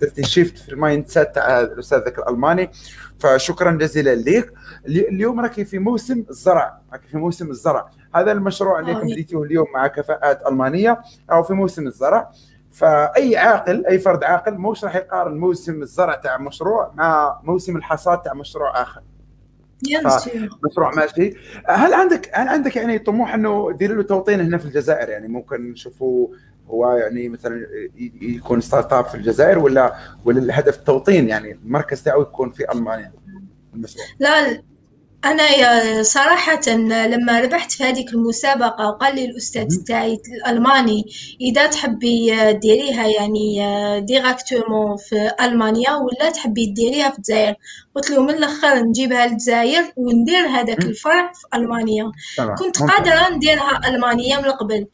درتي 0.00 0.22
shift 0.22 0.58
في 0.58 0.68
ال 0.68 1.08
mindset 1.08 1.34
تاع 1.34 1.60
الأستاذ 1.60 1.98
ذاك 1.98 2.18
الألماني. 2.18 2.70
فشكرا 3.18 3.70
جزيلا 3.70 4.14
لك 4.14 4.52
اليوم 4.86 5.40
راكي 5.40 5.64
في 5.64 5.78
موسم 5.78 6.24
الزرع. 6.30 6.80
راكي 6.92 7.08
في 7.08 7.16
موسم 7.16 7.50
الزرع. 7.50 7.90
هذا 8.14 8.32
المشروع 8.32 8.80
اللي 8.80 8.94
بديتوه 8.94 9.42
اليوم 9.42 9.66
مع 9.74 9.86
كفاءات 9.86 10.46
ألمانية 10.46 11.00
أو 11.32 11.42
في 11.42 11.54
موسم 11.54 11.86
الزرع. 11.86 12.30
فأي 12.70 13.36
عاقل 13.36 13.86
أي 13.86 13.98
فرد 13.98 14.24
عاقل 14.24 14.54
مش 14.54 14.84
راح 14.84 14.96
يقارن 14.96 15.38
موسم 15.38 15.82
الزرع 15.82 16.14
تاع 16.14 16.38
مشروع 16.38 16.92
مع 16.94 17.40
موسم 17.44 17.76
الحصاد 17.76 18.22
تاع 18.22 18.34
مشروع 18.34 18.82
آخر. 18.82 19.02
مشروع 20.64 20.94
ماشي. 20.94 21.34
هل 21.68 21.94
عندك 21.94 22.30
هل 22.32 22.48
عندك 22.48 22.76
يعني 22.76 22.98
طموح 22.98 23.34
إنه 23.34 23.72
دير 23.72 23.96
له 23.96 24.02
توطين 24.02 24.40
هنا 24.40 24.58
في 24.58 24.64
الجزائر؟ 24.64 25.08
يعني 25.08 25.28
ممكن 25.28 25.70
نشوفوا 25.70 26.28
هو 26.68 26.92
يعني 26.92 27.28
مثلا 27.28 27.66
يكون 28.20 28.60
startup 28.60 29.04
في 29.04 29.14
الجزائر 29.14 29.58
ولا 29.58 29.94
ولا 30.24 30.38
الهدف 30.38 30.78
التوطين 30.78 31.28
يعني 31.28 31.52
المركز 31.52 32.02
تاعو 32.02 32.22
يكون 32.22 32.50
في 32.50 32.72
ألمانيا؟ 32.72 33.12
المشروع. 33.74 34.06
لا 34.18 34.62
أنا 35.24 36.02
صراحة 36.02 36.60
لما 36.86 37.40
ربحت 37.40 37.72
في 37.72 37.84
هذيك 37.84 38.08
المسابقة 38.12 38.88
وقال 38.88 39.14
لي 39.14 39.24
الأستاذ 39.24 39.84
تاعي 39.86 40.20
الألماني 40.34 41.04
إذا 41.40 41.66
تحبي 41.66 42.52
ديريها 42.52 43.06
يعني 43.06 43.60
directement 44.00 44.96
في 44.96 45.30
ألمانيا 45.40 45.90
ولا 45.94 46.30
تحبي 46.30 46.66
ديريها 46.66 47.10
في 47.10 47.18
الجزائر؟ 47.18 47.54
قلت 47.94 48.10
له 48.10 48.22
من 48.22 48.30
الأخر 48.30 48.78
نجيبها 48.78 49.26
للجزائر 49.26 49.92
وندير 49.96 50.46
هذاك 50.46 50.84
الفرع 50.84 51.32
في 51.32 51.56
ألمانيا. 51.58 52.12
كنت 52.58 52.78
قادرة 52.82 53.36
نديرها 53.36 53.80
ألمانيا 53.88 54.40
من 54.40 54.50
قبل. 54.50 54.86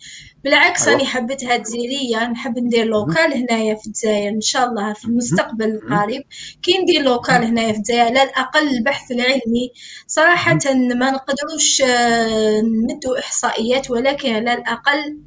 بالعكس 0.44 0.88
أيوة. 0.88 1.00
أنا 1.00 1.08
حبيتها 1.08 1.56
جزائرية 1.56 2.28
نحب 2.28 2.58
ندير 2.58 2.84
local 2.84 3.34
هنايا 3.34 3.74
في 3.74 3.86
الجزائر 3.86 4.28
إن 4.28 4.40
شاء 4.40 4.68
الله 4.68 4.92
في 4.92 5.04
المستقبل 5.04 5.64
القريب. 5.64 6.22
كي 6.62 6.78
ندير 6.78 7.02
local 7.02 7.44
هنايا 7.44 7.72
في 7.72 7.78
الجزائر 7.78 8.00
على 8.02 8.22
الأقل 8.22 8.68
البحث 8.68 9.10
العلمي. 9.10 9.70
صراحة 10.06 10.58
ما 10.74 11.10
نقدروش 11.10 11.82
آه، 11.82 12.60
نمدوا 12.60 13.18
إحصائيات 13.18 13.90
ولكن 13.90 14.34
على 14.34 14.54
الأقل 14.54 15.18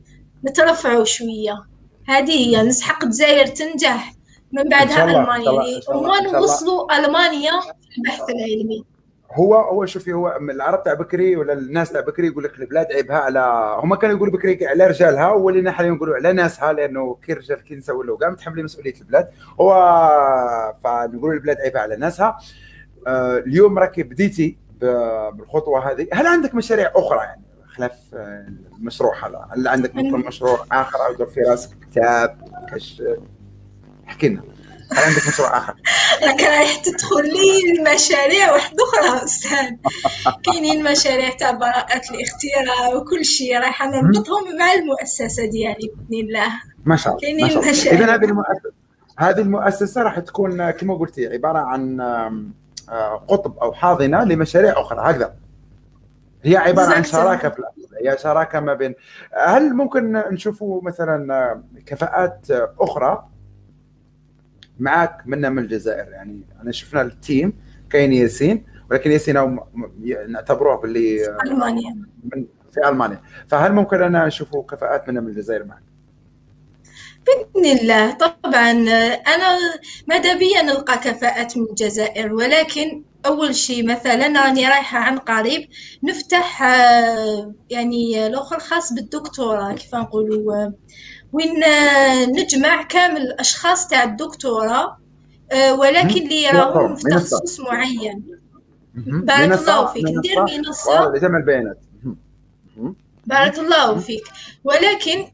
نترفعوا 0.46 1.04
شوية. 1.06 1.66
هذه 2.08 2.58
هي. 2.58 2.64
نسحق 2.64 3.04
الجزائر 3.04 3.48
تنجح. 3.48 4.14
من 4.52 4.64
بعدها 4.64 5.04
ألمانيا. 5.04 5.82
وما 5.90 6.22
نوصلوا 6.22 6.98
ألمانيا 6.98 7.52
في 7.62 7.98
البحث 7.98 8.30
العلمي. 8.30 8.84
هو 9.32 9.56
هو 9.56 9.86
شوفي 9.86 10.14
هو 10.14 10.38
العرب 10.42 10.84
تاع 10.84 10.94
بكري 10.94 11.36
ولا 11.36 11.54
الناس 11.54 11.92
تاع 11.92 12.02
بكري 12.02 12.28
يقول 12.28 12.44
لك 12.44 12.60
البلاد 12.60 12.92
عيبها 12.92 13.18
على 13.18 13.40
هم 13.84 13.96
كانوا 13.96 14.16
يقولوا 14.16 14.34
بكري 14.34 14.68
على 14.68 14.88
رجالها 14.88 15.32
ولينا 15.32 15.72
حاليا 15.72 15.92
نقولوا 15.92 16.16
على 16.16 16.34
ناسها 16.34 16.74
لأنه 16.74 17.18
كي 17.26 17.34
رجال 17.34 17.64
كي 17.64 17.76
نسوي 17.76 18.06
له 18.06 18.18
كاع 18.18 18.30
متحملين 18.30 18.66
مسؤولية 18.66 18.94
البلاد. 19.02 19.30
هو 19.62 19.74
فنقولوا 20.84 21.34
البلاد 21.34 21.58
عيبها 21.58 21.82
على 21.82 21.96
ناسها. 21.96 22.38
آه، 23.08 23.38
اليوم 23.38 23.80
راكي 23.80 24.04
بديتي 24.04 24.58
بالخطوة 24.80 25.92
هذه. 25.92 26.08
هل 26.14 26.28
عندك 26.28 26.56
مشاريع 26.56 26.92
أخرى 26.96 27.20
يعني؟ 27.20 27.42
خلاف 27.66 27.94
آه، 28.14 28.48
المشروع 28.80 29.28
هذا. 29.28 29.48
هل 29.52 29.68
عندك 29.68 29.96
مشروع 29.96 30.66
آخر 30.72 30.98
أو 31.06 31.26
في 31.26 31.42
راسك؟ 31.42 31.78
كتاب 31.92 32.38
كش 32.74 33.04
احكي 34.08 34.30
لنا. 34.30 34.42
هل 34.92 35.04
عندك 35.04 35.28
مشروع 35.28 35.58
آخر؟ 35.58 35.76
راك 36.24 36.42
رايح 36.42 36.76
تدخل 36.76 37.24
لي 37.24 37.80
المشاريع 37.80 38.54
واحدة 38.54 38.78
أخرى 38.84 39.26
أستاذ. 39.26 39.76
كاينين 40.46 40.84
مشاريع 40.84 41.30
تاع 41.30 41.52
براءة 41.52 42.02
الاختراع 42.12 42.96
وكل 42.96 43.26
شيء. 43.26 43.58
رايحه 43.60 43.88
نربطهم 43.88 44.58
مع 44.60 44.74
المؤسسة 44.74 45.46
ديالي 45.46 45.92
بإذن 45.96 46.28
الله. 46.28 46.48
ما 46.86 46.96
شاء 46.96 47.14
الله. 47.14 47.22
كاينين 47.22 47.58
مشاريع. 47.58 47.94
اذا 47.94 48.16
هذه 48.16 48.26
المؤسسه 48.26 48.72
هذه 49.20 49.40
المؤسسة 49.40 50.02
راح 50.02 50.20
تكون 50.20 50.72
كما 50.72 50.96
قلتي 50.96 51.28
عبارة 51.28 51.60
عن 51.60 52.02
آه، 52.90 53.26
قطب 53.28 53.58
أو 53.58 53.74
حاضنة 53.74 54.24
لمشاريع 54.24 54.82
أخرى. 54.82 55.12
هكذا. 55.12 55.34
هي 56.44 56.58
عبارة 56.58 56.94
عن 56.94 57.04
شراكة 57.04 57.50
في 57.50 57.62
هي 58.06 58.18
شراكة 58.18 58.60
ما 58.60 58.74
بين 58.74 58.96
هل 59.48 59.74
ممكن 59.74 60.12
نشوفوا 60.32 60.82
مثلا 60.82 61.34
آه، 61.34 61.64
كفاءات 61.86 62.48
أخرى؟ 62.80 63.28
معك 64.80 65.22
منا 65.26 65.50
من 65.50 65.60
الجزائر. 65.60 66.12
يعني 66.12 66.42
أنا 66.62 66.72
شفنا 66.72 67.02
التيم 67.02 67.54
كاين 67.90 68.14
ياسين 68.14 68.66
ولكن 68.92 69.12
ياسين 69.12 69.60
نعتبروه 70.28 70.82
باللي 70.82 71.38
ألمانيا. 71.46 71.98
من 72.34 72.46
في 72.72 72.90
ألمانيا. 72.90 73.22
فهل 73.48 73.74
ممكن 73.74 74.02
أنا 74.02 74.26
نشوفوا 74.26 74.64
كفاءات 74.64 75.10
منا 75.10 75.22
من 75.22 75.28
الجزائر 75.28 75.64
معك؟ 75.64 75.84
بإذن 77.26 77.78
الله. 77.80 78.12
طبعا 78.12 78.72
أنا 78.72 79.58
ماذا 80.08 80.34
بيا 80.34 80.62
نلقى 80.62 80.98
كفاءات 80.98 81.58
من 81.58 81.64
الجزائر 81.70 82.34
ولكن 82.34 83.04
أول 83.26 83.56
شيء 83.56 83.92
مثلا 83.92 84.28
راني 84.28 84.68
رايحة 84.68 85.00
عن 85.00 85.18
قريب 85.18 85.70
نفتح 86.04 86.62
يعني 87.70 88.28
الآخر 88.28 88.60
خاص 88.60 88.94
بالدكتوراه 88.94 89.74
كيف 89.74 89.96
نقولوا 89.96 90.72
وين 91.34 91.64
نجمع 92.28 92.84
كامل 92.84 93.22
الأشخاص 93.22 93.88
تاع 93.88 94.04
الدكتوراه 94.04 94.98
آه، 95.52 95.74
ولكن 95.74 96.24
اللي 96.24 96.44
يراهم 96.44 96.96
في 96.96 97.10
تخصص 97.10 97.60
معين. 97.60 98.24
بارك 98.96 99.60
الله 99.60 99.86
فيك. 99.86 100.06
ندير 100.06 100.42
منصة. 100.58 101.12
لجمع 101.12 101.38
البيانات 101.38 101.78
بارك 103.26 103.60
الله 103.60 104.00
فيك. 104.00 104.24
ولكن 104.64 105.26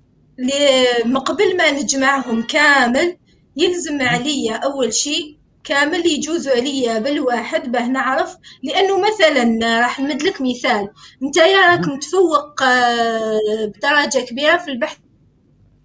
قبل 1.15 1.57
ما 1.57 1.71
نجمعهم 1.71 2.41
كامل 2.41 3.17
يلزم 3.57 4.01
عليا 4.01 4.55
أول 4.55 4.93
شيء 4.93 5.37
كامل 5.63 6.05
يجوزوا 6.05 6.53
عليا 6.53 6.99
بالواحد 6.99 7.71
باه 7.71 7.87
نعرف. 7.87 8.37
لأنه 8.63 8.99
مثلا 8.99 9.79
راح 9.79 9.99
نمد 9.99 10.23
لك 10.23 10.41
مثال. 10.41 10.89
أنت 11.23 11.37
يا 11.37 11.67
راك 11.67 11.87
متفوق 11.87 12.63
آه، 12.63 13.65
بدرجة 13.65 14.25
كبيرة 14.25 14.57
في 14.57 14.71
البحث 14.71 14.97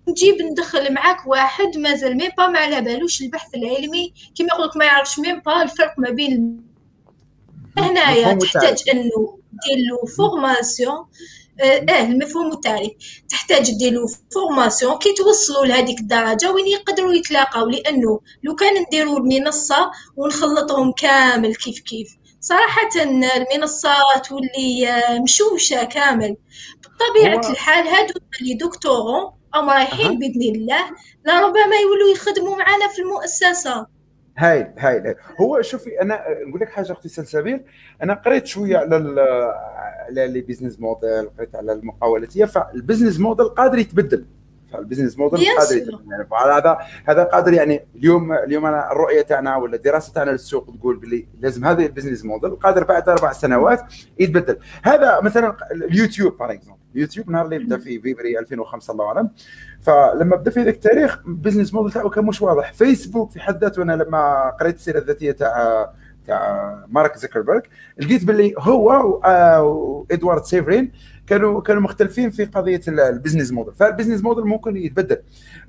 نجيب 0.09 0.43
ندخل 0.43 0.95
معاك 0.95 1.27
واحد 1.27 1.77
مازال 1.79 2.17
même 2.17 2.31
pas 2.39 2.47
ما 2.47 2.59
على 2.59 2.81
بالوش 2.81 3.23
البحث 3.23 3.55
العلمي. 3.55 4.15
كيما 4.35 4.49
يقولك 4.49 4.77
ما 4.77 4.85
يعرفش 4.85 5.19
même 5.19 5.41
pas 5.41 5.63
الفرق 5.63 5.95
ما 5.99 6.11
بين 6.11 6.63
هنايا 7.79 8.35
تحتاج 8.35 8.83
انه 8.93 9.39
دير 9.67 9.79
له 9.91 10.07
formation. 10.17 11.07
آه, 11.61 11.87
آه، 11.91 12.03
المفهوم 12.03 12.53
التعريف 12.53 12.93
تحتاج 13.29 13.71
دير 13.71 13.93
له 13.93 14.07
formation 14.35 14.99
كي 14.99 15.13
توصلوا 15.13 15.67
لهذيك 15.67 16.01
الدرجة 16.01 16.53
وين 16.53 16.67
يقدروا 16.67 17.13
يتلاقاو. 17.13 17.69
لأنه 17.69 18.21
لو 18.43 18.55
كان 18.55 18.83
نديروا 18.83 19.19
المنصة 19.19 19.91
ونخلطهم 20.17 20.93
كامل 20.93 21.55
كيف 21.55 21.81
كيف. 21.81 22.09
صراحة 22.41 22.91
المنصات 22.97 24.33
واللي 24.33 24.89
آه، 24.89 25.19
مشوشة 25.19 25.85
كامل. 25.85 26.37
بطبيعة 26.79 27.51
الحال 27.51 27.89
هادو 27.89 28.15
اللي 28.41 28.55
doctorants 28.55 29.38
هم 29.55 29.71
رايحين 29.71 30.07
أه. 30.07 30.19
بإذن 30.19 30.55
الله. 30.55 30.85
لربما 31.25 31.77
يولوا 31.83 32.13
يخدموا 32.13 32.57
معنا 32.57 32.89
في 32.89 33.03
المؤسسة. 33.03 33.87
هايل 34.39 34.67
هايل 34.79 35.15
هو 35.41 35.63
شوفي 35.63 36.03
أنا 36.03 36.25
نقول 36.47 36.61
لك 36.61 36.69
حاجة 36.69 36.93
أختي 36.93 37.09
سلسبيل. 37.09 37.65
أنا 38.03 38.15
قريت 38.15 38.47
شوية 38.47 38.77
على 38.77 38.97
على 40.07 40.27
les 40.29 40.41
business 40.41 40.81
models 40.81 41.29
قريت 41.39 41.55
على 41.55 41.73
المقاولاتيه 41.73 42.45
فال 42.45 42.60
business 42.60 43.21
model 43.21 43.49
قادر 43.49 43.79
يتبدل. 43.79 44.25
فال 44.73 44.82
business 44.82 45.19
model 45.19 45.47
قادر 45.59 45.77
يعني 45.77 46.29
هذا 46.59 46.79
هذا 47.05 47.25
قادر 47.25 47.53
يعني 47.53 47.87
اليوم 47.97 48.33
اليوم 48.33 48.67
أنا 48.67 48.93
الرؤية 48.93 49.23
تاعنا 49.23 49.57
ولا 49.57 49.77
الدراسة 49.77 50.13
تاعنا 50.13 50.31
للسوق 50.31 50.67
تقول 50.79 50.97
بلي 50.97 51.29
لازم 51.41 51.65
هذا 51.65 51.83
ال 51.83 51.87
business 51.87 52.25
model 52.25 52.51
قادر 52.51 52.85
بعد 52.85 53.09
أربع 53.09 53.33
سنوات 53.33 53.81
يتبدل. 54.19 54.59
هذا 54.83 55.21
مثلا 55.21 55.57
اليوتيوب 55.73 56.37
for 56.37 56.53
example 56.53 56.81
اليوتيوب 56.95 57.31
نهار 57.31 57.45
اللي 57.45 57.59
بدا 57.59 57.79
في 57.79 58.01
فيفري 58.01 58.39
2005 58.39 58.93
الله 58.93 59.07
أعلم. 59.07 59.31
فلما 59.81 60.37
بدأ 60.37 60.51
في 60.51 60.63
ذاك 60.63 60.75
التاريخ 60.75 61.21
business 61.27 61.75
model 61.75 61.93
تاعو 61.93 62.11
كان 62.11 62.25
مش 62.25 62.43
واضح. 62.43 62.73
فيسبوك 62.73 63.31
في 63.31 63.41
حد 63.41 63.65
ذاته 63.65 63.83
أنا 63.83 63.93
لما 63.93 64.51
قريت 64.61 64.77
السيرة 64.77 64.99
الذاتية 64.99 65.33
تاع 65.33 65.93
تاع 66.29 66.85
مارك 66.89 67.17
زكربرج 67.17 67.63
لقيت 67.99 68.25
باللي 68.25 68.55
هو 68.59 69.21
وإدوارد 69.63 70.45
سيفرين 70.45 70.93
كانوا 71.27 71.61
كانوا 71.61 71.83
مختلفين 71.83 72.31
في 72.31 72.45
قضية 72.45 72.81
ال 72.89 72.96
business 72.96 73.53
model. 73.53 73.75
فال 73.75 73.84
business 73.84 74.23
model 74.23 74.45
ممكن 74.45 74.77
يتبدل 74.77 75.19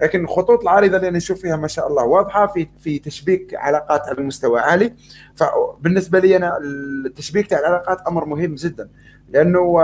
لكن 0.01 0.24
الخطوط 0.24 0.62
العريضه 0.62 0.97
اللي 0.97 1.10
نشوف 1.10 1.41
فيها 1.41 1.55
ما 1.55 1.68
شاء 1.68 1.88
الله 1.88 2.03
واضحة 2.03 2.47
في 2.47 2.68
في 2.80 2.99
تشبيك 2.99 3.55
علاقات 3.55 4.01
على 4.07 4.24
مستوى 4.24 4.60
عالي. 4.60 4.93
فبالنسبة 5.36 6.20
لي 6.20 6.36
أنا 6.36 6.57
التشبيك 6.57 7.47
تاع 7.47 7.60
العلاقات 7.60 8.01
أمر 8.07 8.26
مهم 8.26 8.55
جدا 8.55 8.89
لأنه 9.30 9.76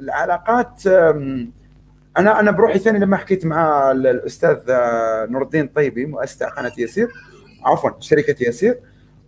العلاقات 0.00 0.86
أنا 2.16 2.40
أنا 2.40 2.50
بروحي 2.50 2.78
ثاني 2.78 2.98
لما 2.98 3.16
حكيت 3.16 3.46
مع 3.46 3.90
الأستاذ 3.90 4.58
آه، 4.68 5.26
نور 5.26 5.42
الدين 5.42 5.66
طيبي 5.68 6.06
مؤسس 6.06 6.42
قناة 6.42 6.72
ياسير 6.78 7.08
عفوا 7.64 7.90
شركة 8.00 8.44
ياسير. 8.44 8.78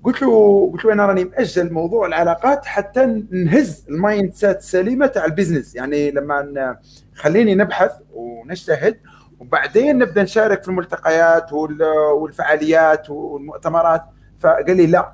قلت 0.05 0.22
له 0.22 0.70
قلت 0.72 0.84
له 0.84 0.92
أنا 0.92 1.07
راني 1.07 1.24
مأجل 1.24 1.72
موضوع 1.72 2.07
العلاقات 2.07 2.66
حتى 2.66 3.24
نهز 3.30 3.84
ال 3.89 4.35
mindset 4.35 4.59
السليمة 4.59 5.07
تاع 5.07 5.24
ال 5.24 5.30
business 5.30 5.74
يعني 5.74 6.11
لما 6.11 6.78
خليني 7.14 7.55
نبحث 7.55 7.92
ونجتهد 8.12 9.01
وبعدين 9.40 9.98
نبدأ 9.98 10.22
نشارك 10.22 10.62
في 10.62 10.68
الملتقيات 10.68 11.53
والفعاليات 11.53 13.11
والمؤتمرات. 13.11 14.03
فقال 14.38 14.76
لي 14.76 14.86
لا. 14.86 15.12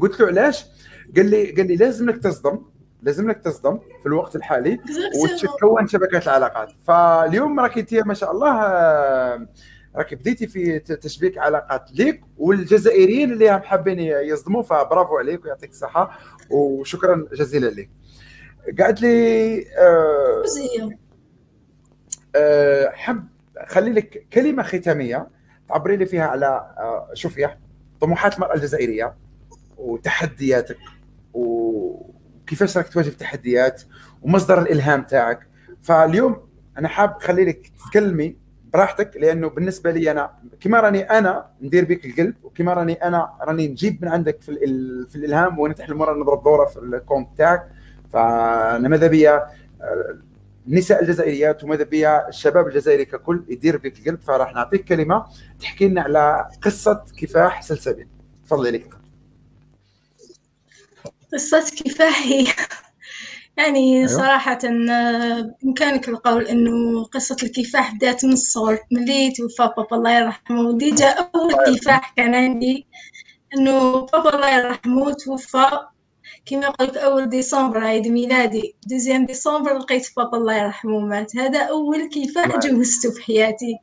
قلت 0.00 0.20
له 0.20 0.26
علاش؟ 0.26 0.66
قال 1.16 1.30
لي 1.30 1.52
قال 1.52 1.66
لي 1.66 1.76
لازم 1.76 2.10
لك 2.10 2.16
تصدم. 2.16 2.58
لازم 3.02 3.30
لك 3.30 3.38
تصدم 3.38 3.78
في 4.00 4.06
الوقت 4.06 4.36
الحالي. 4.36 4.80
وتكون 5.22 5.86
شبكات 5.86 6.22
العلاقات. 6.22 6.68
فاليوم 6.86 7.60
راك 7.60 7.78
انت 7.78 7.94
ما 7.94 8.14
شاء 8.14 8.32
الله 8.32 9.46
راك 9.96 10.14
بديتي 10.14 10.46
في 10.46 10.78
تشبيك 10.78 11.38
علاقات 11.38 11.92
ليك 11.92 12.20
والجزائريين 12.38 13.32
اللي 13.32 13.50
هم 13.50 13.62
حابين 13.62 13.98
يصدموا 14.00 14.62
فبرافو 14.62 15.18
عليك 15.18 15.44
ويعطيك 15.44 15.70
الصحة 15.70 16.18
وشكرا 16.50 17.26
جزيلا 17.32 17.66
لك 17.66 17.90
قالت 18.80 19.02
لي 19.02 19.64
آه 19.78 20.42
آه 22.36 22.90
حب 22.90 23.28
خلي 23.66 23.92
لك 23.92 24.26
كلمة 24.32 24.62
ختامية 24.62 25.28
تعبري 25.68 25.96
لي 25.96 26.06
فيها 26.06 26.24
على 26.26 26.46
آه 26.46 27.10
شوفي 27.14 27.48
طموحات 28.00 28.34
المرأة 28.34 28.54
الجزائرية 28.54 29.14
وتحدياتك 29.76 30.78
وكيفاش 31.34 32.76
راك 32.76 32.88
تواجه 32.88 33.08
التحديات 33.08 33.82
ومصدر 34.22 34.62
الإلهام 34.62 35.02
تاعك. 35.02 35.46
فاليوم 35.82 36.48
أنا 36.78 36.88
حاب 36.88 37.22
خلي 37.22 37.44
لك 37.44 37.72
تتكلمي 37.78 38.36
براحتك 38.72 39.16
لأنه 39.16 39.48
بالنسبة 39.48 39.90
لي 39.90 40.10
أنا 40.10 40.30
كما 40.60 40.80
راني 40.80 41.02
أنا 41.02 41.46
ندير 41.62 41.84
بك 41.84 42.06
القلب 42.06 42.34
وكما 42.42 42.74
راني 42.74 42.92
أنا 42.92 43.32
راني 43.40 43.68
نجيب 43.68 44.02
من 44.02 44.08
عندك 44.08 44.40
في, 44.40 44.52
في 45.10 45.16
الإلهام 45.16 45.58
وأنا 45.58 45.74
المرة 45.88 46.14
نضرب 46.14 46.42
دورة 46.42 46.64
في 46.66 46.78
الكونت 46.78 47.28
تاعك. 47.38 47.68
فأنا 48.12 48.88
ماذا 48.88 49.06
بيا؟ 49.06 49.46
النساء 50.66 51.02
الجزائريات 51.02 51.64
وماذا 51.64 51.84
بيا؟ 51.84 52.28
الشباب 52.28 52.66
الجزائري 52.66 53.04
ككل 53.04 53.44
يدير 53.48 53.76
بك 53.76 53.98
القلب. 53.98 54.20
فراح 54.20 54.54
نعطيك 54.54 54.84
كلمة 54.84 55.26
تحكي 55.60 55.88
لنا 55.88 56.02
على 56.02 56.48
قصة 56.62 57.04
كفاح 57.18 57.62
سلسبيل. 57.62 58.08
تفضلي 58.46 58.70
لك 58.70 58.90
قصة 61.32 61.64
كفاح 61.84 62.22
هي 62.22 62.46
يعني 63.60 63.96
أيوة. 63.96 64.06
صراحة 64.06 64.58
آه، 64.90 65.54
بإمكانك 65.62 66.08
القول 66.08 66.46
إنه 66.46 67.04
قصة 67.04 67.36
الكفاح 67.42 67.94
بدأت 67.94 68.24
من 68.24 68.32
الصغر 68.32 68.78
ملي 68.92 69.30
توفى 69.30 69.70
بابا 69.76 69.96
الله 69.96 70.18
يرحمه. 70.18 70.60
وديجا 70.68 71.08
أول 71.08 71.76
كفاح 71.76 72.14
كان 72.16 72.34
عندي 72.34 72.86
إنه 73.56 74.00
بابا 74.00 74.34
الله 74.34 74.56
يرحمه 74.56 75.12
توفى 75.12 75.66
كما 76.46 76.70
قلت 76.70 76.96
أول 76.96 77.28
ديسمبر 77.28 77.84
عيد 77.84 78.08
ميلادي. 78.08 78.74
دوزيام 78.86 79.26
ديسمبر 79.26 79.78
لقيت 79.78 80.06
بابا 80.16 80.38
الله 80.38 80.54
يرحمه 80.54 81.00
مات. 81.00 81.36
هذا 81.36 81.58
أول 81.62 82.08
كفاح 82.14 82.58
جوزته 82.58 83.10
في 83.10 83.22
حياتي. 83.22 83.78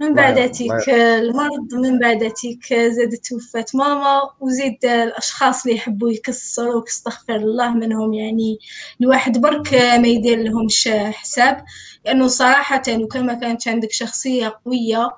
من 0.00 0.14
بعد 0.14 0.50
تيك 0.50 0.88
المرض 0.88 1.74
من 1.74 1.98
بعد 1.98 2.30
تيك 2.30 2.74
زادت 2.74 3.26
توفات 3.26 3.74
ماما 3.74 4.20
وزيد 4.40 4.84
الأشخاص 4.84 5.64
اللي 5.66 5.76
يحبوا 5.76 6.10
يكسروا 6.10 6.84
استغفر 6.88 7.36
الله 7.36 7.74
منهم. 7.74 8.14
يعني 8.14 8.58
الواحد 9.00 9.38
برك 9.38 9.74
ما 9.74 10.08
يدير 10.08 10.38
لهمش 10.38 10.88
حساب 10.88 11.64
لأنه 12.04 12.26
صراحة 12.26 12.82
وكان 12.88 13.26
ما 13.26 13.34
كانت 13.34 13.68
عندك 13.68 13.92
شخصية 13.92 14.60
قوية 14.64 15.10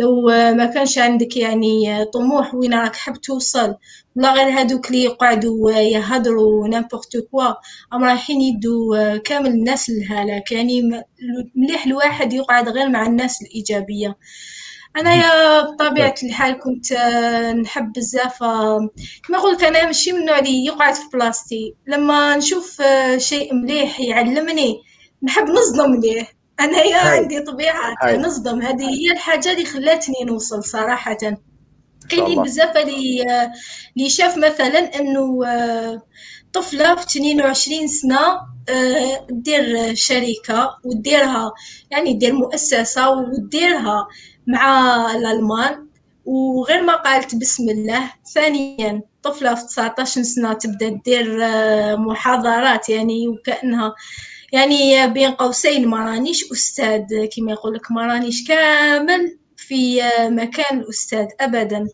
لو 0.00 0.26
ما 0.54 0.66
كانش 0.66 0.98
عندك 0.98 1.36
يعني 1.36 2.04
طموح 2.04 2.54
وين 2.54 2.74
راك 2.74 2.96
حاب 2.96 3.20
توصل 3.20 3.74
لا 4.16 4.32
غير 4.32 4.48
هادوك 4.60 4.86
اللي 4.88 5.04
يقعدوا 5.04 5.70
يهضروا 5.72 6.68
نامبورت 6.68 7.16
كوا 7.30 7.48
ام 7.94 8.04
رايحين 8.04 8.40
يدوا 8.40 9.16
كامل 9.16 9.46
الناس 9.50 9.90
للهلاك 9.90 10.52
يعني 10.52 10.82
مليح 11.56 11.86
الواحد 11.86 12.32
يقعد 12.32 12.68
غير 12.68 12.88
مع 12.88 13.06
الناس 13.06 13.42
الإيجابية. 13.42 14.16
أنايا 14.96 15.60
بطبيعة 15.62 16.14
الحال 16.22 16.58
كنت 16.58 16.92
نحب 17.62 17.92
بزاف 17.92 18.38
كما 19.28 19.38
قلت 19.42 19.62
أنا 19.62 19.86
ماشي 19.86 20.12
من 20.12 20.18
النوع 20.20 20.38
اللي 20.38 20.64
يقعد 20.64 20.94
في 20.94 21.02
بلاصتي 21.12 21.74
لما 21.86 22.36
نشوف 22.36 22.82
شيء 23.16 23.54
مليح 23.54 24.00
يعلمني 24.00 24.76
نحب 25.22 25.44
نصدم 25.44 26.00
ليه. 26.00 26.39
انايا 26.60 26.96
عندي 26.96 27.40
طبيعة 27.40 27.94
نصدم 28.16 28.62
هذه 28.62 28.88
هي 28.90 29.12
الحاجة 29.12 29.52
اللي 29.52 29.64
خلاتني 29.64 30.24
نوصل 30.26 30.64
صراحة. 30.64 31.16
كاينين 32.10 32.42
بزاف 32.42 32.76
اللي 32.76 33.22
اللي 33.96 34.10
شاف 34.10 34.38
مثلا 34.38 34.78
إنه 35.00 35.46
آه، 35.46 36.02
طفلة 36.52 36.94
في 36.94 37.06
22 37.06 37.88
سنة 37.88 38.20
آه، 38.68 39.26
دير 39.30 39.94
شركة 39.94 40.76
وديرها 40.84 41.52
يعني 41.90 42.14
دير 42.14 42.32
مؤسسة 42.32 43.10
وديرها 43.10 44.08
مع 44.46 44.96
الألمان 45.14 45.86
وغير 46.24 46.82
ما 46.82 46.96
قالت 46.96 47.34
بسم 47.34 47.68
الله 47.68 48.12
ثانيا 48.34 49.02
طفلة 49.22 49.54
في 49.54 49.66
19 49.66 50.22
سنة 50.22 50.52
تبدأ 50.52 51.00
دير 51.04 51.44
آه، 51.44 51.96
محاضرات 51.96 52.88
يعني 52.88 53.28
وكأنها 53.28 53.94
يعني 54.52 55.08
بين 55.08 55.30
قوسين 55.30 55.88
ما 55.88 55.98
رانيش 56.04 56.52
أستاذ 56.52 57.04
كما 57.36 57.52
يقول 57.52 57.74
لك 57.74 57.90
ما 57.92 58.06
رانيش 58.06 58.48
كامل 58.48 59.38
في 59.56 60.02
مكان 60.28 60.78
الأستاذ 60.80 61.26
أبدا. 61.40 61.86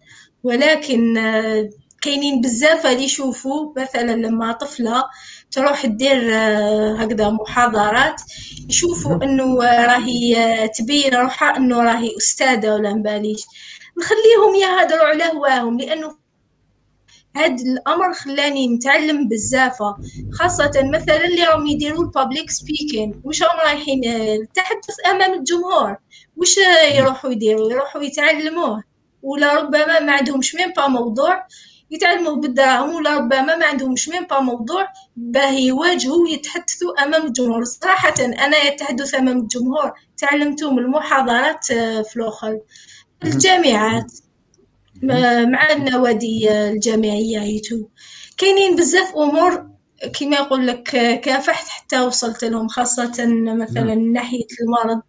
ولكن 0.42 1.18
آه، 1.18 1.70
كاينين 2.02 2.40
بزاف 2.40 2.86
اللي 2.86 3.04
يشوفوا. 3.04 3.72
مثلا 3.80 4.12
لما 4.12 4.52
طفلة 4.52 5.04
تروح 5.50 5.86
دير 5.86 6.34
آه، 6.34 6.96
هكذا 6.98 7.30
محاضرات 7.30 8.22
يشوفوا 8.70 9.24
إنه 9.24 9.54
راهي 9.64 10.36
آه، 10.36 10.66
تبين 10.66 11.14
روحها 11.14 11.56
إنه 11.56 11.82
راهي 11.82 12.16
أستاذة 12.16 12.74
ولا 12.74 12.94
مباليش. 12.94 13.42
نخليهم 13.98 14.54
يهضروا 14.62 15.06
على 15.06 15.24
هواهم 15.24 15.78
لأنه 15.80 16.25
هاد 17.36 17.60
الأمر 17.60 18.12
خلاني 18.12 18.68
نتعلم 18.68 19.28
بزاف 19.28 19.78
خاصة 20.32 20.70
مثلا 20.94 21.24
اللي 21.24 21.44
راهم 21.44 21.66
يديروا 21.66 22.04
ال 22.04 22.11
public 22.11 22.50
speaking 22.50 23.20
واش 23.24 23.42
راهم 23.42 23.60
رايحين؟ 23.60 24.04
التحدث 24.04 24.94
أمام 25.10 25.34
الجمهور. 25.34 25.96
واش 26.36 26.56
يروحوا 26.98 27.30
يديروا؟ 27.30 27.72
يروحوا 27.72 28.02
يتعلموه. 28.02 28.82
ولا 29.22 29.54
ربما 29.54 30.00
ما 30.00 30.12
عندهمش 30.12 30.54
même 30.54 30.72
pas 30.76 30.86
موضوع 30.88 31.46
يتعلموا 31.90 32.36
بالدراهم 32.36 32.94
ولا 32.94 33.16
ربما 33.16 33.56
ما 33.56 33.66
عندهمش 33.66 34.08
même 34.08 34.24
pas 34.24 34.40
موضوع 34.40 34.88
باه 35.16 35.52
يواجهوا 35.52 36.22
ويتحدثوا 36.22 37.02
أمام 37.04 37.26
الجمهور. 37.26 37.64
صراحة 37.64 38.14
أنا 38.20 38.68
التحدث 38.68 39.14
أمام 39.14 39.38
الجمهور 39.38 39.92
تعلمته 40.16 40.70
من 40.72 40.78
المحاضرات 40.78 41.70
آه، 41.70 42.02
في 42.02 42.16
الأخر. 42.16 42.60
الجامعات. 43.24 44.12
مع 45.02 45.72
النوادي 45.72 46.50
الجامعية 46.50 47.42
et 47.42 47.58
tout 47.58 47.88
كاينين 48.36 48.76
بزاف 48.76 49.16
أمور 49.16 49.70
كما 50.20 50.36
يقول 50.36 50.66
لك 50.66 50.82
كافحت 51.24 51.68
حتى 51.68 52.00
وصلت 52.00 52.44
لهم 52.44 52.68
خاصة 52.68 53.26
مثلا 53.54 53.94
ناحية 53.94 54.46
المرض. 54.60 55.02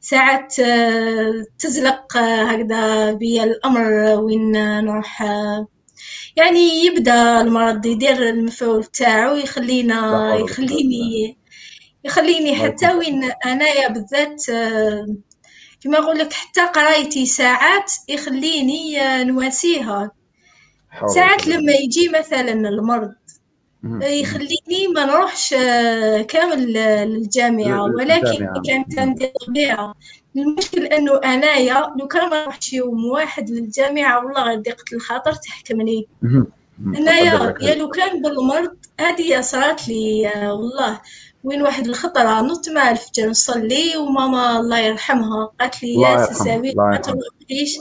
ساعات 0.00 0.60
آه، 0.60 1.44
تزلق 1.58 2.16
آه، 2.16 2.42
هكذا 2.44 3.12
بيا 3.12 3.44
الأمر 3.44 3.82
وين 4.20 4.52
نروح 4.84 5.22
آه، 5.22 5.66
يعني 6.36 6.84
يبدأ 6.86 7.40
المرض 7.40 7.86
يدير 7.86 8.28
المفعول 8.28 8.84
تاعو 8.84 9.36
يخلينا 9.36 10.34
يخليني 10.34 11.38
يخليني 12.04 12.56
حتى 12.56 12.94
وين 12.94 13.24
أنايا 13.46 13.88
بالذات 13.88 14.44
كما 15.84 16.00
نقول 16.00 16.18
لك 16.18 16.32
حتى 16.32 16.60
قرايتي 16.60 17.26
ساعات 17.26 17.92
يخليني 18.08 18.98
نواسيها. 19.24 20.10
ساعات 21.14 21.46
لما 21.46 21.72
يجي 21.72 22.08
مثلا 22.18 22.52
المرض 22.52 23.12
يخليني 24.02 24.88
ما 24.94 25.04
نروحش 25.04 25.54
كامل 26.28 26.72
للجامعة. 26.72 27.82
ولكن 27.84 28.48
كانت 28.66 28.98
عندي 28.98 29.32
طبيعة 29.46 29.94
المشكل 30.36 30.86
أنه 30.86 31.20
أنايا 31.24 31.92
لو 32.00 32.08
كان 32.08 32.30
ما 32.30 32.42
نروحش 32.42 32.72
يوم 32.72 33.04
واحد 33.04 33.50
للجامعة 33.50 34.24
والله 34.24 34.42
غير 34.42 34.58
ضيقة 34.58 34.84
الخاطر 34.92 35.32
تحكمني. 35.32 36.08
أنايا 36.80 37.54
يا 37.60 37.74
لو 37.74 37.88
كان 37.88 38.22
بالمرض 38.22 38.76
هذه 39.00 39.40
صارت 39.40 39.88
لي 39.88 40.32
والله. 40.36 41.00
وين 41.44 41.62
واحد 41.62 41.88
الخطرة 41.88 42.40
نط 42.40 42.68
مع 42.68 42.90
الفجر 42.90 43.28
نصلي 43.28 43.96
وماما 43.96 44.60
الله 44.60 44.78
يرحمها 44.78 45.52
قالت 45.60 45.82
لي 45.82 45.94
يا 45.94 46.26
سساوي 46.26 46.74
ما 46.76 46.96
تروحيش 46.96 47.78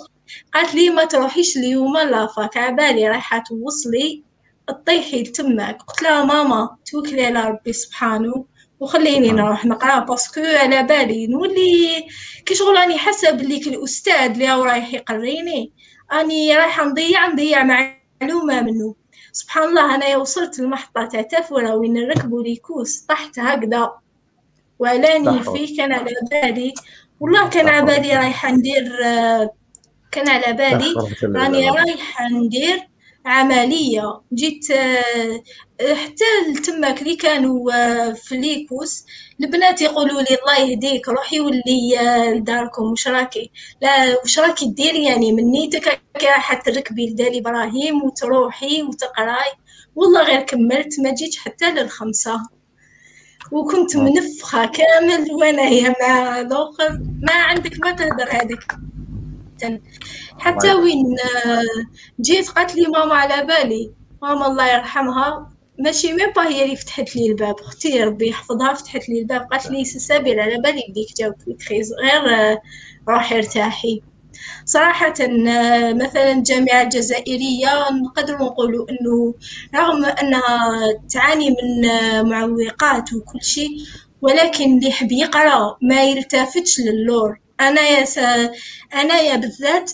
قالت 0.53 0.75
لي 0.75 0.89
ما 0.89 1.05
تروحيش 1.05 1.57
اليوم 1.57 1.97
la 1.97 2.21
fac 2.21 2.57
عبالي 2.57 3.09
رايحة 3.09 3.43
توصلي 3.49 4.23
تطيحي 4.67 5.23
لتمك 5.23 5.81
قلت 5.87 6.01
لها 6.01 6.23
ماما 6.23 6.77
توكلي 6.85 7.25
على 7.25 7.41
ربي 7.49 7.73
سبحانه 7.73 8.45
وخليني 8.79 9.31
نروح 9.31 9.65
نقرأ 9.65 9.99
parce 9.99 10.26
que 10.26 10.41
على 10.41 10.83
بالي 10.83 11.27
نولي 11.27 12.05
كي 12.45 12.55
شغل 12.55 12.75
راني 12.75 12.97
حاسه 12.97 13.31
بلي 13.31 13.57
الأستاذ 13.57 14.31
اللي 14.31 14.51
هو 14.51 14.63
رايح 14.63 14.93
يقريني 14.93 15.73
أني 16.13 16.55
رايحة 16.57 16.85
نضيع 16.85 17.27
نضيع 17.27 17.63
معلومة 17.63 18.61
منه. 18.61 18.95
سبحان 19.31 19.69
الله 19.69 19.95
أنا 19.95 20.17
وصلت 20.17 20.59
المحطه 20.59 21.05
تاع 21.05 21.21
تافوره 21.21 21.75
وين 21.75 21.93
نركبوا 21.93 22.43
les 22.43 22.55
bus 22.55 22.99
طحت 22.99 23.39
هكذا 23.39 23.91
وعلاني 24.79 25.43
فيه 25.43 25.77
كان 25.77 25.91
على 25.91 26.15
بالي. 26.31 26.73
والله 27.19 27.49
كان 27.49 27.67
على 27.69 27.85
بالي 27.85 28.15
رايحه 28.15 28.51
ندير 28.51 28.97
كان 30.11 30.29
على 30.29 30.53
بالي. 30.53 30.93
راني 31.23 31.69
رايحه 31.69 32.27
ندير 32.29 32.87
عملية. 33.25 34.21
جيت 34.33 34.67
حتى 35.85 36.61
تماك 36.65 37.01
اللي 37.01 37.15
كانوا 37.15 37.71
آه، 37.73 38.13
في 38.13 38.37
ليكوس. 38.37 39.05
البنات 39.41 39.81
يقولوا 39.81 40.21
لي 40.21 40.37
الله 40.41 40.59
يهديك 40.69 41.09
روحي 41.09 41.39
ولي 41.39 41.99
آه، 41.99 42.33
لداركم 42.33 42.83
وش 42.83 43.07
راكي؟ 43.07 43.51
لا 43.81 44.21
وش 44.23 44.39
راكي 44.39 44.65
ديري 44.65 45.03
يعني 45.05 45.31
من 45.33 45.51
نيتك 45.51 46.01
راح 46.23 46.53
تركبي 46.53 47.09
لدار 47.09 47.31
إبراهيم 47.37 48.03
وتروحي 48.03 48.83
وتقراي. 48.83 49.51
والله 49.95 50.23
غير 50.23 50.41
كملت 50.41 50.99
ما 50.99 51.13
جيتش 51.13 51.37
حتى 51.37 51.71
للخمسة. 51.71 52.41
وكنت 53.51 53.97
منفخة 53.97 54.65
كامل 54.65 55.31
وأنا 55.31 55.61
هي 55.61 55.95
مع 56.01 56.39
الآخر 56.41 56.99
ما 57.21 57.33
عندك 57.33 57.79
ما 57.85 57.91
تهدر 57.91 58.29
هذيك. 58.31 58.63
حتى 60.39 60.73
وين 60.73 61.15
آه، 61.45 61.63
جيت 62.21 62.49
قالت 62.49 62.75
لي 62.75 62.87
ماما 62.87 63.15
على 63.15 63.45
بالي. 63.45 63.91
ماما 64.21 64.47
الله 64.47 64.73
يرحمها. 64.73 65.50
ماشي 65.81 66.13
ميم 66.13 66.31
با 66.35 66.47
هي 66.47 66.63
اللي 66.63 66.75
فتحت 66.75 67.15
لي 67.15 67.25
الباب؟ 67.27 67.55
أختي 67.59 68.03
ربي 68.03 68.29
يحفظها 68.29 68.73
فتحت 68.73 69.09
لي 69.09 69.19
الباب 69.19 69.41
قالت 69.51 69.71
لي 69.71 69.85
سسابيل 69.85 70.39
على 70.39 70.57
بالي 70.57 70.83
بديك 70.89 71.17
جاوبت 71.17 71.47
لك 71.47 71.61
خيز 71.61 71.93
غير 71.93 72.35
آه، 72.35 72.61
روحي 73.09 73.37
ارتاحي. 73.37 74.01
صراحة 74.65 75.13
آه، 75.21 75.93
مثلا 75.93 76.31
الجامعة 76.31 76.81
الجزائرية 76.81 77.69
نقدر 78.03 78.37
نقولوا 78.37 78.85
أنه 78.89 79.35
رغم 79.75 80.05
أنها 80.05 80.69
تعاني 81.13 81.49
من 81.49 81.89
معوقات 82.29 83.13
وكل 83.13 83.41
شيء 83.43 83.69
ولكن 84.21 84.77
اللي 84.77 84.87
يحب 84.89 85.11
يقرأ 85.11 85.77
ما 85.81 86.03
يلتفتش 86.03 86.79
للور. 86.79 87.39
أنايا 87.61 88.05
س... 88.05 88.17
أنايا 88.93 89.35
بالذات 89.35 89.91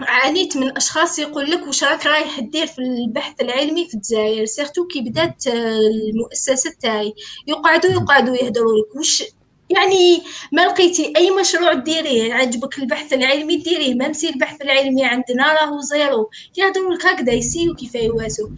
عانيت 0.00 0.56
من 0.56 0.76
أشخاص 0.76 1.18
يقول 1.18 1.50
لك 1.50 1.66
واش 1.66 1.84
راك 1.84 2.06
رايح 2.06 2.40
دير 2.40 2.66
في 2.66 2.78
البحث 2.78 3.40
العلمي 3.40 3.88
في 3.88 3.94
الجزائر؟ 3.94 4.44
surtout 4.44 4.86
كي 4.86 5.00
بدات 5.00 5.44
المؤسسة 5.46 6.72
تاعي. 6.80 7.14
يقعدوا 7.46 7.90
يقعدوا 7.90 8.36
يهضروا 8.36 8.72
لك. 8.78 8.96
واش 8.96 9.22
يعني 9.70 10.22
ما 10.52 10.66
لقيتي 10.66 11.12
أي 11.16 11.30
مشروع 11.30 11.72
ديريه 11.72 12.34
عجبك 12.34 12.78
البحث 12.78 13.12
العلمي 13.12 13.56
ديريه 13.56 13.94
ما 13.94 14.08
نسي 14.08 14.28
البحث 14.28 14.62
العلمي 14.62 15.04
عندنا 15.04 15.52
راهو 15.52 15.80
zéro. 15.80 16.30
يهضروا 16.56 16.94
لك 16.94 17.06
هكذا 17.06 17.32
يسيو 17.32 17.74
كيف 17.74 17.94
يواسو 17.94 18.50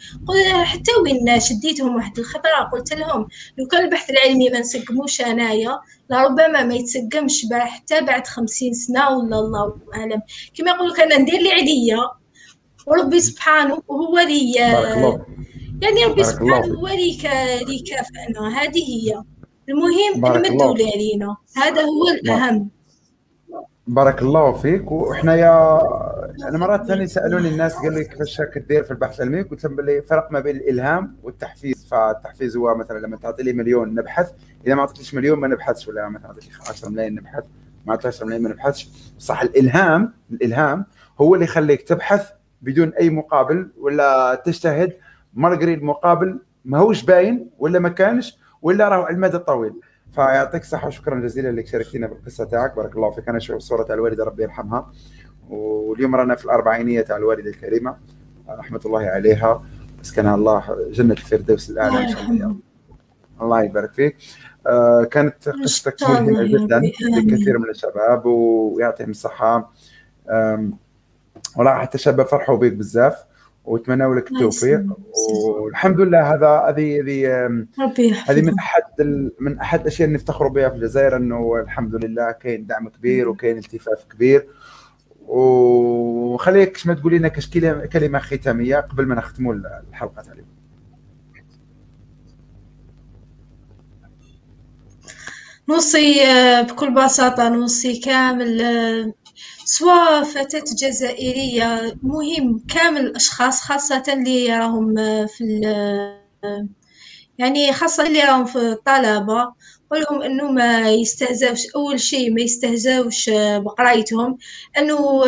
حتى 0.64 0.90
وين 1.02 1.40
شديتهم 1.40 1.96
واحد 1.96 2.18
الخطرة 2.18 2.70
قلت 2.72 2.92
لهم 2.94 3.28
لو 3.58 3.66
كان 3.66 3.84
البحث 3.84 4.10
العلمي 4.10 4.48
ما 4.50 4.60
نسقموش 4.60 5.20
أنايا 5.20 5.78
لربما 6.10 6.62
ما 6.62 6.74
يتسقمش 6.74 7.46
حتى 7.52 8.00
بعد 8.00 8.26
خمسين 8.26 8.72
سنة 8.72 9.08
ولا 9.10 9.38
الله 9.38 9.76
أعلم. 9.94 10.22
كما 10.54 10.70
يقول 10.70 10.88
لك 10.88 11.00
أنا 11.00 11.18
ندير 11.18 11.34
اللي 11.34 11.52
عليا 11.52 12.00
وربي 12.86 13.20
سبحانه 13.20 13.82
هو 13.90 14.18
اللي 14.18 14.52
يعني 15.82 16.04
ربي 16.04 16.24
سبحانه 16.24 16.74
هو 16.78 16.86
اللي 16.86 17.78
كافئنا 17.90 18.62
هذه 18.62 18.78
هي. 18.78 19.22
المهم 19.68 20.36
نمدوا 20.36 20.74
علينا 20.74 21.36
هذا 21.56 21.82
هو 21.82 22.08
الأهم. 22.22 22.68
بارك 23.86 24.22
الله 24.22 24.52
فيك. 24.52 24.92
وحنا 24.92 25.34
يا 25.36 25.80
أنا 26.48 26.58
مرات 26.58 26.86
ثانية 26.86 27.06
سألوني 27.06 27.48
الناس 27.48 27.74
قال 27.74 27.94
لي 27.94 28.04
كيفاش 28.04 28.42
دير 28.68 28.84
في 28.84 28.90
البحث 28.90 29.20
العلمي؟ 29.20 29.42
قلت 29.42 29.64
لهم 29.64 29.76
باللي 29.76 30.02
فرق 30.02 30.32
ما 30.32 30.40
بين 30.40 30.56
الإلهام 30.56 31.16
والتحفيز. 31.22 31.86
فالتحفيز 31.90 32.56
هو 32.56 32.74
مثلا 32.74 32.98
لما 32.98 33.16
تعطي 33.16 33.42
لي 33.42 33.52
مليون 33.52 33.94
نبحث 33.94 34.32
إذا 34.66 34.74
ما 34.74 34.80
اعطيتش 34.80 35.14
مليون 35.14 35.38
ما 35.38 35.48
نبحثش 35.48 35.88
ولا 35.88 36.08
مثلا 36.08 36.26
اعطيتك 36.26 36.50
10 36.68 36.88
ملايين 36.88 37.14
نبحث 37.14 37.44
ما 37.86 37.92
اعطيتش 37.92 38.06
10 38.14 38.26
ملايين 38.26 38.42
ما 38.42 38.48
نبحثش. 38.48 38.88
صح 39.18 39.42
الإلهام 39.42 40.12
الإلهام 40.32 40.84
هو 41.20 41.34
اللي 41.34 41.44
يخليك 41.44 41.82
تبحث 41.82 42.28
بدون 42.62 42.88
أي 42.88 43.10
مقابل 43.10 43.70
ولا 43.80 44.42
تجتهد 44.44 44.92
مرقري 45.34 45.74
المقابل 45.74 46.38
ما 46.64 46.78
هوش 46.78 47.02
باين 47.02 47.50
ولا 47.58 47.78
ما 47.78 47.88
كانش 47.88 48.38
ولا 48.62 48.88
راهو 48.88 49.02
على 49.02 49.14
المدى 49.14 49.36
الطويل. 49.36 49.72
فيعطيك 50.12 50.62
الصحة 50.62 50.86
وشكرا 50.86 51.20
جزيلا 51.20 51.50
انك 51.50 51.66
شاركتينا 51.66 52.06
بالقصة 52.06 52.44
تاعك. 52.44 52.76
بارك 52.76 52.96
الله 52.96 53.10
فيك. 53.10 53.28
أنا 53.28 53.38
أشوف 53.38 53.58
صورة 53.58 53.94
الوالدة 53.94 54.24
ربي 54.24 54.42
يرحمها. 54.42 54.92
واليوم 55.50 56.14
رانا 56.14 56.34
في 56.34 56.44
الأربعينية 56.44 57.00
تاع 57.00 57.16
الوالدة 57.16 57.50
الكريمة. 57.50 57.96
رحمة 58.48 58.80
الله 58.86 59.00
عليها. 59.00 59.64
اسكنها 60.02 60.34
الله 60.34 60.88
جنة 60.90 61.12
الفردوس 61.12 61.70
الأعلى 61.70 62.04
إن 62.04 62.08
شاء 62.08 62.22
الله. 62.22 62.56
الله 63.42 63.62
يبارك 63.62 63.92
فيك. 63.92 64.16
آه 64.66 65.04
كانت 65.04 65.48
قصتك 65.48 66.02
ملهمة 66.02 66.42
جدا 66.42 66.80
لكثير 67.16 67.58
من 67.58 67.70
الشباب 67.70 68.26
ويعطيهم 68.26 69.10
الصحة. 69.10 69.72
والله 71.56 71.78
حتى 71.78 71.94
الشباب 71.94 72.26
فرحوا 72.26 72.56
بك 72.56 72.72
بزاف. 72.72 73.24
واتمنى 73.68 74.14
لك 74.14 74.32
التوفيق. 74.32 74.80
والحمد 75.62 76.00
لله 76.00 76.34
هذا 76.34 76.48
هذه 76.68 77.00
هذه 77.00 77.66
هذه 78.28 78.42
من 78.42 78.58
أحد 78.58 78.82
من 79.40 79.58
أحد 79.58 79.80
الأشياء 79.80 80.06
اللي 80.06 80.18
نفتخروا 80.18 80.50
بها 80.50 80.68
في 80.68 80.74
الجزائر 80.74 81.16
إنه 81.16 81.60
الحمد 81.60 82.04
لله 82.04 82.32
كاين 82.32 82.66
دعم 82.66 82.88
كبير 82.88 83.28
وكاين 83.28 83.58
التفاف 83.58 84.04
كبير. 84.04 84.46
وخليك 85.20 86.86
ما 86.86 86.94
تقول 86.94 87.12
لنا 87.12 87.28
كاش 87.28 87.50
كلمة 87.92 88.18
ختامية 88.18 88.76
قبل 88.76 89.06
ما 89.06 89.14
نختموا 89.14 89.54
الحلقة 89.90 90.22
تاع 90.22 90.32
اليوم. 90.32 90.58
نوصي 95.68 96.26
آه، 96.26 96.62
بكل 96.62 96.94
بساطة 96.94 97.48
نوصي 97.48 98.00
كامل 98.00 98.60
آه، 98.60 99.12
سواء 99.70 100.22
فتاة 100.24 100.64
جزائرية 100.76 101.98
مهم 102.02 102.64
كامل 102.74 103.00
الأشخاص 103.00 103.60
خاصة 103.60 104.02
اللي 104.08 104.58
راهم 104.58 104.94
في 105.26 105.44
يعني 107.38 107.72
خاصة 107.72 108.06
اللي 108.06 108.20
راهم 108.22 108.44
في 108.44 108.58
الطلبة 108.58 109.52
قولهم 109.90 110.22
إنه 110.22 110.50
ما 110.50 110.90
يستهزاوش 110.90 111.66
أول 111.76 112.00
شيء 112.00 112.34
ما 112.34 112.40
يستهزاوش 112.40 113.30
بقرايتهم 113.34 114.38
إنه 114.78 115.24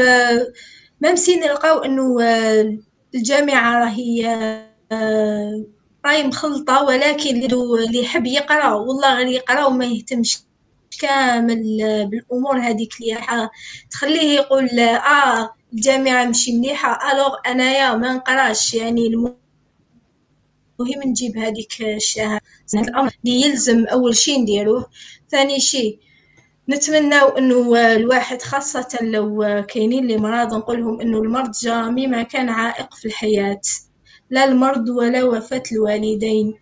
ما 1.01 1.12
مسين 1.12 1.41
نلقاو 1.41 1.78
إنه 1.78 2.16
الجامعة 3.14 3.78
راهي 3.78 4.22
راهي 6.07 6.22
مخلطة 6.22 6.84
ولكن 6.84 7.45
اللي 7.45 7.99
يحب 8.03 8.26
يقرأ 8.26 8.74
والله 8.74 9.14
غير 9.14 9.26
يقرأ 9.26 9.64
وما 9.64 9.84
يهتمش 9.84 10.38
كامل 10.99 11.78
بالأمور 12.11 12.59
هذيك 12.61 12.91
اللي 13.01 13.49
تخليه 13.91 14.30
يقول 14.34 14.80
آه 14.80 15.55
الجامعة 15.72 16.24
ماشي 16.24 16.59
مليحة 16.59 17.12
ألوغ 17.12 17.34
أنايا 17.47 17.95
ما 17.95 18.14
نقراش. 18.14 18.74
يعني 18.74 19.07
المهم 19.07 19.36
نجيب 21.07 21.38
هذيك 21.38 21.82
الشهادة. 21.82 22.41
الأمر 22.74 23.11
اللي 23.24 23.41
يلزم 23.43 23.86
أول 23.86 24.16
شيء 24.16 24.41
نديروه. 24.43 24.86
ثاني 25.30 25.61
شيء 25.61 25.99
نتمنى 26.68 27.14
إنه 27.38 27.76
الواحد 27.93 28.43
خاصة 28.43 28.99
لو 29.03 29.64
كاينين 29.68 30.03
اللي 30.05 30.16
مرض 30.16 30.55
نقولهم 30.55 31.01
إنه 31.01 31.18
المرض 31.18 31.51
جامي 31.53 32.07
ما 32.07 32.22
كان 32.22 32.49
عائق 32.49 32.95
في 32.95 33.05
الحياة. 33.05 33.61
لا 34.30 34.45
المرض 34.45 34.88
ولا 34.88 35.24
وفاة 35.24 35.62
الوالدين. 35.72 36.55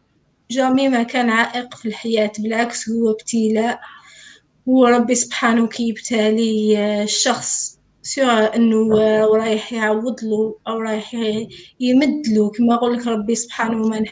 جامي 0.51 0.89
ما 0.89 1.03
كان 1.03 1.31
عائق 1.31 1.75
في 1.75 1.89
الحياة 1.89 2.33
بالعكس 2.39 2.89
هو 2.89 3.11
ابتلاء. 3.11 3.81
وربي 4.69 5.15
سبحانه 5.15 5.67
كيبتالي 5.67 6.79
الشخص 7.03 7.79
سواء 8.03 8.57
إنه 8.57 8.89
رايح 9.37 9.73
يعوض 9.73 10.25
له 10.25 10.55
أو 10.69 10.79
رايح 10.79 11.15
يمد 11.81 12.27
له 12.29 12.51
كما 12.51 12.75
أقول 12.75 12.97
لك 12.97 13.07
ربي 13.07 13.35
سبحانه 13.35 13.89
ما 13.89 14.05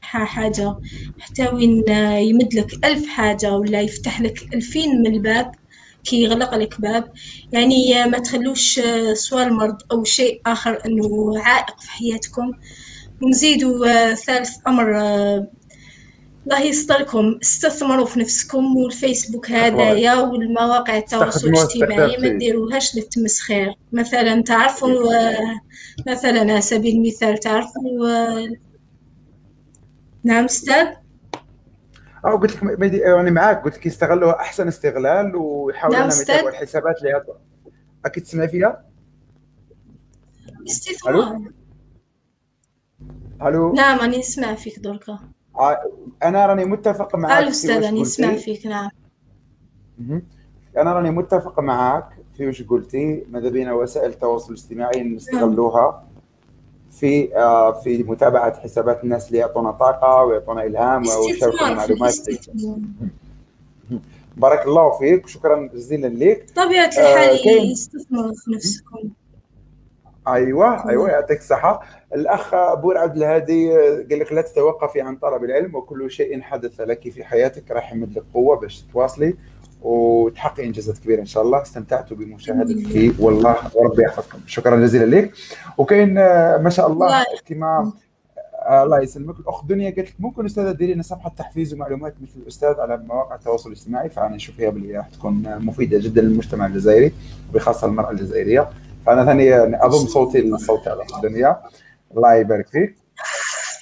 حاجة. 0.00 0.76
حتى 1.18 1.48
وين 1.48 1.84
يمد 2.28 2.54
لك 2.54 2.84
ألف 2.84 3.06
حاجة 3.06 3.52
ولا 3.56 3.80
يفتح 3.80 4.20
لك 4.20 4.54
ألفين 4.54 5.02
من 5.02 5.14
الباب 5.14 5.52
كي 6.04 6.22
يغلق 6.22 6.54
لك 6.54 6.80
باب. 6.80 7.12
يعني 7.52 8.04
ما 8.06 8.18
تخلوش 8.18 8.80
سواء 9.12 9.46
المرض 9.46 9.76
أو 9.92 10.04
شيء 10.04 10.40
آخر 10.46 10.78
أنه 10.86 11.38
عائق 11.40 11.80
في 11.80 11.90
حياتكم. 11.90 12.52
ونزيدوا 13.22 14.14
ثالث 14.14 14.50
أمر 14.66 14.92
الله 16.48 16.62
يستركم 16.62 17.38
استثمروا 17.42 18.06
في 18.06 18.20
نفسكم 18.20 18.76
والفيسبوك 18.76 19.50
هذايا 19.50 20.14
والمواقع 20.14 20.96
التواصل 20.96 21.48
الاجتماعي 21.48 22.16
ما 22.16 22.38
ديروهاش 22.38 22.96
للتمسخير 22.96 23.74
مثلا 23.92 24.42
تعرفوا 24.42 24.88
مثلا 26.06 26.40
على 26.40 26.60
سبيل 26.60 26.96
المثال 26.96 27.38
تعرفوا 27.38 27.82
نعم 30.24 30.44
أستاذ؟ 30.44 30.86
آه 32.24 32.30
قلت 32.30 32.62
لك 32.62 32.92
يعني 32.92 33.30
معاك 33.30 33.64
قلت 33.64 33.76
لك 33.76 33.86
يستغلوها 33.86 34.40
أحسن 34.40 34.68
استغلال 34.68 35.36
ويحاولوا 35.36 35.98
نعم 35.98 36.08
انهم 36.08 36.22
يتابعوا 36.22 36.50
الحسابات 36.50 36.98
اللي 36.98 37.24
أكيد 38.04 38.22
تسمعي 38.22 38.48
فيها؟ 38.48 38.84
استثمار. 40.68 41.38
ألو؟ 43.42 43.72
نعم 43.72 43.98
راني 43.98 44.18
نسمع 44.18 44.54
فيك 44.54 44.78
دركا 44.78 45.18
أنا 46.22 46.46
راني 46.46 46.64
متفق 46.64 47.16
معاك 47.16 47.42
ألو 47.42 47.50
أستاذ 47.50 47.84
راني 47.84 48.00
نسمع 48.00 48.34
فيك 48.34 48.66
نعم. 48.66 48.90
أنا 50.76 50.92
راني 50.92 51.10
متفق 51.10 51.60
معاك 51.60 52.08
في 52.36 52.46
وش 52.46 52.62
قلتي. 52.62 53.24
ماذا 53.30 53.48
بينا؟ 53.48 53.72
وسائل 53.72 54.10
التواصل 54.10 54.52
الاجتماعي 54.52 55.02
نستغلوها 55.02 56.04
في 56.90 57.36
آه 57.36 57.72
في 57.72 58.02
متابعة 58.02 58.60
حسابات 58.60 59.04
الناس 59.04 59.28
اللي 59.28 59.38
يعطونا 59.38 59.70
طاقة 59.70 60.24
ويعطونا 60.24 60.66
إلهام 60.66 61.02
ويشاركونا 61.06 61.74
معلومات. 61.74 62.14
بارك 64.36 64.66
الله 64.66 64.98
فيك 64.98 65.24
وشكرا 65.24 65.68
جزيلا 65.74 66.06
لك. 66.06 66.50
طبيعة 66.56 66.88
الحال 66.88 67.48
آه 67.48 67.62
يستثمروا 67.62 68.32
في 68.34 68.50
نفسكم. 68.54 69.08
أيوه 70.34 70.88
أيوه 70.88 71.10
يعطيك 71.10 71.38
الصحة. 71.38 71.82
الأخ 72.14 72.54
أبو 72.54 72.92
عبد 72.92 73.16
الهادي 73.16 73.70
قال 74.10 74.18
لك 74.18 74.32
لا 74.32 74.42
تتوقفي 74.42 75.00
عن 75.00 75.16
طلب 75.16 75.44
العلم 75.44 75.74
وكل 75.74 76.10
شيء 76.10 76.40
حدث 76.40 76.80
لك 76.80 77.10
في 77.10 77.24
حياتك 77.24 77.70
راح 77.70 77.92
يمد 77.92 78.18
لك 78.18 78.24
قوة 78.34 78.56
باش 78.56 78.82
تواصلي 78.92 79.34
وتحققي 79.82 80.66
إنجازات 80.66 80.98
كبيرة 80.98 81.20
إن 81.20 81.26
شاء 81.26 81.42
الله. 81.42 81.62
استمتعت 81.62 82.12
بمشاهدتك 82.12 83.14
والله 83.20 83.56
وربي 83.74 84.02
يحفظكم. 84.02 84.38
شكرا 84.46 84.76
جزيلا 84.76 85.16
لك. 85.16 85.32
وكاين 85.78 86.14
ما 86.62 86.70
شاء 86.70 86.86
الله 86.86 87.24
كما 87.46 87.92
الله 88.70 89.00
يسلمك. 89.00 89.38
الاخت 89.38 89.64
دنيا 89.64 89.90
قالت 89.90 90.08
لك 90.08 90.14
ممكن 90.18 90.44
أستاذة 90.44 90.72
ديري 90.72 90.94
لنا 90.94 91.02
صفحة 91.02 91.32
تحفيز 91.38 91.74
ومعلومات 91.74 92.14
مثل 92.22 92.32
الأستاذ 92.36 92.80
على 92.80 92.96
مواقع 92.96 93.34
التواصل 93.34 93.70
الاجتماعي 93.70 94.08
فأنا 94.08 94.36
نشوف 94.36 94.56
فيها 94.56 94.70
باللي 94.70 94.96
راح 94.96 95.08
تكون 95.08 95.58
مفيدة 95.58 95.98
جدا 95.98 96.22
للمجتمع 96.22 96.66
الجزائري 96.66 97.12
وبخاصة 97.50 97.86
المرأة 97.86 98.10
الجزائرية. 98.10 98.68
فانا 99.08 99.24
ثاني 99.24 99.54
أضم 99.56 100.06
صوتي 100.06 100.40
للصوت 100.40 100.88
على 100.88 101.02
الدنيا. 101.16 101.60
الله 102.16 102.34
يبارك 102.34 102.68
فيك. 102.68 102.96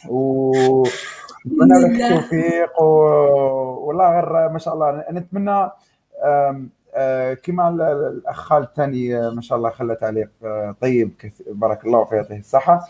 و 0.08 0.52
نتمنى 1.46 1.78
لك 1.84 2.00
التوفيق 2.00 2.82
و... 2.82 2.86
والله 3.86 4.10
غير 4.10 4.48
ما 4.48 4.58
شاء 4.58 4.74
الله. 4.74 5.04
نتمنى 5.10 5.70
كما 7.42 7.68
الأخ 7.68 8.40
خالد 8.40 8.64
الثاني 8.64 9.30
ما 9.30 9.40
شاء 9.40 9.58
الله 9.58 9.70
خلى 9.70 9.94
تعليق 9.94 10.30
طيب 10.80 11.12
بارك 11.46 11.84
الله 11.84 12.04
فيه 12.04 12.16
يعطيه 12.16 12.38
الصحة. 12.38 12.80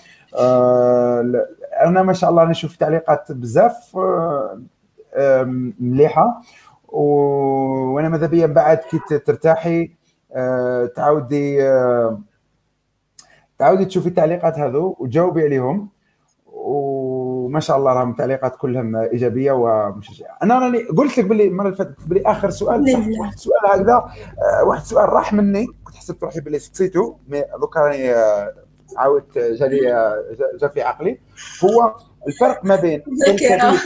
أنا 1.83 2.03
ما 2.03 2.13
شاء 2.13 2.31
الله 2.31 2.45
نشوف 2.45 2.77
تعليقات 2.77 3.33
بزاف 3.33 3.99
مليحة. 5.81 6.41
وأنا 6.89 8.09
ماذا 8.09 8.27
بيا؟ 8.27 8.47
بعد 8.47 8.79
كي 8.79 9.19
ترتاحي. 9.19 9.96
تعاودي 10.97 11.63
تعاودي 13.59 13.85
تشوفي 13.85 14.09
التعليقات 14.09 14.59
هذو 14.59 14.97
وتجاوبي 14.99 15.43
عليهم. 15.43 15.89
وما 16.47 17.61
شاء 17.61 17.77
الله 17.77 17.93
راهم 17.93 18.13
تعليقات 18.13 18.57
كلهم 18.57 18.97
إيجابية 18.97 19.53
ومشجعة. 19.53 20.39
أنا 20.43 20.59
راني 20.59 20.79
قلت 20.79 21.19
لك 21.19 21.25
باللي 21.25 21.49
المرة 21.49 21.67
اللي 21.67 21.77
فاتت 21.77 21.97
باللي 22.07 22.31
آخر 22.31 22.51
سؤال 22.51 22.93
صح؟ 22.93 22.99
واحد 23.21 23.37
سؤال 23.37 23.67
هكذا 23.67 24.05
واحد 24.67 24.83
سؤال 24.83 25.09
راح 25.09 25.33
مني. 25.33 25.67
كنت 25.85 25.97
حسبت 25.97 26.23
روحي 26.25 26.41
باللي 26.41 26.59
سقسيتو 26.59 27.17
مي 27.29 27.45
دوكا 27.61 27.81
راني 27.81 28.15
عاودت 28.97 29.39
جالي 29.39 29.79
جا 30.61 30.69
في 30.69 30.83
عقلي. 30.83 31.21
هو 31.65 31.95
الفرق 32.29 32.65
ما 32.65 32.77
بين 32.77 33.03
سلسبيل 33.27 33.79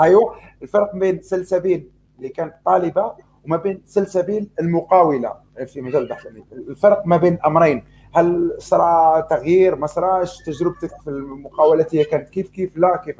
أيوه 0.00 0.34
الفرق 0.62 0.96
بين 0.96 1.22
سلسبيل 1.22 1.90
اللي 2.18 2.28
كانت 2.28 2.54
طالبة 2.64 3.14
وما 3.44 3.56
بين 3.56 3.82
سلسبيل 3.86 4.50
المقاولة. 4.60 5.44
في 5.66 5.80
مجال 5.80 6.02
البحث 6.02 6.26
العلمي 6.26 6.44
الفرق 6.52 7.02
ما 7.06 7.16
بين 7.16 7.38
أمرين. 7.46 7.84
هل 8.14 8.56
صرا 8.58 9.20
تغيير 9.20 9.76
ما 9.76 9.86
صراش 9.86 10.38
تجربتك 10.38 11.00
في 11.04 11.10
المقاولة 11.10 11.86
هي 11.92 12.04
كانت 12.04 12.30
كيف 12.30 12.48
كيف؟ 12.48 12.76
لا 12.76 13.02
كيف؟ 13.04 13.16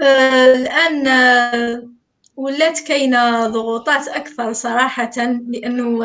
الآن 0.00 1.08
ولات 2.36 2.80
كاينة 2.80 3.46
ضغوطات 3.46 4.08
أكثر 4.08 4.52
صراحة 4.52 5.10
لأنه 5.48 5.98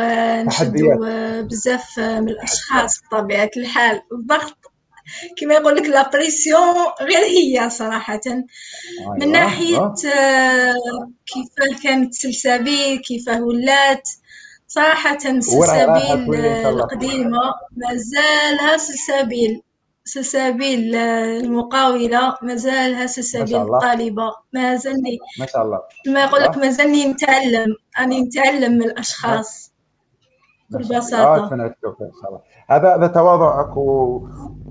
نشدوا 0.44 1.42
بزاف 1.42 2.00
من 2.00 2.30
الأشخاص 2.30 3.02
بطبيعة 3.12 3.50
الحال. 3.58 4.02
الضغط 4.12 4.57
كما 5.38 5.54
يقول 5.54 5.76
لك 5.76 5.90
لا 5.90 6.10
بريسيون 6.10 6.76
غير 7.02 7.24
هي 7.24 7.70
صراحة. 7.70 8.22
من 9.20 9.32
ناحية 9.32 9.94
كيف 11.26 11.82
كانت 11.84 12.14
سلسبيل 12.14 12.98
كيف 12.98 13.28
ولات 13.28 14.10
صراحة 14.68 15.18
سلسبيل 15.20 16.36
القديمة 16.66 17.40
ما 17.78 17.96
زالها 17.96 18.78
سلسبيل 18.78 19.62
سلسبيل 20.06 20.96
المقاولة 20.96 22.38
ما 22.42 22.56
زالها 22.56 23.06
سلسبيل 23.06 23.62
الطالبة 23.62 24.32
ما 24.54 24.76
زلني 24.76 25.18
ما 25.40 25.46
شاء 25.46 25.62
الله. 25.64 25.80
ما 26.08 26.24
يقول 26.24 26.42
لك 26.42 26.58
ما 26.58 26.70
زلني 26.70 27.06
نتعلم. 27.06 27.76
أنا 28.00 28.20
نتعلم 28.20 28.74
من 28.74 28.84
الأشخاص. 28.84 29.72
ببساطة. 30.70 31.54
إن 31.54 31.74
شاء 31.82 32.30
الله. 32.30 32.42
هذا 32.70 32.96
هذا 32.96 33.08
تواضعك 33.08 33.78
و... 33.78 34.20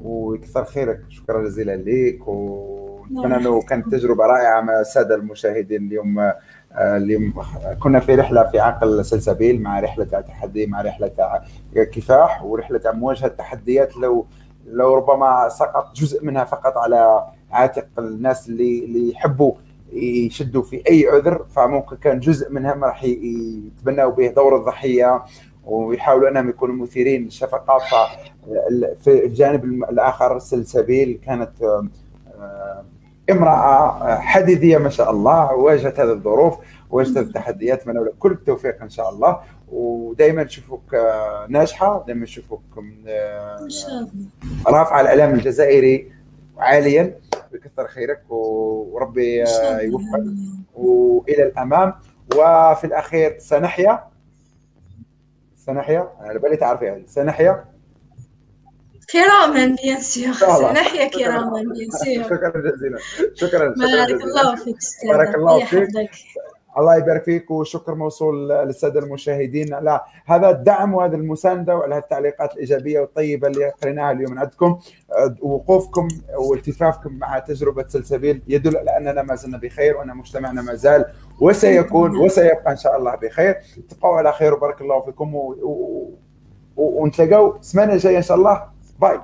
ويكثر 0.06 0.64
خيرك. 0.64 1.00
شكرا 1.08 1.42
جزيلا 1.42 1.76
لك 1.76 2.28
ونتمنى 2.28 3.36
انه 3.36 3.62
كانت 3.62 3.88
تجربة 3.88 4.26
رائعة 4.26 4.60
مع 4.60 4.80
الساده 4.80 5.14
المشاهدين 5.14 5.86
اليوم 5.86 6.32
اللي 6.78 7.32
كنا 7.80 8.00
في 8.00 8.14
رحلة 8.14 8.50
في 8.50 8.60
عقل 8.60 9.04
سلسبيل 9.04 9.62
مع 9.62 9.80
رحلة 9.80 10.04
تاع 10.04 10.20
تحدي 10.20 10.66
مع 10.66 10.82
رحلة 10.82 11.08
تاع 11.08 11.44
كفاح 11.74 12.44
ورحلة 12.44 12.78
تاع 12.78 12.92
مواجهه 12.92 13.26
التحديات 13.26 13.96
لو 13.96 14.26
لو 14.66 14.94
ربما 14.94 15.48
سقط 15.48 15.92
جزء 15.94 16.24
منها 16.24 16.44
فقط 16.44 16.76
على 16.76 17.26
عاتق 17.50 17.86
الناس 17.98 18.48
اللي 18.48 18.84
اللي 18.84 19.10
يحبوا 19.10 19.52
يشدوا 19.92 20.62
في 20.62 20.82
أي 20.90 21.06
عذر 21.12 21.46
فممكن 21.50 21.96
كان 21.96 22.20
جزء 22.20 22.52
منهم 22.52 22.84
راح 22.84 23.04
يتبنوا 23.04 24.10
به 24.10 24.28
دور 24.28 24.56
الضحية. 24.56 25.22
ويحاولوا 25.66 26.28
انهم 26.28 26.48
يكونوا 26.48 26.74
مثيرين 26.74 27.24
للشفقة. 27.24 27.78
في 29.00 29.24
الجانب 29.24 29.64
الآخر 29.64 30.38
سلسبيل 30.38 31.20
كانت 31.26 31.82
امرأة 33.30 34.16
حديدية 34.18 34.78
ما 34.78 34.88
شاء 34.88 35.10
الله 35.10 35.52
واجهت 35.52 36.00
هذه 36.00 36.12
الظروف 36.12 36.58
واجهت 36.90 37.16
التحديات 37.16 37.86
لك 37.86 38.14
كل 38.18 38.32
التوفيق 38.32 38.82
إن 38.82 38.88
شاء 38.88 39.10
الله. 39.10 39.40
ودائما 39.72 40.44
نشوفك 40.44 40.94
ناجحة 41.48 42.04
دائما 42.06 42.22
نشوفك 42.22 42.60
رافعة 44.66 45.00
الاعلام 45.00 45.34
الجزائري 45.34 46.12
عاليا. 46.58 47.18
بكثر 47.52 47.86
خيرك 47.86 48.22
وربي 48.28 49.44
يوفقك. 49.80 50.24
وإلى 50.74 51.42
الأمام. 51.42 51.94
وفي 52.36 52.84
الأخير 52.84 53.38
سنحيا. 53.38 54.04
سنحيا 55.66 56.08
أنا 56.20 56.38
بالي 56.38 56.56
تعرفي 56.56 57.04
سنحيا. 57.06 57.64
كراما 59.12 59.76
بيان 59.82 60.00
سيغ 60.00 60.72
نحيا 60.72 61.08
كراما 61.08 61.62
بيان 61.74 61.90
سيغ 62.04 62.22
شكرا 62.22 62.70
جزيلا. 62.70 62.98
شكرا 63.34 63.74
بارك 63.78 64.22
الله 64.24 64.56
فيك 64.56 64.76
بارك 65.08 65.34
الله 65.34 65.64
فيك. 65.64 66.10
الله 66.78 66.96
يبارك 66.96 67.24
فيك 67.24 67.50
وشكر 67.50 67.94
موصول 67.94 68.48
للساده 68.48 69.00
المشاهدين. 69.00 69.74
على 69.74 70.00
هذا 70.26 70.50
الدعم 70.50 70.94
وهذه 70.94 71.14
المساندة 71.14 71.76
وعلى 71.76 71.98
التعليقات 71.98 72.52
الإيجابية 72.52 73.00
والطيبة 73.00 73.48
اللي 73.48 73.68
قريناها 73.70 74.12
اليوم 74.12 74.38
عندكم. 74.38 74.78
وقوفكم 75.40 76.08
والتفافكم 76.38 77.12
مع 77.12 77.38
تجربة 77.38 77.88
سلسبيل 77.88 78.42
يدل 78.48 78.76
على 78.76 78.96
أننا 78.96 79.22
ما 79.22 79.34
زلنا 79.34 79.58
بخير 79.58 79.96
وأن 79.96 80.16
مجتمعنا 80.16 80.62
ما 80.62 80.74
زال 80.74 81.04
وسيكون 81.40 82.16
وسيبقى 82.16 82.70
إن 82.72 82.76
شاء 82.76 82.96
الله 82.96 83.14
بخير. 83.14 83.56
تبقوا 83.88 84.16
على 84.16 84.32
خير 84.32 84.54
وبارك 84.54 84.80
الله 84.80 85.00
فيكم 85.00 85.34
و... 85.34 85.38
و... 86.76 87.02
ونتلاقوا 87.02 87.58
السمانة 87.58 87.92
الجاية 87.92 88.16
إن 88.16 88.22
شاء 88.22 88.36
الله. 88.36 88.62
باي 89.00 89.20